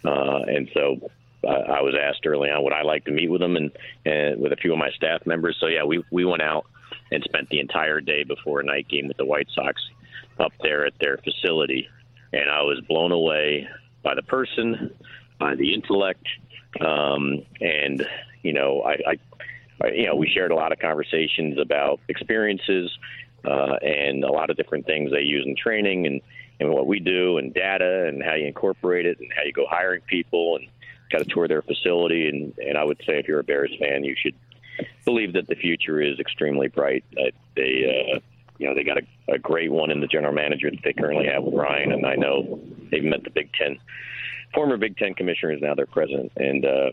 uh, 0.05 0.41
and 0.47 0.69
so 0.75 1.11
uh, 1.45 1.51
I 1.51 1.83
was 1.83 1.95
asked 2.01 2.27
early 2.27 2.51
on 2.51 2.63
would 2.65 2.73
I 2.73 2.83
like 2.83 3.05
to 3.05 3.13
meet 3.13 3.31
with 3.31 3.41
them 3.41 3.57
and, 3.57 3.71
and 4.05 4.41
with 4.41 4.53
a 4.53 4.57
few 4.57 4.73
of 4.73 4.79
my 4.79 4.91
staff 4.91 5.27
members? 5.27 5.57
So 5.61 5.67
yeah 5.67 5.85
we 5.85 6.03
we 6.11 6.25
went 6.25 6.43
out 6.43 6.67
and 7.11 7.23
spent 7.25 7.49
the 7.49 7.61
entire 7.61 8.01
day 8.01 8.25
before 8.25 8.61
a 8.61 8.65
night 8.65 8.89
game 8.89 9.09
with 9.09 9.17
the 9.17 9.25
White 9.25 9.49
Sox 9.55 9.81
up 10.39 10.53
there 10.63 10.87
at 10.87 10.95
their 11.01 11.19
facility, 11.19 11.89
and 12.33 12.51
I 12.51 12.63
was 12.63 12.81
blown 12.89 13.13
away 13.13 13.69
by 14.03 14.15
the 14.15 14.23
person, 14.23 14.91
by 15.39 15.55
the 15.55 15.75
intellect, 15.75 16.27
um, 16.81 17.45
and 17.61 18.07
you 18.43 18.53
know, 18.53 18.83
I, 18.83 18.93
I, 18.93 19.19
I, 19.83 19.89
you 19.89 20.07
know, 20.07 20.17
we 20.17 20.29
shared 20.29 20.51
a 20.51 20.55
lot 20.55 20.73
of 20.73 20.79
conversations 20.79 21.59
about 21.59 22.01
experiences 22.09 22.91
uh, 23.47 23.77
and 23.83 24.25
a 24.25 24.31
lot 24.31 24.51
of 24.51 24.57
different 24.57 24.87
things 24.87 25.11
they 25.11 25.21
use 25.21 25.45
in 25.47 25.57
training 25.57 26.07
and 26.07 26.21
and 26.61 26.71
what 26.71 26.87
we 26.87 27.01
do 27.01 27.39
and 27.39 27.53
data 27.53 28.07
and 28.07 28.23
how 28.23 28.35
you 28.35 28.47
incorporate 28.47 29.07
it 29.07 29.19
and 29.19 29.29
how 29.37 29.43
you 29.43 29.53
go 29.53 29.67
hiring 29.69 30.01
people 30.03 30.57
and 30.57 30.69
got 31.11 31.19
to 31.19 31.25
tour 31.25 31.49
their 31.49 31.63
facility. 31.63 32.29
And 32.29 32.57
and 32.59 32.79
I 32.79 32.85
would 32.85 32.99
say 33.07 33.19
if 33.19 33.27
you're 33.27 33.41
a 33.41 33.45
Bears 33.45 33.75
fan, 33.81 34.05
you 34.05 34.15
should 34.17 34.35
believe 35.05 35.33
that 35.33 35.49
the 35.49 35.57
future 35.57 36.01
is 36.01 36.19
extremely 36.21 36.69
bright. 36.69 37.05
Uh, 37.19 37.31
they, 37.57 38.13
uh, 38.15 38.21
you 38.59 38.69
know, 38.69 38.75
they 38.75 38.85
got 38.85 38.99
a, 38.99 39.35
a 39.35 39.39
great 39.39 39.71
one 39.71 39.91
in 39.91 40.01
the 40.01 40.07
general 40.07 40.33
manager 40.33 40.71
that 40.71 40.81
they 40.85 40.93
currently 40.93 41.27
have 41.27 41.43
with 41.43 41.55
Ryan, 41.55 41.93
and 41.93 42.07
I 42.07 42.15
know 42.15 42.61
they've 42.91 43.05
met 43.05 43.25
the 43.25 43.31
Big 43.31 43.53
Ten 43.53 43.79
former 44.55 44.77
Big 44.77 44.97
Ten 44.97 45.15
commissioner 45.15 45.53
is 45.53 45.61
now 45.61 45.75
their 45.75 45.87
president, 45.87 46.33
and 46.37 46.65
uh, 46.65 46.91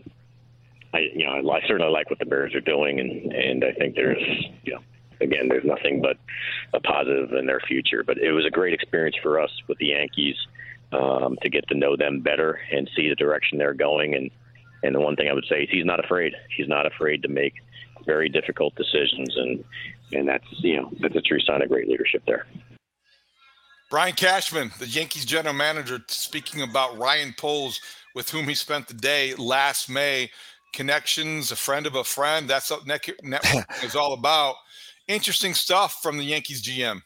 I, 0.92 0.98
you 1.14 1.24
know, 1.24 1.50
I 1.50 1.60
certainly 1.66 1.92
like 1.92 2.10
what 2.10 2.18
the 2.18 2.26
Bears 2.26 2.54
are 2.54 2.60
doing, 2.60 3.00
and 3.00 3.32
and 3.32 3.64
I 3.64 3.72
think 3.72 3.94
there's, 3.94 4.22
you 4.64 4.74
know, 4.74 4.80
again, 5.22 5.48
there's 5.48 5.64
nothing 5.64 6.02
but 6.02 6.16
a 6.74 6.80
positive 6.80 7.32
in 7.32 7.46
their 7.46 7.60
future. 7.60 8.02
But 8.04 8.18
it 8.18 8.32
was 8.32 8.44
a 8.44 8.50
great 8.50 8.74
experience 8.74 9.16
for 9.22 9.40
us 9.40 9.50
with 9.68 9.78
the 9.78 9.86
Yankees 9.86 10.36
um, 10.92 11.36
to 11.42 11.48
get 11.48 11.66
to 11.68 11.74
know 11.74 11.96
them 11.96 12.20
better 12.20 12.60
and 12.70 12.88
see 12.94 13.08
the 13.08 13.14
direction 13.14 13.58
they're 13.58 13.74
going, 13.74 14.14
and 14.14 14.30
And 14.82 14.94
the 14.94 15.00
one 15.00 15.16
thing 15.16 15.28
I 15.28 15.32
would 15.32 15.46
say 15.48 15.62
is 15.62 15.70
he's 15.70 15.84
not 15.84 16.04
afraid. 16.04 16.34
He's 16.56 16.68
not 16.68 16.86
afraid 16.86 17.22
to 17.22 17.28
make 17.28 17.54
very 18.04 18.28
difficult 18.28 18.74
decisions, 18.74 19.36
and 19.36 19.64
and 20.12 20.28
that's 20.28 20.44
you 20.58 20.76
know 20.76 20.90
that's 21.00 21.16
a 21.16 21.20
true 21.20 21.40
sign 21.40 21.62
of 21.62 21.68
great 21.68 21.88
leadership 21.88 22.22
there. 22.26 22.46
Brian 23.90 24.14
Cashman, 24.14 24.72
the 24.78 24.88
Yankees 24.88 25.26
general 25.26 25.54
manager, 25.54 26.02
speaking 26.08 26.62
about 26.62 26.98
Ryan 26.98 27.34
Poles, 27.36 27.78
with 28.14 28.30
whom 28.30 28.48
he 28.48 28.54
spent 28.54 28.88
the 28.88 28.94
day 28.94 29.34
last 29.34 29.88
May. 29.88 30.30
Connections, 30.72 31.52
a 31.52 31.56
friend 31.56 31.86
of 31.86 31.96
a 31.96 32.02
friend. 32.02 32.48
That's 32.48 32.70
what 32.70 32.86
network 32.86 33.66
is 33.84 33.94
all 33.94 34.14
about. 34.14 34.54
Interesting 35.08 35.54
stuff 35.54 36.00
from 36.02 36.18
the 36.18 36.24
Yankees 36.24 36.62
GM 36.62 37.02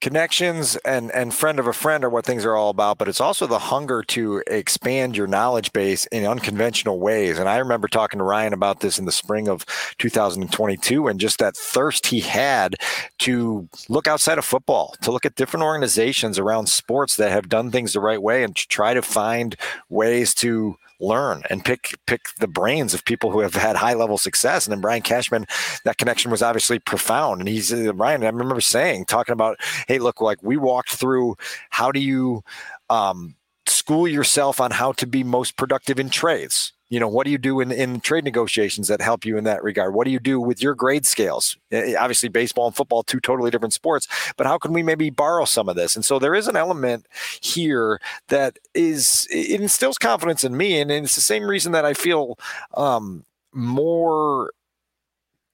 connections 0.00 0.76
and 0.84 1.10
and 1.10 1.34
friend 1.34 1.58
of 1.58 1.66
a 1.66 1.72
friend 1.72 2.04
are 2.04 2.10
what 2.10 2.24
things 2.24 2.44
are 2.44 2.54
all 2.54 2.70
about 2.70 2.98
but 2.98 3.08
it's 3.08 3.20
also 3.20 3.48
the 3.48 3.58
hunger 3.58 4.02
to 4.02 4.42
expand 4.46 5.16
your 5.16 5.26
knowledge 5.26 5.72
base 5.72 6.06
in 6.06 6.24
unconventional 6.24 7.00
ways. 7.00 7.38
And 7.38 7.48
i 7.48 7.58
remember 7.58 7.88
talking 7.88 8.18
to 8.18 8.24
ryan 8.24 8.52
about 8.52 8.80
this 8.80 8.98
in 8.98 9.06
the 9.06 9.12
spring 9.12 9.48
of 9.48 9.66
2022 9.98 11.08
and 11.08 11.18
just 11.18 11.38
that 11.38 11.56
thirst 11.56 12.06
he 12.06 12.20
had 12.20 12.76
to 13.18 13.68
look 13.88 14.06
outside 14.06 14.38
of 14.38 14.44
football 14.44 14.94
to 15.02 15.10
look 15.10 15.26
at 15.26 15.34
different 15.34 15.64
organizations 15.64 16.38
around 16.38 16.68
sports 16.68 17.16
that 17.16 17.32
have 17.32 17.48
done 17.48 17.70
things 17.72 17.92
the 17.92 18.00
right 18.00 18.22
way 18.22 18.44
and 18.44 18.54
to 18.54 18.68
try 18.68 18.94
to 18.94 19.02
find 19.02 19.56
ways 19.88 20.32
to 20.34 20.76
learn 21.00 21.42
and 21.48 21.64
pick 21.64 21.98
pick 22.06 22.34
the 22.40 22.48
brains 22.48 22.94
of 22.94 23.04
people 23.04 23.30
who 23.30 23.40
have 23.40 23.54
had 23.54 23.76
high 23.76 23.94
level 23.94 24.18
success. 24.18 24.66
And 24.66 24.72
then 24.72 24.80
Brian 24.80 25.02
Cashman, 25.02 25.46
that 25.84 25.98
connection 25.98 26.30
was 26.30 26.42
obviously 26.42 26.78
profound. 26.78 27.40
And 27.40 27.48
he's 27.48 27.72
uh, 27.72 27.92
Brian. 27.92 28.22
I 28.22 28.26
remember 28.26 28.60
saying, 28.60 29.06
talking 29.06 29.32
about, 29.32 29.58
hey, 29.86 29.98
look, 29.98 30.20
like 30.20 30.42
we 30.42 30.56
walked 30.56 30.90
through. 30.90 31.36
How 31.70 31.92
do 31.92 32.00
you 32.00 32.42
um, 32.90 33.36
school 33.66 34.08
yourself 34.08 34.60
on 34.60 34.70
how 34.70 34.92
to 34.92 35.06
be 35.06 35.22
most 35.22 35.56
productive 35.56 35.98
in 36.00 36.10
trades? 36.10 36.72
You 36.88 36.98
know 36.98 37.08
what 37.08 37.24
do 37.24 37.30
you 37.30 37.38
do 37.38 37.60
in, 37.60 37.70
in 37.70 38.00
trade 38.00 38.24
negotiations 38.24 38.88
that 38.88 39.00
help 39.00 39.24
you 39.24 39.36
in 39.36 39.44
that 39.44 39.62
regard? 39.62 39.94
What 39.94 40.04
do 40.04 40.10
you 40.10 40.20
do 40.20 40.40
with 40.40 40.62
your 40.62 40.74
grade 40.74 41.06
scales? 41.06 41.56
Eh, 41.70 41.92
eh, 41.92 41.94
obviously 41.98 42.28
baseball 42.28 42.66
and 42.66 42.76
football 42.76 43.02
two 43.02 43.20
totally 43.20 43.50
different 43.50 43.74
sports 43.74 44.06
but 44.36 44.46
how 44.46 44.58
can 44.58 44.72
we 44.72 44.82
maybe 44.82 45.10
borrow 45.10 45.44
some 45.44 45.68
of 45.68 45.76
this? 45.76 45.96
And 45.96 46.04
so 46.04 46.18
there 46.18 46.34
is 46.34 46.48
an 46.48 46.56
element 46.56 47.06
here 47.40 48.00
that 48.28 48.58
is 48.74 49.26
it 49.30 49.60
instills 49.60 49.98
confidence 49.98 50.44
in 50.44 50.56
me 50.56 50.80
and 50.80 50.90
it's 50.90 51.14
the 51.14 51.20
same 51.20 51.44
reason 51.44 51.72
that 51.72 51.84
i 51.84 51.94
feel 51.94 52.38
um, 52.74 53.24
more 53.52 54.52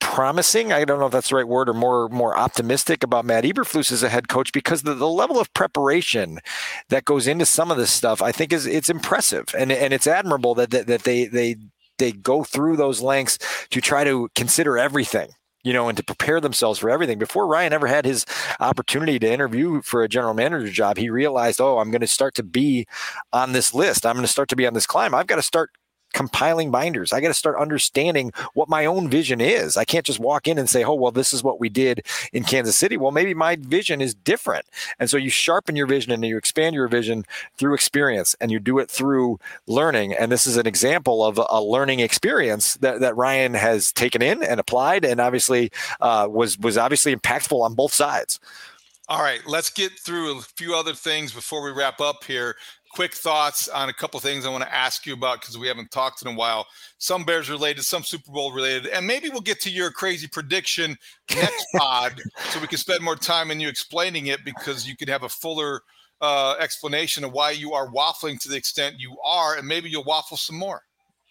promising. 0.04 0.70
I 0.70 0.84
don't 0.84 1.00
know 1.00 1.06
if 1.06 1.12
that's 1.12 1.30
the 1.30 1.36
right 1.36 1.48
word 1.48 1.68
or 1.68 1.72
more 1.72 2.08
more 2.10 2.36
optimistic 2.36 3.02
about 3.02 3.24
Matt 3.24 3.44
Eberflus 3.44 3.90
as 3.90 4.02
a 4.02 4.10
head 4.10 4.28
coach 4.28 4.52
because 4.52 4.82
the, 4.82 4.92
the 4.92 5.08
level 5.08 5.40
of 5.40 5.52
preparation 5.54 6.38
that 6.90 7.06
goes 7.06 7.26
into 7.26 7.46
some 7.46 7.70
of 7.70 7.78
this 7.78 7.90
stuff 7.90 8.20
I 8.20 8.30
think 8.30 8.52
is 8.52 8.66
it's 8.66 8.90
impressive 8.90 9.46
and 9.58 9.72
and 9.72 9.94
it's 9.94 10.06
admirable 10.06 10.54
that 10.56 10.70
that, 10.70 10.86
that 10.86 11.02
they 11.04 11.24
they 11.24 11.56
they 11.98 12.12
go 12.12 12.44
through 12.44 12.76
those 12.76 13.00
lengths 13.00 13.38
to 13.70 13.80
try 13.80 14.04
to 14.04 14.28
consider 14.34 14.78
everything 14.78 15.30
you 15.64 15.72
know, 15.72 15.88
and 15.88 15.96
to 15.96 16.04
prepare 16.04 16.42
themselves 16.42 16.78
for 16.78 16.90
everything. 16.90 17.18
Before 17.18 17.46
Ryan 17.46 17.72
ever 17.72 17.86
had 17.86 18.04
his 18.04 18.26
opportunity 18.60 19.18
to 19.18 19.32
interview 19.32 19.80
for 19.80 20.02
a 20.02 20.08
general 20.10 20.34
manager 20.34 20.68
job, 20.68 20.98
he 20.98 21.08
realized, 21.08 21.58
oh, 21.58 21.78
I'm 21.78 21.90
going 21.90 22.02
to 22.02 22.06
start 22.06 22.34
to 22.34 22.42
be 22.42 22.86
on 23.32 23.52
this 23.52 23.72
list. 23.72 24.04
I'm 24.04 24.14
going 24.14 24.26
to 24.26 24.30
start 24.30 24.50
to 24.50 24.56
be 24.56 24.66
on 24.66 24.74
this 24.74 24.86
climb. 24.86 25.14
I've 25.14 25.26
got 25.26 25.36
to 25.36 25.42
start 25.42 25.70
compiling 26.14 26.70
binders. 26.70 27.12
I 27.12 27.20
got 27.20 27.28
to 27.28 27.34
start 27.34 27.58
understanding 27.58 28.32
what 28.54 28.68
my 28.68 28.86
own 28.86 29.08
vision 29.08 29.40
is. 29.40 29.76
I 29.76 29.84
can't 29.84 30.06
just 30.06 30.18
walk 30.18 30.48
in 30.48 30.56
and 30.56 30.70
say, 30.70 30.82
oh, 30.84 30.94
well, 30.94 31.12
this 31.12 31.34
is 31.34 31.42
what 31.42 31.60
we 31.60 31.68
did 31.68 32.06
in 32.32 32.44
Kansas 32.44 32.76
City. 32.76 32.96
Well, 32.96 33.10
maybe 33.10 33.34
my 33.34 33.56
vision 33.56 34.00
is 34.00 34.14
different. 34.14 34.64
And 34.98 35.10
so 35.10 35.18
you 35.18 35.28
sharpen 35.28 35.76
your 35.76 35.86
vision 35.86 36.12
and 36.12 36.24
you 36.24 36.38
expand 36.38 36.74
your 36.74 36.88
vision 36.88 37.26
through 37.58 37.74
experience 37.74 38.34
and 38.40 38.50
you 38.50 38.58
do 38.58 38.78
it 38.78 38.90
through 38.90 39.38
learning. 39.66 40.14
And 40.14 40.32
this 40.32 40.46
is 40.46 40.56
an 40.56 40.66
example 40.66 41.24
of 41.24 41.38
a 41.50 41.60
learning 41.60 42.00
experience 42.00 42.74
that, 42.74 43.00
that 43.00 43.16
Ryan 43.16 43.54
has 43.54 43.92
taken 43.92 44.22
in 44.22 44.42
and 44.42 44.60
applied 44.60 45.04
and 45.04 45.20
obviously 45.20 45.70
uh, 46.00 46.28
was, 46.30 46.58
was 46.58 46.78
obviously 46.78 47.14
impactful 47.14 47.60
on 47.60 47.74
both 47.74 47.92
sides. 47.92 48.40
All 49.06 49.20
right, 49.20 49.40
let's 49.46 49.68
get 49.68 49.92
through 49.92 50.38
a 50.38 50.40
few 50.40 50.74
other 50.74 50.94
things 50.94 51.32
before 51.32 51.62
we 51.62 51.70
wrap 51.70 52.00
up 52.00 52.24
here 52.24 52.56
quick 52.94 53.12
thoughts 53.12 53.68
on 53.68 53.88
a 53.88 53.92
couple 53.92 54.20
things 54.20 54.46
I 54.46 54.50
want 54.50 54.62
to 54.62 54.72
ask 54.72 55.04
you 55.04 55.14
about 55.14 55.40
because 55.40 55.58
we 55.58 55.66
haven't 55.66 55.90
talked 55.90 56.22
in 56.22 56.28
a 56.28 56.34
while. 56.34 56.66
Some 56.98 57.24
Bears 57.24 57.50
related, 57.50 57.82
some 57.82 58.04
Super 58.04 58.30
Bowl 58.30 58.52
related, 58.52 58.86
and 58.86 59.04
maybe 59.06 59.28
we'll 59.28 59.40
get 59.40 59.60
to 59.62 59.70
your 59.70 59.90
crazy 59.90 60.28
prediction 60.28 60.96
next 61.34 61.66
pod 61.76 62.20
so 62.50 62.60
we 62.60 62.68
can 62.68 62.78
spend 62.78 63.02
more 63.02 63.16
time 63.16 63.50
in 63.50 63.58
you 63.58 63.68
explaining 63.68 64.26
it 64.26 64.44
because 64.44 64.86
you 64.86 64.96
can 64.96 65.08
have 65.08 65.24
a 65.24 65.28
fuller 65.28 65.80
uh, 66.20 66.54
explanation 66.60 67.24
of 67.24 67.32
why 67.32 67.50
you 67.50 67.72
are 67.72 67.90
waffling 67.90 68.38
to 68.40 68.48
the 68.48 68.56
extent 68.56 68.94
you 68.98 69.16
are, 69.24 69.56
and 69.56 69.66
maybe 69.66 69.90
you'll 69.90 70.04
waffle 70.04 70.36
some 70.36 70.56
more. 70.56 70.80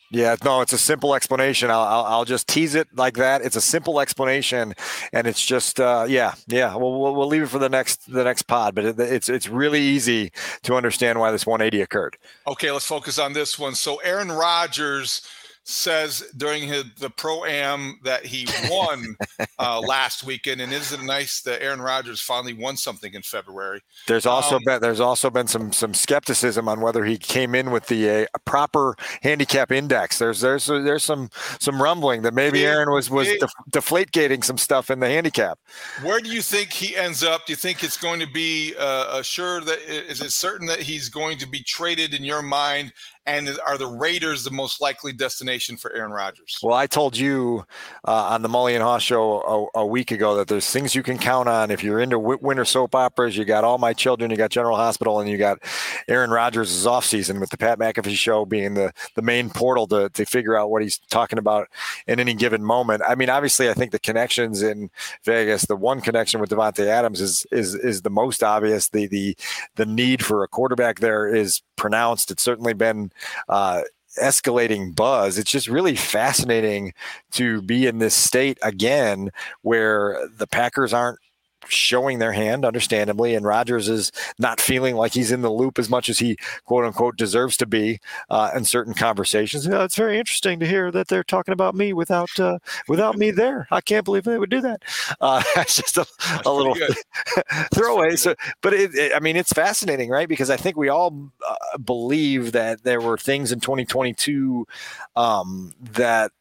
Yeah, 0.09 0.35
no, 0.43 0.61
it's 0.61 0.73
a 0.73 0.77
simple 0.77 1.15
explanation. 1.15 1.71
I'll, 1.71 1.81
I'll, 1.81 2.05
I'll, 2.05 2.25
just 2.25 2.47
tease 2.47 2.75
it 2.75 2.87
like 2.95 3.15
that. 3.15 3.41
It's 3.41 3.55
a 3.55 3.61
simple 3.61 3.99
explanation, 3.99 4.75
and 5.11 5.25
it's 5.25 5.43
just 5.43 5.79
uh, 5.79 6.05
yeah, 6.07 6.35
yeah. 6.47 6.75
We'll, 6.75 7.01
we'll, 7.01 7.15
we'll 7.15 7.27
leave 7.27 7.41
it 7.41 7.47
for 7.47 7.57
the 7.57 7.69
next 7.69 8.11
the 8.11 8.23
next 8.23 8.43
pod, 8.43 8.75
but 8.75 8.85
it, 8.85 8.99
it's 8.99 9.27
it's 9.27 9.49
really 9.49 9.81
easy 9.81 10.31
to 10.63 10.75
understand 10.75 11.19
why 11.19 11.31
this 11.31 11.47
180 11.47 11.81
occurred. 11.81 12.17
Okay, 12.45 12.69
let's 12.69 12.85
focus 12.85 13.17
on 13.17 13.33
this 13.33 13.57
one. 13.57 13.73
So 13.73 13.97
Aaron 13.97 14.31
Rodgers 14.31 15.27
says 15.63 16.23
during 16.35 16.67
his, 16.67 16.85
the 16.99 17.09
pro 17.09 17.45
am 17.45 17.99
that 18.03 18.25
he 18.25 18.47
won 18.69 19.15
uh, 19.59 19.79
last 19.79 20.23
weekend, 20.23 20.61
and 20.61 20.73
isn't 20.73 21.01
it 21.01 21.05
nice 21.05 21.41
that 21.41 21.61
Aaron 21.61 21.81
Rodgers 21.81 22.21
finally 22.21 22.53
won 22.53 22.75
something 22.77 23.13
in 23.13 23.21
February? 23.21 23.81
There's 24.07 24.25
also 24.25 24.57
um, 24.57 24.63
been 24.65 24.81
there's 24.81 24.99
also 24.99 25.29
been 25.29 25.47
some 25.47 25.71
some 25.71 25.93
skepticism 25.93 26.67
on 26.67 26.81
whether 26.81 27.05
he 27.05 27.17
came 27.17 27.55
in 27.55 27.71
with 27.71 27.87
the 27.87 28.09
uh, 28.09 28.25
proper 28.45 28.95
handicap 29.21 29.71
index. 29.71 30.19
There's 30.19 30.41
there's 30.41 30.65
there's 30.65 31.03
some 31.03 31.29
some 31.59 31.81
rumbling 31.81 32.21
that 32.23 32.33
maybe 32.33 32.65
Aaron 32.65 32.91
was 32.91 33.09
was 33.09 33.27
def- 33.39 33.53
deflate 33.69 34.11
gating 34.11 34.43
some 34.43 34.57
stuff 34.57 34.89
in 34.89 34.99
the 34.99 35.07
handicap. 35.07 35.59
Where 36.01 36.19
do 36.19 36.29
you 36.29 36.41
think 36.41 36.71
he 36.71 36.95
ends 36.95 37.23
up? 37.23 37.45
Do 37.45 37.53
you 37.53 37.57
think 37.57 37.83
it's 37.83 37.97
going 37.97 38.19
to 38.19 38.27
be 38.27 38.73
uh, 38.77 39.21
sure 39.21 39.61
that 39.61 39.79
is 39.89 40.21
it 40.21 40.31
certain 40.31 40.67
that 40.67 40.79
he's 40.79 41.09
going 41.09 41.37
to 41.37 41.47
be 41.47 41.63
traded 41.63 42.13
in 42.13 42.23
your 42.23 42.41
mind 42.41 42.91
and 43.25 43.49
are 43.65 43.77
the 43.77 43.87
Raiders 43.87 44.43
the 44.43 44.51
most 44.51 44.81
likely 44.81 45.13
destination 45.13 45.77
for 45.77 45.93
Aaron 45.93 46.11
Rodgers? 46.11 46.59
Well, 46.61 46.75
I 46.75 46.87
told 46.87 47.15
you 47.15 47.65
uh, 48.05 48.11
on 48.11 48.41
the 48.41 48.49
Mully 48.49 48.73
and 48.73 48.83
Haugh 48.83 48.99
show 48.99 49.69
a, 49.75 49.79
a, 49.79 49.85
week 49.85 50.11
ago 50.11 50.35
that 50.35 50.47
there's 50.47 50.69
things 50.69 50.93
you 50.93 51.03
can 51.03 51.17
count 51.17 51.47
on. 51.47 51.71
If 51.71 51.83
you're 51.83 52.01
into 52.01 52.19
winter 52.19 52.65
soap 52.65 52.95
operas, 52.95 53.37
you 53.37 53.45
got 53.45 53.63
All 53.63 53.77
My 53.77 53.93
Children, 53.93 54.31
you 54.31 54.37
got 54.37 54.49
General 54.49 54.75
Hospital, 54.75 55.19
and 55.19 55.29
you 55.29 55.37
got 55.37 55.59
Aaron 56.07 56.31
Rodgers' 56.31 56.85
offseason 56.85 57.39
with 57.39 57.49
the 57.49 57.57
Pat 57.57 57.79
McAfee 57.79 58.15
show 58.15 58.45
being 58.45 58.73
the, 58.73 58.91
the 59.15 59.21
main 59.21 59.49
portal 59.49 59.87
to, 59.87 60.09
to 60.09 60.25
figure 60.25 60.57
out 60.57 60.69
what 60.69 60.81
he's 60.81 60.99
talking 61.09 61.39
about 61.39 61.67
in 62.07 62.19
any 62.19 62.33
given 62.33 62.63
moment. 62.63 63.03
I 63.07 63.15
mean, 63.15 63.29
obviously, 63.29 63.69
I 63.69 63.73
think 63.73 63.91
the 63.91 63.99
connections 63.99 64.61
in 64.61 64.89
Vegas, 65.23 65.63
the 65.65 65.75
one 65.75 66.01
connection 66.01 66.41
with 66.41 66.49
Davante 66.49 66.85
Adams 66.85 67.21
is 67.21 67.45
is 67.51 67.75
is 67.75 68.01
the 68.01 68.09
most 68.09 68.43
obvious. 68.43 68.89
The 68.89 69.07
the 69.07 69.37
the 69.75 69.85
need 69.85 70.23
for 70.23 70.43
a 70.43 70.47
quarterback 70.47 70.99
there 70.99 71.33
is 71.33 71.61
pronounced. 71.75 72.31
It's 72.31 72.43
certainly 72.43 72.73
been 72.73 73.11
uh, 73.49 73.81
escalating 74.21 74.95
buzz. 74.95 75.37
It's 75.37 75.51
just 75.51 75.67
really 75.67 75.95
fascinating 75.95 76.93
to 77.31 77.61
be 77.61 77.87
in 77.87 77.99
this 77.99 78.15
state 78.15 78.57
again 78.61 79.31
where 79.61 80.27
the 80.37 80.47
Packers 80.47 80.93
aren't 80.93 81.19
showing 81.67 82.19
their 82.19 82.31
hand, 82.31 82.65
understandably, 82.65 83.35
and 83.35 83.45
Rodgers 83.45 83.89
is 83.89 84.11
not 84.39 84.59
feeling 84.59 84.95
like 84.95 85.13
he's 85.13 85.31
in 85.31 85.41
the 85.41 85.51
loop 85.51 85.79
as 85.79 85.89
much 85.89 86.09
as 86.09 86.19
he 86.19 86.37
quote 86.65 86.85
unquote 86.85 87.17
deserves 87.17 87.57
to 87.57 87.65
be 87.65 87.99
uh, 88.29 88.51
in 88.55 88.65
certain 88.65 88.93
conversations. 88.93 89.67
It's 89.67 89.95
very 89.95 90.17
interesting 90.17 90.59
to 90.59 90.67
hear 90.67 90.91
that 90.91 91.07
they're 91.07 91.23
talking 91.23 91.53
about 91.53 91.75
me 91.75 91.93
without 91.93 92.39
uh, 92.39 92.59
without 92.87 93.17
me 93.17 93.31
there. 93.31 93.67
I 93.71 93.81
can't 93.81 94.05
believe 94.05 94.23
they 94.23 94.37
would 94.37 94.49
do 94.49 94.61
that. 94.61 94.83
Uh, 95.21 95.43
it's 95.57 95.75
just 95.75 95.97
a, 95.97 96.05
a 96.45 96.51
little 96.51 96.75
throwaway. 97.73 98.15
So, 98.15 98.35
but 98.61 98.73
it, 98.73 98.93
it, 98.95 99.13
I 99.15 99.19
mean, 99.19 99.35
it's 99.35 99.53
fascinating, 99.53 100.09
right? 100.09 100.27
Because 100.27 100.49
I 100.49 100.57
think 100.57 100.77
we 100.77 100.89
all 100.89 101.29
uh, 101.47 101.77
believe 101.77 102.51
that 102.53 102.83
there 102.83 103.01
were 103.01 103.17
things 103.17 103.51
in 103.51 103.59
2022 103.59 104.67
um, 105.15 105.73
that 105.79 106.31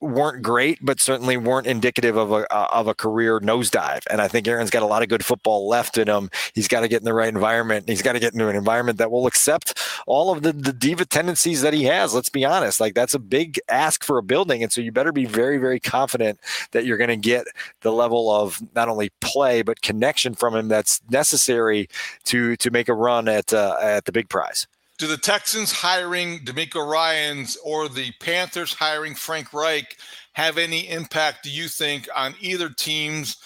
weren't 0.00 0.42
great, 0.42 0.78
but 0.82 1.00
certainly 1.00 1.36
weren't 1.36 1.66
indicative 1.66 2.16
of 2.16 2.30
a 2.30 2.52
uh, 2.54 2.68
of 2.72 2.86
a 2.86 2.94
career 2.94 3.40
nosedive. 3.40 4.02
And 4.10 4.20
I 4.20 4.28
think 4.28 4.46
Aaron's 4.46 4.70
got 4.70 4.82
a 4.82 4.86
lot 4.86 5.02
of 5.02 5.08
good 5.08 5.24
football 5.24 5.68
left 5.68 5.98
in 5.98 6.08
him. 6.08 6.30
He's 6.54 6.68
got 6.68 6.80
to 6.80 6.88
get 6.88 7.00
in 7.00 7.04
the 7.04 7.14
right 7.14 7.28
environment. 7.28 7.88
He's 7.88 8.02
got 8.02 8.12
to 8.12 8.20
get 8.20 8.32
into 8.32 8.48
an 8.48 8.56
environment 8.56 8.98
that 8.98 9.10
will 9.10 9.26
accept 9.26 9.78
all 10.06 10.30
of 10.32 10.42
the, 10.42 10.52
the 10.52 10.72
diva 10.72 11.04
tendencies 11.04 11.62
that 11.62 11.72
he 11.72 11.84
has. 11.84 12.14
Let's 12.14 12.28
be 12.28 12.44
honest. 12.44 12.80
Like 12.80 12.94
that's 12.94 13.14
a 13.14 13.18
big 13.18 13.58
ask 13.68 14.04
for 14.04 14.18
a 14.18 14.22
building. 14.22 14.62
And 14.62 14.72
so 14.72 14.80
you 14.80 14.92
better 14.92 15.12
be 15.12 15.24
very, 15.24 15.58
very 15.58 15.80
confident 15.80 16.38
that 16.72 16.84
you're 16.84 16.98
going 16.98 17.08
to 17.08 17.16
get 17.16 17.46
the 17.80 17.92
level 17.92 18.30
of 18.30 18.60
not 18.74 18.88
only 18.88 19.10
play, 19.20 19.62
but 19.62 19.82
connection 19.82 20.34
from 20.34 20.54
him 20.54 20.68
that's 20.68 21.00
necessary 21.10 21.88
to 22.24 22.56
to 22.56 22.70
make 22.70 22.88
a 22.88 22.94
run 22.94 23.28
at 23.28 23.52
uh, 23.52 23.76
at 23.80 24.04
the 24.04 24.12
big 24.12 24.28
prize 24.28 24.66
do 24.98 25.06
the 25.06 25.16
Texans 25.16 25.72
hiring 25.72 26.40
DeMeco 26.40 26.86
Ryans 26.86 27.56
or 27.64 27.88
the 27.88 28.12
Panthers 28.20 28.72
hiring 28.72 29.14
Frank 29.14 29.52
Reich 29.52 29.96
have 30.32 30.58
any 30.58 30.88
impact, 30.88 31.44
do 31.44 31.50
you 31.50 31.68
think, 31.68 32.08
on 32.14 32.34
either 32.40 32.70
team's 32.70 33.36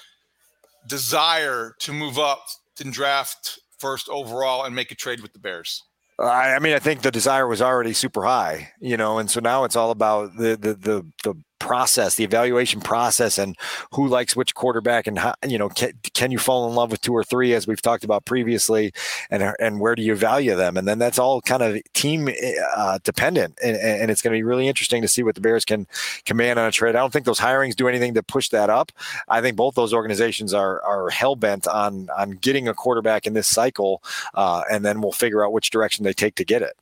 desire 0.87 1.75
to 1.81 1.93
move 1.93 2.19
up 2.19 2.45
and 2.81 2.93
draft 2.93 3.61
first 3.79 4.09
overall 4.09 4.65
and 4.65 4.75
make 4.75 4.91
a 4.91 4.95
trade 4.95 5.21
with 5.21 5.33
the 5.33 5.39
Bears? 5.39 5.83
I 6.19 6.59
mean, 6.59 6.75
I 6.75 6.79
think 6.79 7.01
the 7.01 7.11
desire 7.11 7.47
was 7.47 7.63
already 7.63 7.95
super 7.95 8.25
high, 8.25 8.73
you 8.81 8.97
know, 8.97 9.19
and 9.19 9.31
so 9.31 9.41
now 9.41 9.65
it's 9.65 9.77
all 9.77 9.91
about 9.91 10.37
the 10.37 10.57
the 10.57 10.75
the 10.75 11.07
the 11.25 11.35
process, 11.61 12.17
the 12.17 12.25
evaluation 12.25 12.81
process, 12.81 13.39
and 13.39 13.57
who 13.93 14.09
likes 14.09 14.35
which 14.35 14.57
quarterback, 14.57 15.07
and 15.07 15.21
how, 15.21 15.35
you 15.47 15.59
know, 15.59 15.69
can, 15.69 15.93
can 16.15 16.33
you 16.33 16.39
fall 16.39 16.69
in 16.69 16.75
love 16.75 16.91
with 16.91 17.01
two 17.01 17.13
or 17.13 17.23
three, 17.23 17.55
as 17.55 17.69
we've 17.69 17.81
talked 17.81 18.03
about 18.03 18.25
previously, 18.25 18.93
and 19.31 19.55
and 19.61 19.79
where 19.79 19.95
do 19.95 20.03
you 20.03 20.17
value 20.17 20.57
them, 20.57 20.77
and 20.77 20.89
then 20.89 20.99
that's 20.99 21.19
all 21.19 21.41
kind 21.41 21.63
of 21.63 21.81
team 21.93 22.29
uh, 22.77 22.99
dependent, 23.05 23.57
and, 23.63 23.77
and 23.77 24.11
it's 24.11 24.23
going 24.23 24.33
to 24.33 24.39
be 24.39 24.43
really 24.43 24.67
interesting 24.67 25.03
to 25.03 25.09
see 25.09 25.23
what 25.23 25.37
the 25.37 25.41
Bears 25.41 25.65
can 25.65 25.87
command 26.25 26.59
on 26.59 26.67
a 26.67 26.73
trade. 26.73 26.97
I 26.97 27.01
don't 27.01 27.13
think 27.13 27.27
those 27.27 27.39
hirings 27.39 27.77
do 27.77 27.87
anything 27.87 28.15
to 28.15 28.23
push 28.23 28.49
that 28.49 28.71
up. 28.71 28.91
I 29.29 29.41
think 29.41 29.57
both 29.57 29.75
those 29.75 29.95
organizations 29.95 30.53
are 30.53 30.83
are 30.83 31.11
hell 31.11 31.37
bent 31.37 31.69
on 31.69 32.09
on 32.17 32.33
getting 32.33 32.67
a 32.67 32.75
quarterback 32.75 33.27
in 33.27 33.35
this 33.35 33.47
cycle, 33.47 34.03
uh, 34.35 34.63
and 34.73 34.85
then 34.85 35.01
we'll 35.03 35.13
figure 35.13 35.45
out 35.45 35.53
which 35.53 35.71
direction 35.71 36.05
they 36.05 36.15
take 36.15 36.35
to 36.37 36.45
get 36.45 36.63
it. 36.63 36.75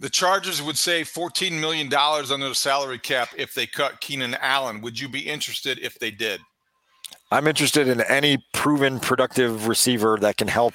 The 0.00 0.08
Chargers 0.08 0.62
would 0.62 0.78
save 0.78 1.10
$14 1.10 1.60
million 1.60 1.92
under 1.94 2.48
the 2.48 2.54
salary 2.54 2.98
cap 2.98 3.28
if 3.36 3.52
they 3.52 3.66
cut 3.66 4.00
Keenan 4.00 4.34
Allen. 4.40 4.80
Would 4.80 4.98
you 4.98 5.10
be 5.10 5.20
interested 5.20 5.78
if 5.78 5.98
they 5.98 6.10
did? 6.10 6.40
I'm 7.32 7.46
interested 7.46 7.86
in 7.86 8.00
any 8.02 8.44
proven 8.52 8.98
productive 8.98 9.68
receiver 9.68 10.18
that 10.20 10.36
can 10.36 10.48
help 10.48 10.74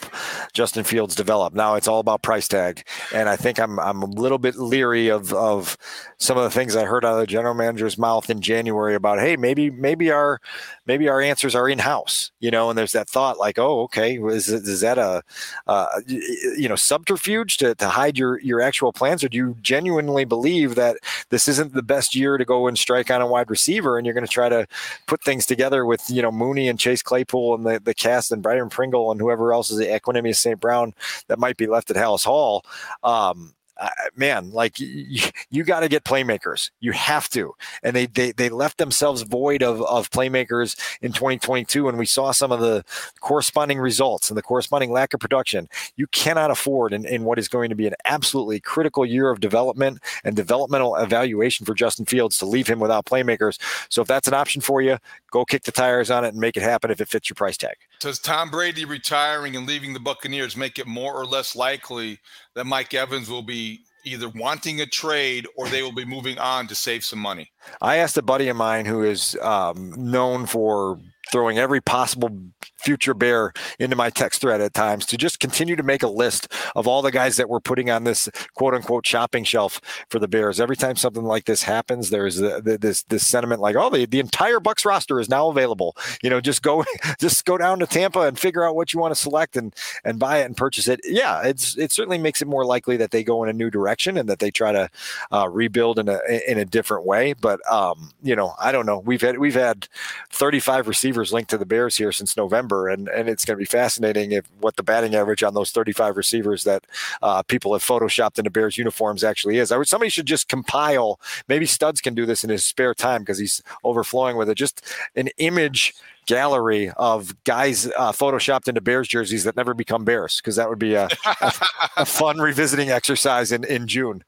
Justin 0.53 0.85
Fields 0.85 1.13
develop. 1.13 1.53
Now 1.53 1.75
it's 1.75 1.87
all 1.87 1.99
about 1.99 2.21
price 2.21 2.47
tag, 2.47 2.87
and 3.13 3.27
I 3.27 3.35
think 3.35 3.59
I'm 3.59 3.77
I'm 3.79 4.01
a 4.01 4.05
little 4.05 4.37
bit 4.37 4.55
leery 4.55 5.09
of 5.09 5.33
of 5.33 5.77
some 6.17 6.37
of 6.37 6.43
the 6.43 6.49
things 6.49 6.77
I 6.77 6.85
heard 6.85 7.03
out 7.03 7.15
of 7.15 7.19
the 7.19 7.27
general 7.27 7.55
manager's 7.55 7.97
mouth 7.97 8.29
in 8.29 8.39
January 8.39 8.95
about 8.95 9.19
hey 9.19 9.35
maybe 9.35 9.69
maybe 9.69 10.11
our 10.11 10.39
maybe 10.85 11.09
our 11.09 11.19
answers 11.19 11.55
are 11.55 11.67
in 11.67 11.79
house, 11.79 12.31
you 12.39 12.49
know. 12.49 12.69
And 12.69 12.77
there's 12.79 12.93
that 12.93 13.09
thought 13.09 13.37
like 13.37 13.59
oh 13.59 13.81
okay 13.83 14.17
is 14.17 14.47
is 14.47 14.79
that 14.79 14.97
a 14.97 15.23
uh, 15.67 15.87
you 16.07 16.69
know 16.69 16.77
subterfuge 16.77 17.57
to, 17.57 17.75
to 17.75 17.89
hide 17.89 18.17
your 18.17 18.39
your 18.39 18.61
actual 18.61 18.93
plans, 18.93 19.25
or 19.25 19.29
do 19.29 19.35
you 19.37 19.57
genuinely 19.61 20.23
believe 20.23 20.75
that 20.75 20.97
this 21.31 21.49
isn't 21.49 21.73
the 21.73 21.83
best 21.83 22.15
year 22.15 22.37
to 22.37 22.45
go 22.45 22.65
and 22.65 22.77
strike 22.77 23.11
on 23.11 23.21
a 23.21 23.27
wide 23.27 23.49
receiver, 23.49 23.97
and 23.97 24.05
you're 24.05 24.13
going 24.13 24.25
to 24.25 24.31
try 24.31 24.47
to 24.47 24.65
put 25.05 25.21
things 25.21 25.45
together 25.45 25.85
with 25.85 26.09
you 26.09 26.21
know 26.21 26.31
Mooney 26.45 26.69
and 26.69 26.79
Chase 26.79 27.01
Claypool 27.01 27.55
and 27.55 27.65
the, 27.65 27.79
the 27.79 27.93
cast 27.93 28.31
and 28.31 28.43
Byron 28.43 28.69
Pringle 28.69 29.11
and 29.11 29.19
whoever 29.19 29.53
else 29.53 29.71
is 29.71 29.77
the 29.77 29.85
Equanimeous 29.85 30.35
St. 30.35 30.59
Brown 30.59 30.93
that 31.27 31.39
might 31.39 31.57
be 31.57 31.67
left 31.67 31.89
at 31.89 31.97
Halas 31.97 32.23
Hall. 32.23 32.63
Um, 33.03 33.53
uh, 33.77 33.89
man, 34.15 34.51
like 34.51 34.79
you, 34.79 35.21
you 35.49 35.63
got 35.63 35.81
to 35.81 35.89
get 35.89 36.03
playmakers. 36.03 36.71
You 36.79 36.91
have 36.93 37.29
to. 37.29 37.55
And 37.83 37.95
they, 37.95 38.05
they, 38.05 38.31
they 38.31 38.49
left 38.49 38.77
themselves 38.77 39.23
void 39.23 39.63
of, 39.63 39.81
of 39.83 40.09
playmakers 40.11 40.79
in 41.01 41.11
2022. 41.11 41.87
And 41.87 41.97
we 41.97 42.05
saw 42.05 42.31
some 42.31 42.51
of 42.51 42.59
the 42.59 42.83
corresponding 43.19 43.79
results 43.79 44.29
and 44.29 44.37
the 44.37 44.41
corresponding 44.41 44.91
lack 44.91 45.13
of 45.13 45.19
production. 45.19 45.67
You 45.95 46.07
cannot 46.07 46.51
afford 46.51 46.93
in, 46.93 47.05
in 47.05 47.23
what 47.23 47.39
is 47.39 47.47
going 47.47 47.69
to 47.69 47.75
be 47.75 47.87
an 47.87 47.95
absolutely 48.05 48.59
critical 48.59 49.05
year 49.05 49.29
of 49.29 49.39
development 49.39 49.99
and 50.23 50.35
developmental 50.35 50.95
evaluation 50.95 51.65
for 51.65 51.73
Justin 51.73 52.05
Fields 52.05 52.37
to 52.37 52.45
leave 52.45 52.67
him 52.67 52.79
without 52.79 53.05
playmakers. 53.05 53.59
So 53.89 54.01
if 54.01 54.07
that's 54.07 54.27
an 54.27 54.33
option 54.33 54.61
for 54.61 54.81
you, 54.81 54.97
go 55.31 55.45
kick 55.45 55.63
the 55.63 55.71
tires 55.71 56.09
on 56.11 56.23
it 56.23 56.29
and 56.29 56.37
make 56.37 56.57
it 56.57 56.63
happen 56.63 56.91
if 56.91 57.01
it 57.01 57.07
fits 57.07 57.29
your 57.29 57.35
price 57.35 57.57
tag. 57.57 57.75
Does 58.05 58.19
Tom 58.19 58.51
Brady 58.51 58.85
retiring 58.85 59.55
and 59.55 59.65
leaving 59.65 59.91
the 59.91 59.99
Buccaneers 59.99 60.55
make 60.55 60.77
it 60.77 60.85
more 60.85 61.15
or 61.15 61.25
less 61.25 61.55
likely 61.55 62.19
that 62.53 62.65
Mike 62.65 62.93
Evans 62.93 63.31
will 63.31 63.41
be 63.41 63.79
either 64.05 64.29
wanting 64.29 64.79
a 64.79 64.85
trade 64.85 65.47
or 65.57 65.67
they 65.67 65.81
will 65.81 65.91
be 65.91 66.05
moving 66.05 66.37
on 66.37 66.67
to 66.67 66.75
save 66.75 67.03
some 67.03 67.17
money? 67.17 67.49
I 67.81 67.95
asked 67.95 68.15
a 68.15 68.21
buddy 68.21 68.47
of 68.47 68.57
mine 68.57 68.85
who 68.85 69.01
is 69.01 69.35
um, 69.41 69.91
known 69.97 70.45
for 70.45 70.99
throwing 71.31 71.57
every 71.57 71.81
possible 71.81 72.29
future 72.77 73.13
bear 73.13 73.51
into 73.79 73.95
my 73.95 74.09
text 74.09 74.41
thread 74.41 74.61
at 74.61 74.73
times 74.73 75.05
to 75.07 75.17
just 75.17 75.39
continue 75.39 75.75
to 75.75 75.83
make 75.83 76.03
a 76.03 76.07
list 76.07 76.51
of 76.75 76.87
all 76.87 77.01
the 77.01 77.11
guys 77.11 77.37
that 77.37 77.49
we're 77.49 77.59
putting 77.59 77.89
on 77.89 78.03
this 78.03 78.29
quote 78.53 78.73
unquote 78.75 79.05
shopping 79.05 79.43
shelf 79.43 79.81
for 80.09 80.19
the 80.19 80.27
Bears. 80.27 80.59
Every 80.59 80.75
time 80.75 80.95
something 80.95 81.23
like 81.23 81.45
this 81.45 81.63
happens, 81.63 82.09
there's 82.09 82.37
this 82.37 83.03
this 83.03 83.25
sentiment 83.25 83.61
like, 83.61 83.75
oh, 83.75 83.89
the, 83.89 84.05
the 84.05 84.19
entire 84.19 84.59
Bucks 84.59 84.85
roster 84.85 85.19
is 85.19 85.29
now 85.29 85.49
available. 85.49 85.95
You 86.21 86.29
know, 86.29 86.39
just 86.41 86.61
go 86.61 86.85
just 87.19 87.43
go 87.45 87.57
down 87.57 87.79
to 87.79 87.87
Tampa 87.87 88.21
and 88.21 88.37
figure 88.37 88.63
out 88.63 88.75
what 88.75 88.93
you 88.93 88.99
want 88.99 89.13
to 89.13 89.19
select 89.19 89.55
and 89.55 89.73
and 90.03 90.19
buy 90.19 90.39
it 90.39 90.45
and 90.45 90.55
purchase 90.55 90.87
it. 90.87 90.99
Yeah, 91.03 91.41
it's 91.43 91.77
it 91.77 91.91
certainly 91.91 92.17
makes 92.17 92.41
it 92.41 92.47
more 92.47 92.65
likely 92.65 92.97
that 92.97 93.11
they 93.11 93.23
go 93.23 93.43
in 93.43 93.49
a 93.49 93.53
new 93.53 93.69
direction 93.69 94.17
and 94.17 94.29
that 94.29 94.39
they 94.39 94.51
try 94.51 94.71
to 94.71 94.89
uh, 95.31 95.49
rebuild 95.49 95.97
in 95.99 96.07
a 96.07 96.19
in 96.47 96.59
a 96.59 96.65
different 96.65 97.05
way. 97.05 97.33
But 97.33 97.59
um, 97.71 98.11
you 98.21 98.35
know, 98.35 98.53
I 98.59 98.71
don't 98.71 98.85
know. 98.85 98.99
We've 98.99 99.21
had 99.21 99.39
we've 99.39 99.55
had 99.55 99.87
35 100.31 100.87
receivers 100.87 101.14
linked 101.23 101.49
to 101.49 101.57
the 101.57 101.65
Bears 101.65 101.97
here 101.97 102.11
since 102.11 102.37
November 102.37 102.89
and 102.89 103.07
and 103.09 103.29
it's 103.29 103.45
going 103.45 103.57
to 103.57 103.61
be 103.61 103.65
fascinating 103.65 104.31
if 104.31 104.45
what 104.59 104.75
the 104.75 104.83
batting 104.83 105.15
average 105.15 105.43
on 105.43 105.53
those 105.53 105.71
35 105.71 106.17
receivers 106.17 106.63
that 106.63 106.85
uh, 107.21 107.43
people 107.43 107.73
have 107.73 107.83
photoshopped 107.83 108.37
into 108.37 108.49
Bears 108.49 108.77
uniforms 108.77 109.23
actually 109.23 109.57
is. 109.57 109.71
I 109.71 109.77
would 109.77 109.87
somebody 109.87 110.09
should 110.09 110.25
just 110.25 110.47
compile. 110.47 111.19
Maybe 111.47 111.65
Studs 111.65 112.01
can 112.01 112.15
do 112.15 112.25
this 112.25 112.43
in 112.43 112.49
his 112.49 112.65
spare 112.65 112.93
time 112.93 113.21
because 113.21 113.39
he's 113.39 113.61
overflowing 113.83 114.37
with 114.37 114.49
it. 114.49 114.55
Just 114.55 114.85
an 115.15 115.29
image 115.37 115.93
gallery 116.25 116.91
of 116.97 117.35
guys 117.43 117.85
uh, 117.97 118.11
photoshopped 118.11 118.67
into 118.67 118.81
Bears 118.81 119.07
jerseys 119.07 119.43
that 119.43 119.55
never 119.55 119.73
become 119.73 120.03
Bears 120.03 120.37
because 120.37 120.55
that 120.55 120.69
would 120.69 120.79
be 120.79 120.95
a, 120.95 121.07
a, 121.41 121.53
a 121.97 122.05
fun 122.05 122.37
revisiting 122.37 122.89
exercise 122.89 123.51
in 123.51 123.63
in 123.63 123.87
June. 123.87 124.23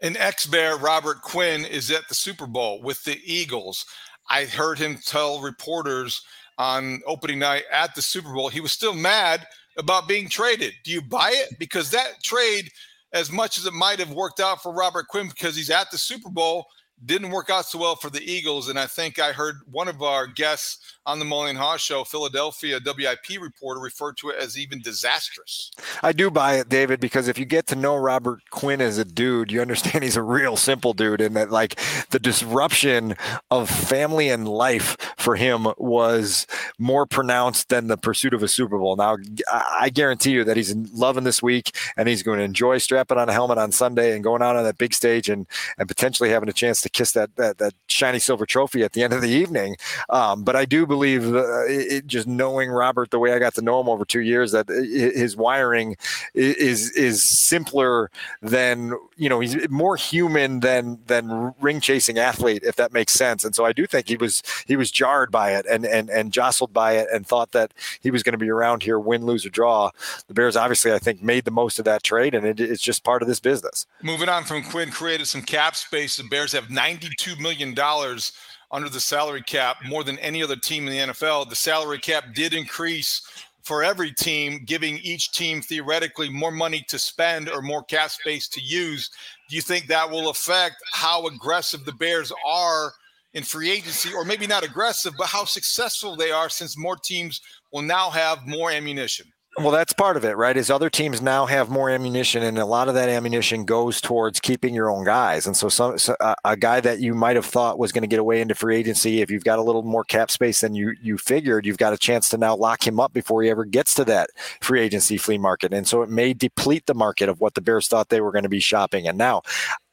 An 0.00 0.16
ex 0.16 0.46
Bear, 0.46 0.76
Robert 0.76 1.22
Quinn, 1.22 1.64
is 1.64 1.90
at 1.90 2.08
the 2.08 2.14
Super 2.14 2.46
Bowl 2.46 2.82
with 2.82 3.04
the 3.04 3.20
Eagles. 3.24 3.86
I 4.28 4.44
heard 4.46 4.78
him 4.78 4.98
tell 5.04 5.40
reporters 5.40 6.22
on 6.58 7.00
opening 7.06 7.38
night 7.38 7.64
at 7.72 7.94
the 7.94 8.02
Super 8.02 8.32
Bowl, 8.32 8.48
he 8.48 8.60
was 8.60 8.72
still 8.72 8.94
mad 8.94 9.46
about 9.76 10.08
being 10.08 10.28
traded. 10.28 10.72
Do 10.84 10.92
you 10.92 11.02
buy 11.02 11.30
it? 11.32 11.58
Because 11.58 11.90
that 11.90 12.22
trade, 12.22 12.70
as 13.12 13.30
much 13.30 13.58
as 13.58 13.66
it 13.66 13.72
might 13.72 13.98
have 13.98 14.12
worked 14.12 14.40
out 14.40 14.62
for 14.62 14.72
Robert 14.72 15.08
Quinn 15.08 15.28
because 15.28 15.56
he's 15.56 15.70
at 15.70 15.90
the 15.90 15.98
Super 15.98 16.30
Bowl, 16.30 16.66
didn't 17.04 17.30
work 17.30 17.50
out 17.50 17.66
so 17.66 17.78
well 17.78 17.96
for 17.96 18.10
the 18.10 18.22
Eagles. 18.22 18.68
And 18.68 18.78
I 18.78 18.86
think 18.86 19.18
I 19.18 19.32
heard 19.32 19.56
one 19.70 19.88
of 19.88 20.02
our 20.02 20.26
guests 20.26 20.78
on 21.06 21.18
the 21.18 21.24
Mully 21.24 21.50
and 21.50 21.58
Haugh 21.58 21.78
show, 21.78 22.02
Philadelphia 22.04 22.80
WIP 22.84 23.40
reporter 23.40 23.80
referred 23.80 24.16
to 24.18 24.30
it 24.30 24.36
as 24.40 24.58
even 24.58 24.80
disastrous. 24.80 25.70
I 26.02 26.12
do 26.12 26.30
buy 26.30 26.54
it, 26.54 26.68
David, 26.70 27.00
because 27.00 27.28
if 27.28 27.38
you 27.38 27.44
get 27.44 27.66
to 27.66 27.76
know 27.76 27.96
Robert 27.96 28.40
Quinn 28.50 28.80
as 28.80 28.96
a 28.96 29.04
dude, 29.04 29.52
you 29.52 29.60
understand 29.60 30.02
he's 30.02 30.16
a 30.16 30.22
real 30.22 30.56
simple 30.56 30.94
dude, 30.94 31.20
and 31.20 31.36
that 31.36 31.50
like 31.50 31.78
the 32.10 32.18
disruption 32.18 33.16
of 33.50 33.68
family 33.68 34.30
and 34.30 34.48
life 34.48 34.96
for 35.18 35.36
him 35.36 35.66
was 35.76 36.46
more 36.78 37.04
pronounced 37.04 37.68
than 37.68 37.88
the 37.88 37.98
pursuit 37.98 38.32
of 38.32 38.42
a 38.42 38.48
Super 38.48 38.78
Bowl. 38.78 38.96
Now, 38.96 39.18
I 39.52 39.90
guarantee 39.90 40.30
you 40.30 40.44
that 40.44 40.56
he's 40.56 40.74
loving 40.74 41.24
this 41.24 41.42
week, 41.42 41.76
and 41.98 42.08
he's 42.08 42.22
going 42.22 42.38
to 42.38 42.44
enjoy 42.44 42.78
strapping 42.78 43.18
on 43.18 43.28
a 43.28 43.32
helmet 43.32 43.58
on 43.58 43.72
Sunday 43.72 44.14
and 44.14 44.24
going 44.24 44.40
out 44.40 44.56
on 44.56 44.64
that 44.64 44.78
big 44.78 44.94
stage 44.94 45.28
and 45.28 45.46
and 45.76 45.86
potentially 45.86 46.30
having 46.30 46.48
a 46.48 46.52
chance 46.52 46.80
to 46.84 46.90
kiss 46.90 47.12
that 47.12 47.34
that, 47.36 47.58
that 47.58 47.74
shiny 47.88 48.18
silver 48.18 48.46
trophy 48.46 48.82
at 48.82 48.92
the 48.92 49.02
end 49.02 49.12
of 49.12 49.20
the 49.20 49.28
evening. 49.28 49.76
Um, 50.10 50.44
but 50.44 50.54
I 50.54 50.64
do 50.64 50.86
believe 50.86 51.34
uh, 51.34 51.64
it, 51.66 52.06
just 52.06 52.26
knowing 52.26 52.70
Robert 52.70 53.10
the 53.10 53.18
way 53.18 53.32
I 53.32 53.38
got 53.38 53.54
to 53.54 53.62
know 53.62 53.80
him 53.80 53.88
over 53.88 54.04
two 54.04 54.20
years 54.20 54.52
that 54.52 54.68
his 54.68 55.36
wiring 55.36 55.96
is 56.34 56.90
is 56.92 57.28
simpler 57.28 58.10
than 58.42 58.92
you 59.16 59.28
know 59.28 59.40
he's 59.40 59.68
more 59.68 59.96
human 59.96 60.60
than 60.60 60.98
than 61.06 61.54
ring 61.60 61.80
chasing 61.80 62.18
athlete 62.18 62.62
if 62.64 62.76
that 62.76 62.92
makes 62.92 63.12
sense. 63.12 63.44
And 63.44 63.54
so 63.54 63.64
I 63.64 63.72
do 63.72 63.86
think 63.86 64.08
he 64.08 64.16
was 64.16 64.42
he 64.66 64.76
was 64.76 64.90
jarred 64.90 65.30
by 65.30 65.52
it 65.52 65.66
and 65.66 65.84
and 65.84 66.10
and 66.10 66.32
jostled 66.32 66.72
by 66.72 66.92
it 66.92 67.08
and 67.12 67.26
thought 67.26 67.52
that 67.52 67.72
he 68.00 68.10
was 68.10 68.22
going 68.22 68.32
to 68.32 68.38
be 68.38 68.50
around 68.50 68.82
here 68.82 68.98
win 68.98 69.24
lose 69.24 69.44
or 69.44 69.50
draw. 69.50 69.90
The 70.28 70.34
Bears 70.34 70.56
obviously 70.56 70.92
I 70.92 70.98
think 70.98 71.22
made 71.22 71.44
the 71.44 71.50
most 71.50 71.78
of 71.78 71.84
that 71.86 72.02
trade 72.02 72.34
and 72.34 72.46
it, 72.46 72.60
it's 72.60 72.82
just 72.82 73.04
part 73.04 73.22
of 73.22 73.28
this 73.28 73.40
business. 73.40 73.86
Moving 74.02 74.28
on 74.28 74.44
from 74.44 74.62
Quinn 74.62 74.90
created 74.90 75.26
some 75.26 75.42
cap 75.42 75.74
space. 75.76 76.16
The 76.16 76.24
Bears 76.24 76.52
have 76.52 76.70
92 76.74 77.36
million 77.36 77.74
dollars 77.74 78.32
under 78.70 78.88
the 78.88 79.00
salary 79.00 79.42
cap 79.42 79.76
more 79.86 80.02
than 80.02 80.18
any 80.18 80.42
other 80.42 80.56
team 80.56 80.88
in 80.88 80.92
the 80.92 81.12
NFL. 81.12 81.48
The 81.48 81.56
salary 81.56 81.98
cap 81.98 82.34
did 82.34 82.52
increase 82.54 83.22
for 83.62 83.82
every 83.82 84.12
team, 84.12 84.62
giving 84.66 84.98
each 84.98 85.32
team 85.32 85.62
theoretically 85.62 86.28
more 86.28 86.50
money 86.50 86.84
to 86.88 86.98
spend 86.98 87.48
or 87.48 87.62
more 87.62 87.82
cap 87.84 88.10
space 88.10 88.46
to 88.48 88.60
use. 88.60 89.10
Do 89.48 89.56
you 89.56 89.62
think 89.62 89.86
that 89.86 90.10
will 90.10 90.28
affect 90.28 90.76
how 90.92 91.26
aggressive 91.26 91.84
the 91.84 91.92
Bears 91.92 92.30
are 92.46 92.92
in 93.32 93.42
free 93.42 93.70
agency, 93.70 94.12
or 94.12 94.24
maybe 94.24 94.46
not 94.46 94.64
aggressive, 94.64 95.14
but 95.16 95.28
how 95.28 95.44
successful 95.44 96.14
they 96.14 96.30
are 96.30 96.48
since 96.48 96.76
more 96.76 96.96
teams 96.96 97.40
will 97.72 97.82
now 97.82 98.10
have 98.10 98.46
more 98.46 98.70
ammunition? 98.70 99.26
Well, 99.56 99.70
that's 99.70 99.92
part 99.92 100.16
of 100.16 100.24
it, 100.24 100.36
right? 100.36 100.56
Is 100.56 100.68
other 100.68 100.90
teams 100.90 101.22
now 101.22 101.46
have 101.46 101.68
more 101.68 101.88
ammunition, 101.88 102.42
and 102.42 102.58
a 102.58 102.66
lot 102.66 102.88
of 102.88 102.94
that 102.94 103.08
ammunition 103.08 103.64
goes 103.64 104.00
towards 104.00 104.40
keeping 104.40 104.74
your 104.74 104.90
own 104.90 105.04
guys. 105.04 105.46
And 105.46 105.56
so, 105.56 105.68
some 105.68 105.96
so, 105.96 106.16
uh, 106.18 106.34
a 106.44 106.56
guy 106.56 106.80
that 106.80 106.98
you 106.98 107.14
might 107.14 107.36
have 107.36 107.44
thought 107.46 107.78
was 107.78 107.92
going 107.92 108.02
to 108.02 108.08
get 108.08 108.18
away 108.18 108.40
into 108.40 108.56
free 108.56 108.76
agency, 108.76 109.20
if 109.20 109.30
you've 109.30 109.44
got 109.44 109.60
a 109.60 109.62
little 109.62 109.84
more 109.84 110.02
cap 110.02 110.32
space 110.32 110.60
than 110.62 110.74
you 110.74 110.94
you 111.00 111.16
figured, 111.18 111.66
you've 111.66 111.78
got 111.78 111.92
a 111.92 111.98
chance 111.98 112.28
to 112.30 112.36
now 112.36 112.56
lock 112.56 112.84
him 112.84 112.98
up 112.98 113.12
before 113.12 113.44
he 113.44 113.48
ever 113.50 113.64
gets 113.64 113.94
to 113.94 114.04
that 114.06 114.30
free 114.60 114.80
agency 114.80 115.16
flea 115.16 115.38
market. 115.38 115.72
And 115.72 115.86
so, 115.86 116.02
it 116.02 116.10
may 116.10 116.34
deplete 116.34 116.86
the 116.86 116.94
market 116.94 117.28
of 117.28 117.40
what 117.40 117.54
the 117.54 117.60
Bears 117.60 117.86
thought 117.86 118.08
they 118.08 118.20
were 118.20 118.32
going 118.32 118.42
to 118.42 118.48
be 118.48 118.60
shopping. 118.60 119.06
And 119.06 119.16
now, 119.16 119.42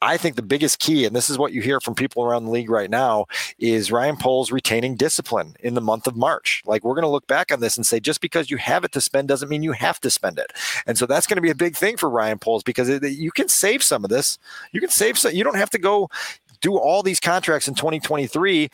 I 0.02 0.18
think 0.18 0.36
the 0.36 0.42
biggest 0.42 0.80
key, 0.80 1.06
and 1.06 1.16
this 1.16 1.30
is 1.30 1.38
what 1.38 1.54
you 1.54 1.62
hear 1.62 1.80
from 1.80 1.94
people 1.94 2.24
around 2.24 2.46
the 2.46 2.52
league 2.52 2.70
right 2.70 2.90
now, 2.90 3.26
is 3.60 3.92
Ryan 3.92 4.18
Poles 4.18 4.52
retaining 4.52 4.96
discipline 4.96 5.56
in 5.60 5.76
the 5.76 5.82
month 5.82 6.08
of 6.08 6.16
March. 6.16 6.64
Like 6.66 6.84
we're 6.84 6.96
going 6.96 7.04
to 7.04 7.10
look 7.10 7.28
back 7.28 7.52
on 7.52 7.60
this 7.60 7.78
and 7.78 7.86
say, 7.86 8.00
just 8.00 8.20
because 8.20 8.50
you 8.50 8.58
have 8.58 8.84
it 8.84 8.92
to 8.94 9.02
spend 9.02 9.28
doesn't 9.28 9.50
mean 9.50 9.64
you 9.64 9.74
have 9.74 10.00
to 10.02 10.10
spend 10.10 10.40
it. 10.40 10.54
And 10.88 10.98
so 10.98 11.06
that's 11.06 11.28
going 11.28 11.38
to 11.38 11.42
be 11.42 11.52
a 11.52 11.56
big 11.56 11.76
thing 11.76 11.98
for 11.98 12.10
Ryan 12.10 12.40
Poles 12.40 12.64
because 12.64 12.90
it, 12.90 13.04
you 13.04 13.32
can 13.32 13.48
save 13.48 13.84
some 13.84 14.04
of 14.04 14.10
this. 14.10 14.40
You 14.72 14.80
can 14.80 14.90
save 14.90 15.20
some. 15.20 15.34
You 15.34 15.44
don't 15.44 15.58
have 15.58 15.70
to 15.72 15.80
go 15.80 16.10
do 16.62 16.78
all 16.78 17.04
these 17.04 17.20
contracts 17.20 17.68
in 17.68 17.76
2023 17.76 18.70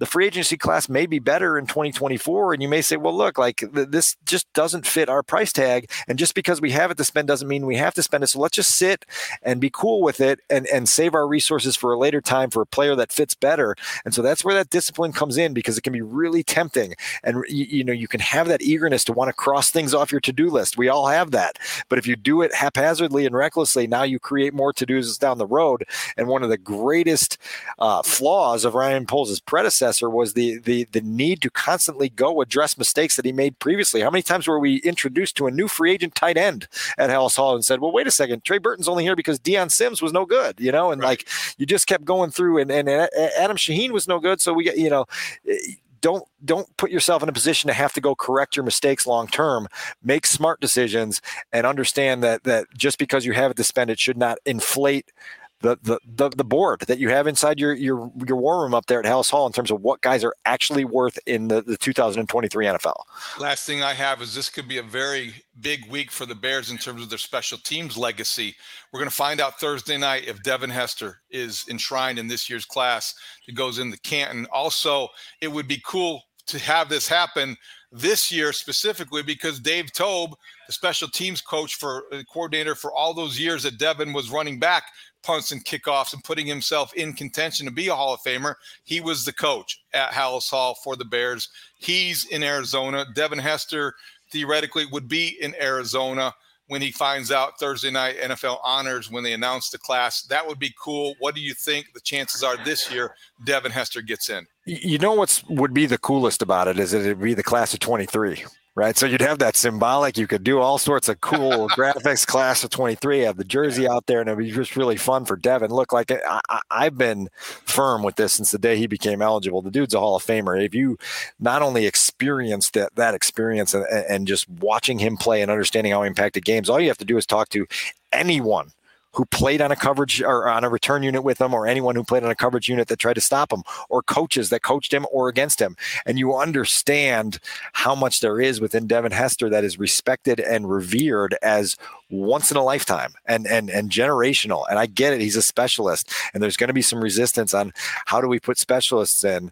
the 0.00 0.06
free 0.06 0.26
agency 0.26 0.56
class 0.56 0.88
may 0.88 1.06
be 1.06 1.18
better 1.18 1.58
in 1.58 1.66
2024 1.66 2.54
and 2.54 2.62
you 2.62 2.68
may 2.68 2.82
say 2.82 2.96
well 2.96 3.16
look 3.16 3.38
like 3.38 3.58
th- 3.58 3.88
this 3.88 4.16
just 4.24 4.50
doesn't 4.54 4.86
fit 4.86 5.08
our 5.08 5.22
price 5.22 5.52
tag 5.52 5.90
and 6.08 6.18
just 6.18 6.34
because 6.34 6.60
we 6.60 6.72
have 6.72 6.90
it 6.90 6.96
to 6.96 7.04
spend 7.04 7.28
doesn't 7.28 7.46
mean 7.46 7.66
we 7.66 7.76
have 7.76 7.94
to 7.94 8.02
spend 8.02 8.24
it. 8.24 8.28
So 8.28 8.40
let's 8.40 8.56
just 8.56 8.74
sit 8.74 9.04
and 9.42 9.60
be 9.60 9.70
cool 9.70 10.02
with 10.02 10.20
it 10.20 10.40
and 10.48 10.66
and 10.68 10.88
save 10.88 11.14
our 11.14 11.28
resources 11.28 11.76
for 11.76 11.92
a 11.92 11.98
later 11.98 12.20
time 12.20 12.50
for 12.50 12.62
a 12.62 12.66
player 12.66 12.96
that 12.96 13.12
fits 13.12 13.34
better. 13.34 13.76
And 14.04 14.14
so 14.14 14.22
that's 14.22 14.44
where 14.44 14.54
that 14.54 14.70
discipline 14.70 15.12
comes 15.12 15.36
in 15.36 15.52
because 15.52 15.76
it 15.76 15.82
can 15.82 15.92
be 15.92 16.02
really 16.02 16.42
tempting. 16.42 16.94
And 17.22 17.44
you, 17.48 17.66
you 17.66 17.84
know 17.84 17.92
you 17.92 18.08
can 18.08 18.20
have 18.20 18.48
that 18.48 18.62
eagerness 18.62 19.04
to 19.04 19.12
want 19.12 19.28
to 19.28 19.34
cross 19.34 19.70
things 19.70 19.94
off 19.94 20.10
your 20.10 20.20
to-do 20.20 20.48
list. 20.48 20.78
We 20.78 20.88
all 20.88 21.08
have 21.08 21.30
that. 21.32 21.58
But 21.88 21.98
if 21.98 22.06
you 22.06 22.16
do 22.16 22.40
it 22.42 22.54
haphazardly 22.54 23.26
and 23.26 23.36
recklessly 23.36 23.86
now 23.86 24.02
you 24.02 24.18
create 24.18 24.54
more 24.54 24.72
to-dos 24.72 25.18
down 25.18 25.38
the 25.38 25.46
road. 25.46 25.84
And 26.16 26.26
one 26.26 26.42
of 26.42 26.48
the 26.48 26.58
greatest 26.58 27.36
uh, 27.78 28.02
flaws 28.02 28.64
of 28.64 28.74
ryan 28.74 29.06
poles' 29.06 29.40
predecessor 29.40 29.89
was 30.00 30.34
the 30.34 30.58
the 30.58 30.84
the 30.92 31.00
need 31.00 31.42
to 31.42 31.50
constantly 31.50 32.08
go 32.08 32.40
address 32.40 32.78
mistakes 32.78 33.16
that 33.16 33.24
he 33.24 33.32
made 33.32 33.58
previously. 33.58 34.00
How 34.00 34.10
many 34.10 34.22
times 34.22 34.46
were 34.46 34.58
we 34.58 34.76
introduced 34.76 35.36
to 35.36 35.46
a 35.46 35.50
new 35.50 35.68
free 35.68 35.92
agent 35.92 36.14
tight 36.14 36.36
end 36.36 36.68
at 36.98 37.10
Halas 37.10 37.36
Hall 37.36 37.54
and 37.54 37.64
said, 37.64 37.80
"Well, 37.80 37.92
wait 37.92 38.06
a 38.06 38.10
second, 38.10 38.44
Trey 38.44 38.58
Burton's 38.58 38.88
only 38.88 39.04
here 39.04 39.16
because 39.16 39.38
Dion 39.38 39.70
Sims 39.70 40.00
was 40.00 40.12
no 40.12 40.24
good," 40.24 40.60
you 40.60 40.72
know, 40.72 40.90
and 40.90 41.00
right. 41.00 41.08
like 41.08 41.28
you 41.58 41.66
just 41.66 41.86
kept 41.86 42.04
going 42.04 42.30
through, 42.30 42.58
and 42.58 42.70
and 42.70 42.88
Adam 42.88 43.56
Shaheen 43.56 43.90
was 43.90 44.06
no 44.06 44.18
good, 44.18 44.40
so 44.40 44.52
we 44.52 44.64
get 44.64 44.78
you 44.78 44.90
know 44.90 45.06
eh, 45.48 45.56
don't 46.00 46.24
don't 46.44 46.74
put 46.76 46.90
yourself 46.90 47.22
in 47.22 47.28
a 47.28 47.32
position 47.32 47.68
to 47.68 47.74
have 47.74 47.92
to 47.92 48.00
go 48.00 48.14
correct 48.14 48.56
your 48.56 48.64
mistakes 48.64 49.06
long 49.06 49.26
term. 49.26 49.68
Make 50.02 50.26
smart 50.26 50.60
decisions 50.60 51.20
and 51.52 51.66
understand 51.66 52.22
that 52.22 52.44
that 52.44 52.66
just 52.76 52.98
because 52.98 53.24
you 53.24 53.32
have 53.32 53.50
it 53.50 53.56
to 53.58 53.64
spend, 53.64 53.90
it 53.90 53.98
should 53.98 54.18
not 54.18 54.38
inflate 54.46 55.12
the, 55.60 55.78
the 55.82 56.30
the 56.30 56.44
board 56.44 56.80
that 56.88 56.98
you 56.98 57.10
have 57.10 57.26
inside 57.26 57.60
your 57.60 57.74
your 57.74 58.10
your 58.26 58.36
war 58.36 58.62
room 58.62 58.74
up 58.74 58.86
there 58.86 59.00
at 59.00 59.04
Halas 59.04 59.30
Hall 59.30 59.46
in 59.46 59.52
terms 59.52 59.70
of 59.70 59.82
what 59.82 60.00
guys 60.00 60.24
are 60.24 60.34
actually 60.44 60.84
worth 60.84 61.18
in 61.26 61.48
the, 61.48 61.62
the 61.62 61.76
2023 61.76 62.66
NFL. 62.66 62.94
Last 63.38 63.66
thing 63.66 63.82
I 63.82 63.92
have 63.92 64.22
is 64.22 64.34
this 64.34 64.48
could 64.48 64.68
be 64.68 64.78
a 64.78 64.82
very 64.82 65.34
big 65.60 65.90
week 65.90 66.10
for 66.10 66.24
the 66.26 66.34
Bears 66.34 66.70
in 66.70 66.78
terms 66.78 67.02
of 67.02 67.10
their 67.10 67.18
special 67.18 67.58
teams 67.58 67.96
legacy. 67.96 68.54
We're 68.92 69.00
going 69.00 69.10
to 69.10 69.14
find 69.16 69.40
out 69.40 69.60
Thursday 69.60 69.98
night 69.98 70.26
if 70.26 70.42
Devin 70.42 70.70
Hester 70.70 71.20
is 71.30 71.66
enshrined 71.68 72.18
in 72.18 72.28
this 72.28 72.48
year's 72.48 72.64
class 72.64 73.14
that 73.46 73.54
goes 73.54 73.78
into 73.78 73.98
Canton. 74.00 74.46
Also, 74.52 75.08
it 75.40 75.48
would 75.48 75.68
be 75.68 75.82
cool 75.84 76.22
to 76.46 76.58
have 76.58 76.88
this 76.88 77.06
happen 77.06 77.56
this 77.92 78.30
year 78.30 78.52
specifically 78.52 79.22
because 79.22 79.58
Dave 79.58 79.92
Toub, 79.92 80.36
the 80.66 80.72
special 80.72 81.08
teams 81.08 81.40
coach 81.40 81.74
for 81.74 82.04
uh, 82.12 82.22
coordinator 82.32 82.74
for 82.74 82.92
all 82.92 83.14
those 83.14 83.38
years 83.38 83.64
that 83.64 83.78
Devin 83.78 84.12
was 84.12 84.30
running 84.30 84.58
back, 84.58 84.84
punts 85.22 85.52
and 85.52 85.64
kickoffs 85.64 86.12
and 86.12 86.24
putting 86.24 86.46
himself 86.46 86.94
in 86.94 87.12
contention 87.12 87.66
to 87.66 87.72
be 87.72 87.88
a 87.88 87.94
Hall 87.94 88.14
of 88.14 88.20
Famer. 88.20 88.54
He 88.84 89.00
was 89.00 89.24
the 89.24 89.32
coach 89.32 89.80
at 89.92 90.12
Halas 90.12 90.50
Hall 90.50 90.74
for 90.82 90.96
the 90.96 91.04
Bears. 91.04 91.48
He's 91.78 92.26
in 92.26 92.42
Arizona. 92.42 93.06
Devin 93.14 93.38
Hester 93.38 93.94
theoretically 94.30 94.86
would 94.86 95.08
be 95.08 95.36
in 95.40 95.54
Arizona 95.60 96.32
when 96.68 96.80
he 96.80 96.92
finds 96.92 97.32
out 97.32 97.58
Thursday 97.58 97.90
night 97.90 98.16
NFL 98.20 98.60
honors 98.62 99.10
when 99.10 99.24
they 99.24 99.32
announce 99.32 99.70
the 99.70 99.78
class. 99.78 100.22
That 100.22 100.46
would 100.46 100.60
be 100.60 100.72
cool. 100.80 101.16
What 101.18 101.34
do 101.34 101.40
you 101.40 101.52
think 101.52 101.92
the 101.94 102.00
chances 102.00 102.44
are 102.44 102.56
this 102.64 102.92
year 102.92 103.16
Devin 103.44 103.72
Hester 103.72 104.02
gets 104.02 104.30
in? 104.30 104.46
You 104.66 104.98
know 104.98 105.14
what's 105.14 105.42
would 105.48 105.74
be 105.74 105.86
the 105.86 105.98
coolest 105.98 106.42
about 106.42 106.68
it 106.68 106.78
is 106.78 106.92
that 106.92 107.00
it'd 107.00 107.20
be 107.20 107.34
the 107.34 107.42
class 107.42 107.74
of 107.74 107.80
23 107.80 108.44
right? 108.74 108.96
So 108.96 109.06
you'd 109.06 109.20
have 109.20 109.38
that 109.40 109.56
symbolic. 109.56 110.16
You 110.16 110.26
could 110.26 110.44
do 110.44 110.60
all 110.60 110.78
sorts 110.78 111.08
of 111.08 111.20
cool 111.20 111.68
graphics. 111.76 112.26
Class 112.26 112.64
of 112.64 112.70
23, 112.70 113.20
have 113.20 113.36
the 113.36 113.44
jersey 113.44 113.88
out 113.88 114.06
there, 114.06 114.20
and 114.20 114.28
it'd 114.28 114.38
be 114.38 114.50
just 114.50 114.76
really 114.76 114.96
fun 114.96 115.24
for 115.24 115.36
Devin. 115.36 115.70
Look, 115.70 115.92
like 115.92 116.10
I, 116.12 116.84
have 116.84 116.96
been 116.96 117.28
firm 117.36 118.02
with 118.02 118.16
this 118.16 118.34
since 118.34 118.50
the 118.50 118.58
day 118.58 118.76
he 118.76 118.86
became 118.86 119.22
eligible. 119.22 119.62
The 119.62 119.70
dude's 119.70 119.94
a 119.94 120.00
Hall 120.00 120.16
of 120.16 120.24
Famer. 120.24 120.64
If 120.64 120.74
you 120.74 120.98
not 121.38 121.62
only 121.62 121.86
experienced 121.86 122.74
that 122.74 122.94
that 122.96 123.14
experience 123.14 123.74
and, 123.74 123.84
and 123.86 124.26
just 124.26 124.48
watching 124.48 124.98
him 124.98 125.16
play 125.16 125.42
and 125.42 125.50
understanding 125.50 125.92
how 125.92 126.02
he 126.02 126.08
impacted 126.08 126.44
games, 126.44 126.70
all 126.70 126.80
you 126.80 126.88
have 126.88 126.98
to 126.98 127.04
do 127.04 127.16
is 127.16 127.26
talk 127.26 127.48
to 127.50 127.66
anyone 128.12 128.72
who 129.12 129.24
played 129.26 129.60
on 129.60 129.72
a 129.72 129.76
coverage 129.76 130.22
or 130.22 130.48
on 130.48 130.64
a 130.64 130.68
return 130.68 131.02
unit 131.02 131.24
with 131.24 131.40
him, 131.40 131.52
or 131.52 131.66
anyone 131.66 131.96
who 131.96 132.04
played 132.04 132.24
on 132.24 132.30
a 132.30 132.34
coverage 132.34 132.68
unit 132.68 132.88
that 132.88 132.98
tried 132.98 133.14
to 133.14 133.20
stop 133.20 133.52
him, 133.52 133.62
or 133.88 134.02
coaches 134.02 134.50
that 134.50 134.62
coached 134.62 134.92
him 134.92 135.06
or 135.10 135.28
against 135.28 135.60
him. 135.60 135.76
And 136.06 136.18
you 136.18 136.36
understand 136.36 137.38
how 137.72 137.94
much 137.94 138.20
there 138.20 138.40
is 138.40 138.60
within 138.60 138.86
Devin 138.86 139.12
Hester 139.12 139.48
that 139.50 139.64
is 139.64 139.78
respected 139.78 140.40
and 140.40 140.70
revered 140.70 141.36
as 141.42 141.76
once 142.10 142.50
in 142.50 142.56
a 142.56 142.64
lifetime 142.64 143.12
and 143.26 143.46
and 143.46 143.70
and 143.70 143.90
generational. 143.90 144.64
And 144.70 144.78
I 144.78 144.86
get 144.86 145.12
it; 145.12 145.20
he's 145.20 145.36
a 145.36 145.42
specialist, 145.42 146.12
and 146.32 146.42
there's 146.42 146.56
going 146.56 146.68
to 146.68 146.74
be 146.74 146.82
some 146.82 147.02
resistance 147.02 147.54
on 147.54 147.72
how 148.06 148.20
do 148.20 148.28
we 148.28 148.40
put 148.40 148.58
specialists 148.58 149.24
in. 149.24 149.50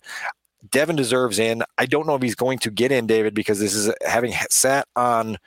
Devin 0.70 0.96
deserves 0.96 1.38
in. 1.38 1.62
I 1.78 1.86
don't 1.86 2.06
know 2.06 2.16
if 2.16 2.22
he's 2.22 2.34
going 2.34 2.58
to 2.60 2.70
get 2.70 2.90
in, 2.90 3.06
David, 3.06 3.32
because 3.32 3.60
this 3.60 3.74
is 3.74 3.92
having 4.04 4.32
sat 4.50 4.88
on 4.96 5.38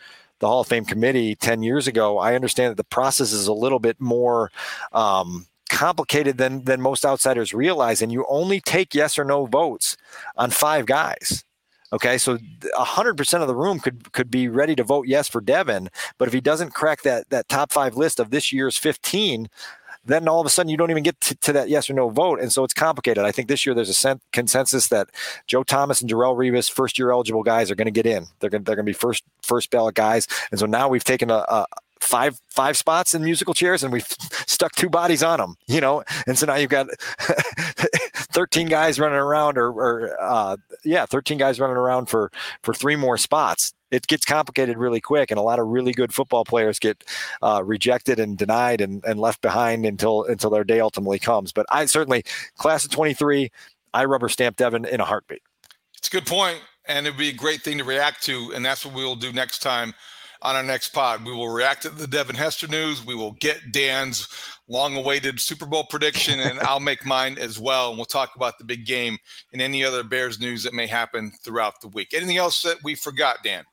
the 0.42 0.48
Hall 0.48 0.62
of 0.62 0.68
Fame 0.68 0.84
committee 0.84 1.36
10 1.36 1.64
years 1.64 1.88
ago, 1.88 2.18
I 2.18 2.36
understand 2.36 2.72
that 2.72 2.78
the 2.78 2.84
process 2.84 3.32
is 3.32 3.48
a 3.48 3.54
little 3.54 3.80
bit 3.80 4.02
more 4.02 4.52
um, 4.92 5.48
complicated 5.70 6.38
than 6.38 6.66
than 6.66 6.82
most 6.82 7.06
outsiders 7.06 7.54
realize, 7.54 8.02
and 8.02 8.12
you 8.12 8.26
only 8.28 8.60
take 8.60 8.94
yes 8.94 9.18
or 9.18 9.24
no 9.24 9.46
votes 9.46 9.96
on 10.36 10.50
five 10.50 10.86
guys. 10.86 11.46
Okay, 11.94 12.18
so 12.18 12.38
100% 12.38 13.42
of 13.42 13.48
the 13.48 13.56
room 13.56 13.80
could 13.80 14.12
could 14.14 14.32
be 14.32 14.48
ready 14.48 14.76
to 14.76 14.84
vote 14.84 15.08
yes 15.08 15.28
for 15.28 15.42
Devin, 15.42 15.90
but 16.18 16.28
if 16.28 16.34
he 16.34 16.42
doesn't 16.42 16.74
crack 16.74 17.04
that 17.04 17.30
that 17.30 17.48
top 17.48 17.72
five 17.72 17.96
list 17.96 18.20
of 18.20 18.32
this 18.32 18.52
year's 18.52 18.78
15, 18.78 19.48
then 20.06 20.28
all 20.28 20.40
of 20.40 20.46
a 20.46 20.50
sudden 20.50 20.70
you 20.70 20.78
don't 20.78 20.92
even 20.92 21.04
get 21.04 21.20
to, 21.22 21.36
to, 21.36 21.54
that 21.54 21.70
yes 21.70 21.90
or 21.90 21.94
no 21.94 22.10
vote. 22.10 22.40
And 22.40 22.52
so 22.52 22.64
it's 22.64 22.74
complicated. 22.74 23.24
I 23.24 23.32
think 23.32 23.48
this 23.48 23.66
year 23.66 23.76
there's 23.76 23.90
a 23.90 23.94
sen- 23.94 24.22
consensus 24.32 24.88
that 24.88 25.10
Joe 25.48 25.64
Thomas 25.64 26.02
and 26.02 26.10
Darrelle 26.10 26.36
Revis, 26.36 26.72
first 26.72 26.98
year 26.98 27.12
eligible 27.12 27.44
guys, 27.44 27.70
are 27.70 27.76
going 27.76 27.86
to 27.86 27.92
get 27.92 28.06
in. 28.06 28.26
They're 28.40 28.50
going 28.50 28.64
they're 28.64 28.76
to 28.76 28.84
be 28.84 28.94
first 28.94 29.24
first 29.42 29.70
ballot 29.70 29.96
guys. 29.96 30.28
And 30.50 30.60
so 30.60 30.66
now 30.66 30.90
we've 30.90 31.04
taken 31.04 31.30
a, 31.30 31.46
a 31.48 31.66
five 32.02 32.40
five 32.50 32.76
spots 32.76 33.14
in 33.14 33.24
musical 33.24 33.54
chairs 33.54 33.84
and 33.84 33.94
we've 33.94 34.08
stuck 34.48 34.72
two 34.74 34.90
bodies 34.90 35.22
on 35.22 35.40
them 35.40 35.56
you 35.68 35.80
know 35.80 36.04
and 36.26 36.38
so 36.38 36.48
now 36.48 36.56
you've 36.56 36.70
got 36.70 36.88
13 37.20 38.68
guys 38.68 39.00
running 39.00 39.20
around 39.20 39.58
or, 39.58 39.70
or 39.70 40.18
uh, 40.20 40.58
yeah 40.84 41.06
13 41.06 41.38
guys 41.38 41.60
running 41.60 41.78
around 41.78 42.08
for 42.08 42.32
for 42.64 42.74
three 42.74 42.96
more 42.96 43.18
spots 43.18 43.74
it 43.92 44.08
gets 44.08 44.26
complicated 44.26 44.78
really 44.78 45.02
quick, 45.02 45.32
and 45.32 45.40
a 45.40 45.44
lot 45.44 45.60
of 45.60 45.68
really 45.68 45.92
good 45.92 46.14
football 46.14 46.46
players 46.46 46.80
get 46.80 47.04
uh, 47.42 47.62
rejected 47.64 48.20
and 48.20 48.38
denied 48.38 48.82
and, 48.82 49.04
and 49.06 49.20
left 49.20 49.42
behind 49.42 49.86
until 49.86 50.24
until 50.24 50.50
their 50.50 50.64
day 50.64 50.80
ultimately 50.80 51.20
comes. 51.20 51.52
But 51.52 51.66
I 51.70 51.86
certainly 51.86 52.24
class 52.58 52.86
of 52.86 52.92
23, 52.92 53.52
I 53.94 54.06
rubber 54.06 54.30
stamp 54.30 54.56
Devin 54.58 54.86
in 54.86 55.02
a 55.02 55.06
heartbeat. 55.06 55.42
It's 55.98 56.08
a 56.08 56.12
good 56.12 56.26
point, 56.26 56.60
and 56.86 57.06
it'd 57.06 57.20
be 57.20 57.30
a 57.30 57.34
great 57.34 57.62
thing 57.62 57.78
to 57.78 57.84
react 57.84 58.24
to, 58.24 58.52
and 58.56 58.66
that's 58.66 58.86
what 58.86 58.96
we 58.96 59.04
will 59.04 59.16
do 59.16 59.32
next 59.32 59.60
time 59.60 59.94
on 60.42 60.56
our 60.56 60.64
next 60.64 60.90
pod. 60.90 61.24
We 61.24 61.34
will 61.34 61.50
react 61.50 61.84
to 61.84 61.90
the 61.90 62.08
Devin 62.08 62.36
Hester 62.36 62.68
news. 62.68 63.06
We 63.06 63.16
will 63.16 63.34
get 63.34 63.72
Dan's 63.72 64.28
long 64.68 64.96
awaited 64.96 65.40
Super 65.40 65.66
Bowl 65.66 65.84
prediction, 65.84 66.40
and 66.40 66.60
I'll 66.62 66.80
make 66.80 67.06
mine 67.06 67.38
as 67.38 67.60
well. 67.60 67.90
And 67.90 67.98
we'll 67.98 68.06
talk 68.06 68.36
about 68.36 68.58
the 68.58 68.64
big 68.64 68.86
game 68.86 69.18
and 69.54 69.62
any 69.62 69.84
other 69.84 70.04
Bears 70.04 70.40
news 70.40 70.64
that 70.64 70.74
may 70.74 70.88
happen 70.88 71.32
throughout 71.44 71.82
the 71.82 71.90
week. 71.90 72.14
Anything 72.14 72.38
else 72.38 72.62
that 72.64 72.84
we 72.84 72.96
forgot, 72.96 73.38
Dan? 73.44 73.64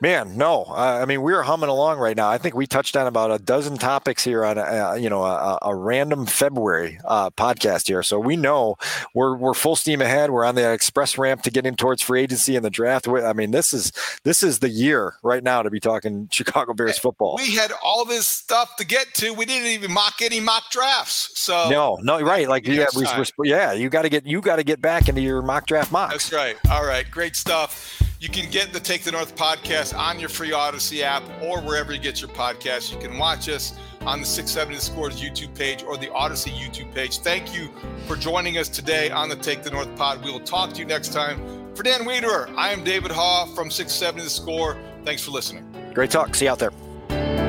Man, 0.00 0.36
no. 0.36 0.64
Uh, 0.68 1.00
I 1.02 1.04
mean, 1.04 1.22
we're 1.22 1.42
humming 1.42 1.68
along 1.68 1.98
right 1.98 2.16
now. 2.16 2.28
I 2.28 2.38
think 2.38 2.54
we 2.54 2.66
touched 2.66 2.96
on 2.96 3.06
about 3.06 3.30
a 3.30 3.38
dozen 3.38 3.76
topics 3.76 4.22
here 4.22 4.44
on, 4.44 4.56
a, 4.56 4.96
you 4.96 5.10
know, 5.10 5.24
a, 5.24 5.58
a 5.62 5.74
random 5.74 6.26
February 6.26 6.98
uh, 7.04 7.30
podcast 7.30 7.88
here. 7.88 8.02
So 8.02 8.18
we 8.18 8.36
know 8.36 8.76
we're 9.14 9.36
we're 9.36 9.54
full 9.54 9.76
steam 9.76 10.00
ahead. 10.00 10.30
We're 10.30 10.44
on 10.44 10.54
the 10.54 10.72
express 10.72 11.18
ramp 11.18 11.42
to 11.42 11.50
getting 11.50 11.74
towards 11.74 12.02
free 12.02 12.22
agency 12.22 12.56
and 12.56 12.64
the 12.64 12.70
draft. 12.70 13.08
I 13.08 13.32
mean, 13.32 13.50
this 13.50 13.72
is 13.72 13.92
this 14.24 14.42
is 14.42 14.60
the 14.60 14.68
year 14.68 15.14
right 15.22 15.42
now 15.42 15.62
to 15.62 15.70
be 15.70 15.80
talking 15.80 16.28
Chicago 16.32 16.74
Bears 16.74 16.98
football. 16.98 17.36
We 17.36 17.56
had 17.56 17.72
all 17.82 18.04
this 18.04 18.26
stuff 18.26 18.76
to 18.76 18.86
get 18.86 19.14
to. 19.14 19.32
We 19.32 19.44
didn't 19.44 19.68
even 19.68 19.92
mock 19.92 20.22
any 20.22 20.40
mock 20.40 20.70
drafts. 20.70 21.30
So 21.34 21.68
no, 21.68 21.98
no, 22.02 22.20
right? 22.20 22.48
Like 22.48 22.66
yeah, 22.66 22.86
we, 22.94 23.04
yeah, 23.48 23.72
you 23.72 23.88
got 23.88 24.02
to 24.02 24.08
get 24.08 24.26
you 24.26 24.40
got 24.40 24.56
to 24.56 24.64
get 24.64 24.80
back 24.80 25.08
into 25.08 25.20
your 25.20 25.42
mock 25.42 25.66
draft 25.66 25.90
mocks. 25.90 26.12
That's 26.12 26.32
right. 26.32 26.56
All 26.70 26.84
right, 26.84 27.08
great 27.10 27.34
stuff. 27.36 28.07
You 28.20 28.28
can 28.28 28.50
get 28.50 28.72
the 28.72 28.80
Take 28.80 29.04
the 29.04 29.12
North 29.12 29.36
podcast 29.36 29.96
on 29.96 30.18
your 30.18 30.28
free 30.28 30.50
Audacy 30.50 31.02
app 31.02 31.22
or 31.40 31.60
wherever 31.60 31.92
you 31.92 32.00
get 32.00 32.20
your 32.20 32.30
podcasts. 32.30 32.92
You 32.92 32.98
can 32.98 33.16
watch 33.16 33.48
us 33.48 33.78
on 34.00 34.18
the 34.18 34.26
670 34.26 34.80
Scores 34.80 35.22
YouTube 35.22 35.56
page 35.56 35.84
or 35.84 35.96
the 35.96 36.08
Audacy 36.08 36.50
YouTube 36.50 36.92
page. 36.92 37.18
Thank 37.18 37.54
you 37.54 37.70
for 38.08 38.16
joining 38.16 38.58
us 38.58 38.68
today 38.68 39.08
on 39.10 39.28
the 39.28 39.36
Take 39.36 39.62
the 39.62 39.70
North 39.70 39.94
pod. 39.94 40.24
We 40.24 40.32
will 40.32 40.40
talk 40.40 40.72
to 40.72 40.80
you 40.80 40.84
next 40.84 41.12
time. 41.12 41.74
For 41.76 41.84
Dan 41.84 42.00
Wiederer, 42.00 42.52
I 42.56 42.72
am 42.72 42.82
David 42.82 43.12
Haugh 43.12 43.54
from 43.54 43.70
670 43.70 44.24
The 44.24 44.30
Score. 44.30 44.76
Thanks 45.04 45.22
for 45.22 45.30
listening. 45.30 45.64
Great 45.94 46.10
talk. 46.10 46.34
See 46.34 46.46
you 46.46 46.50
out 46.50 46.58
there. 46.58 47.47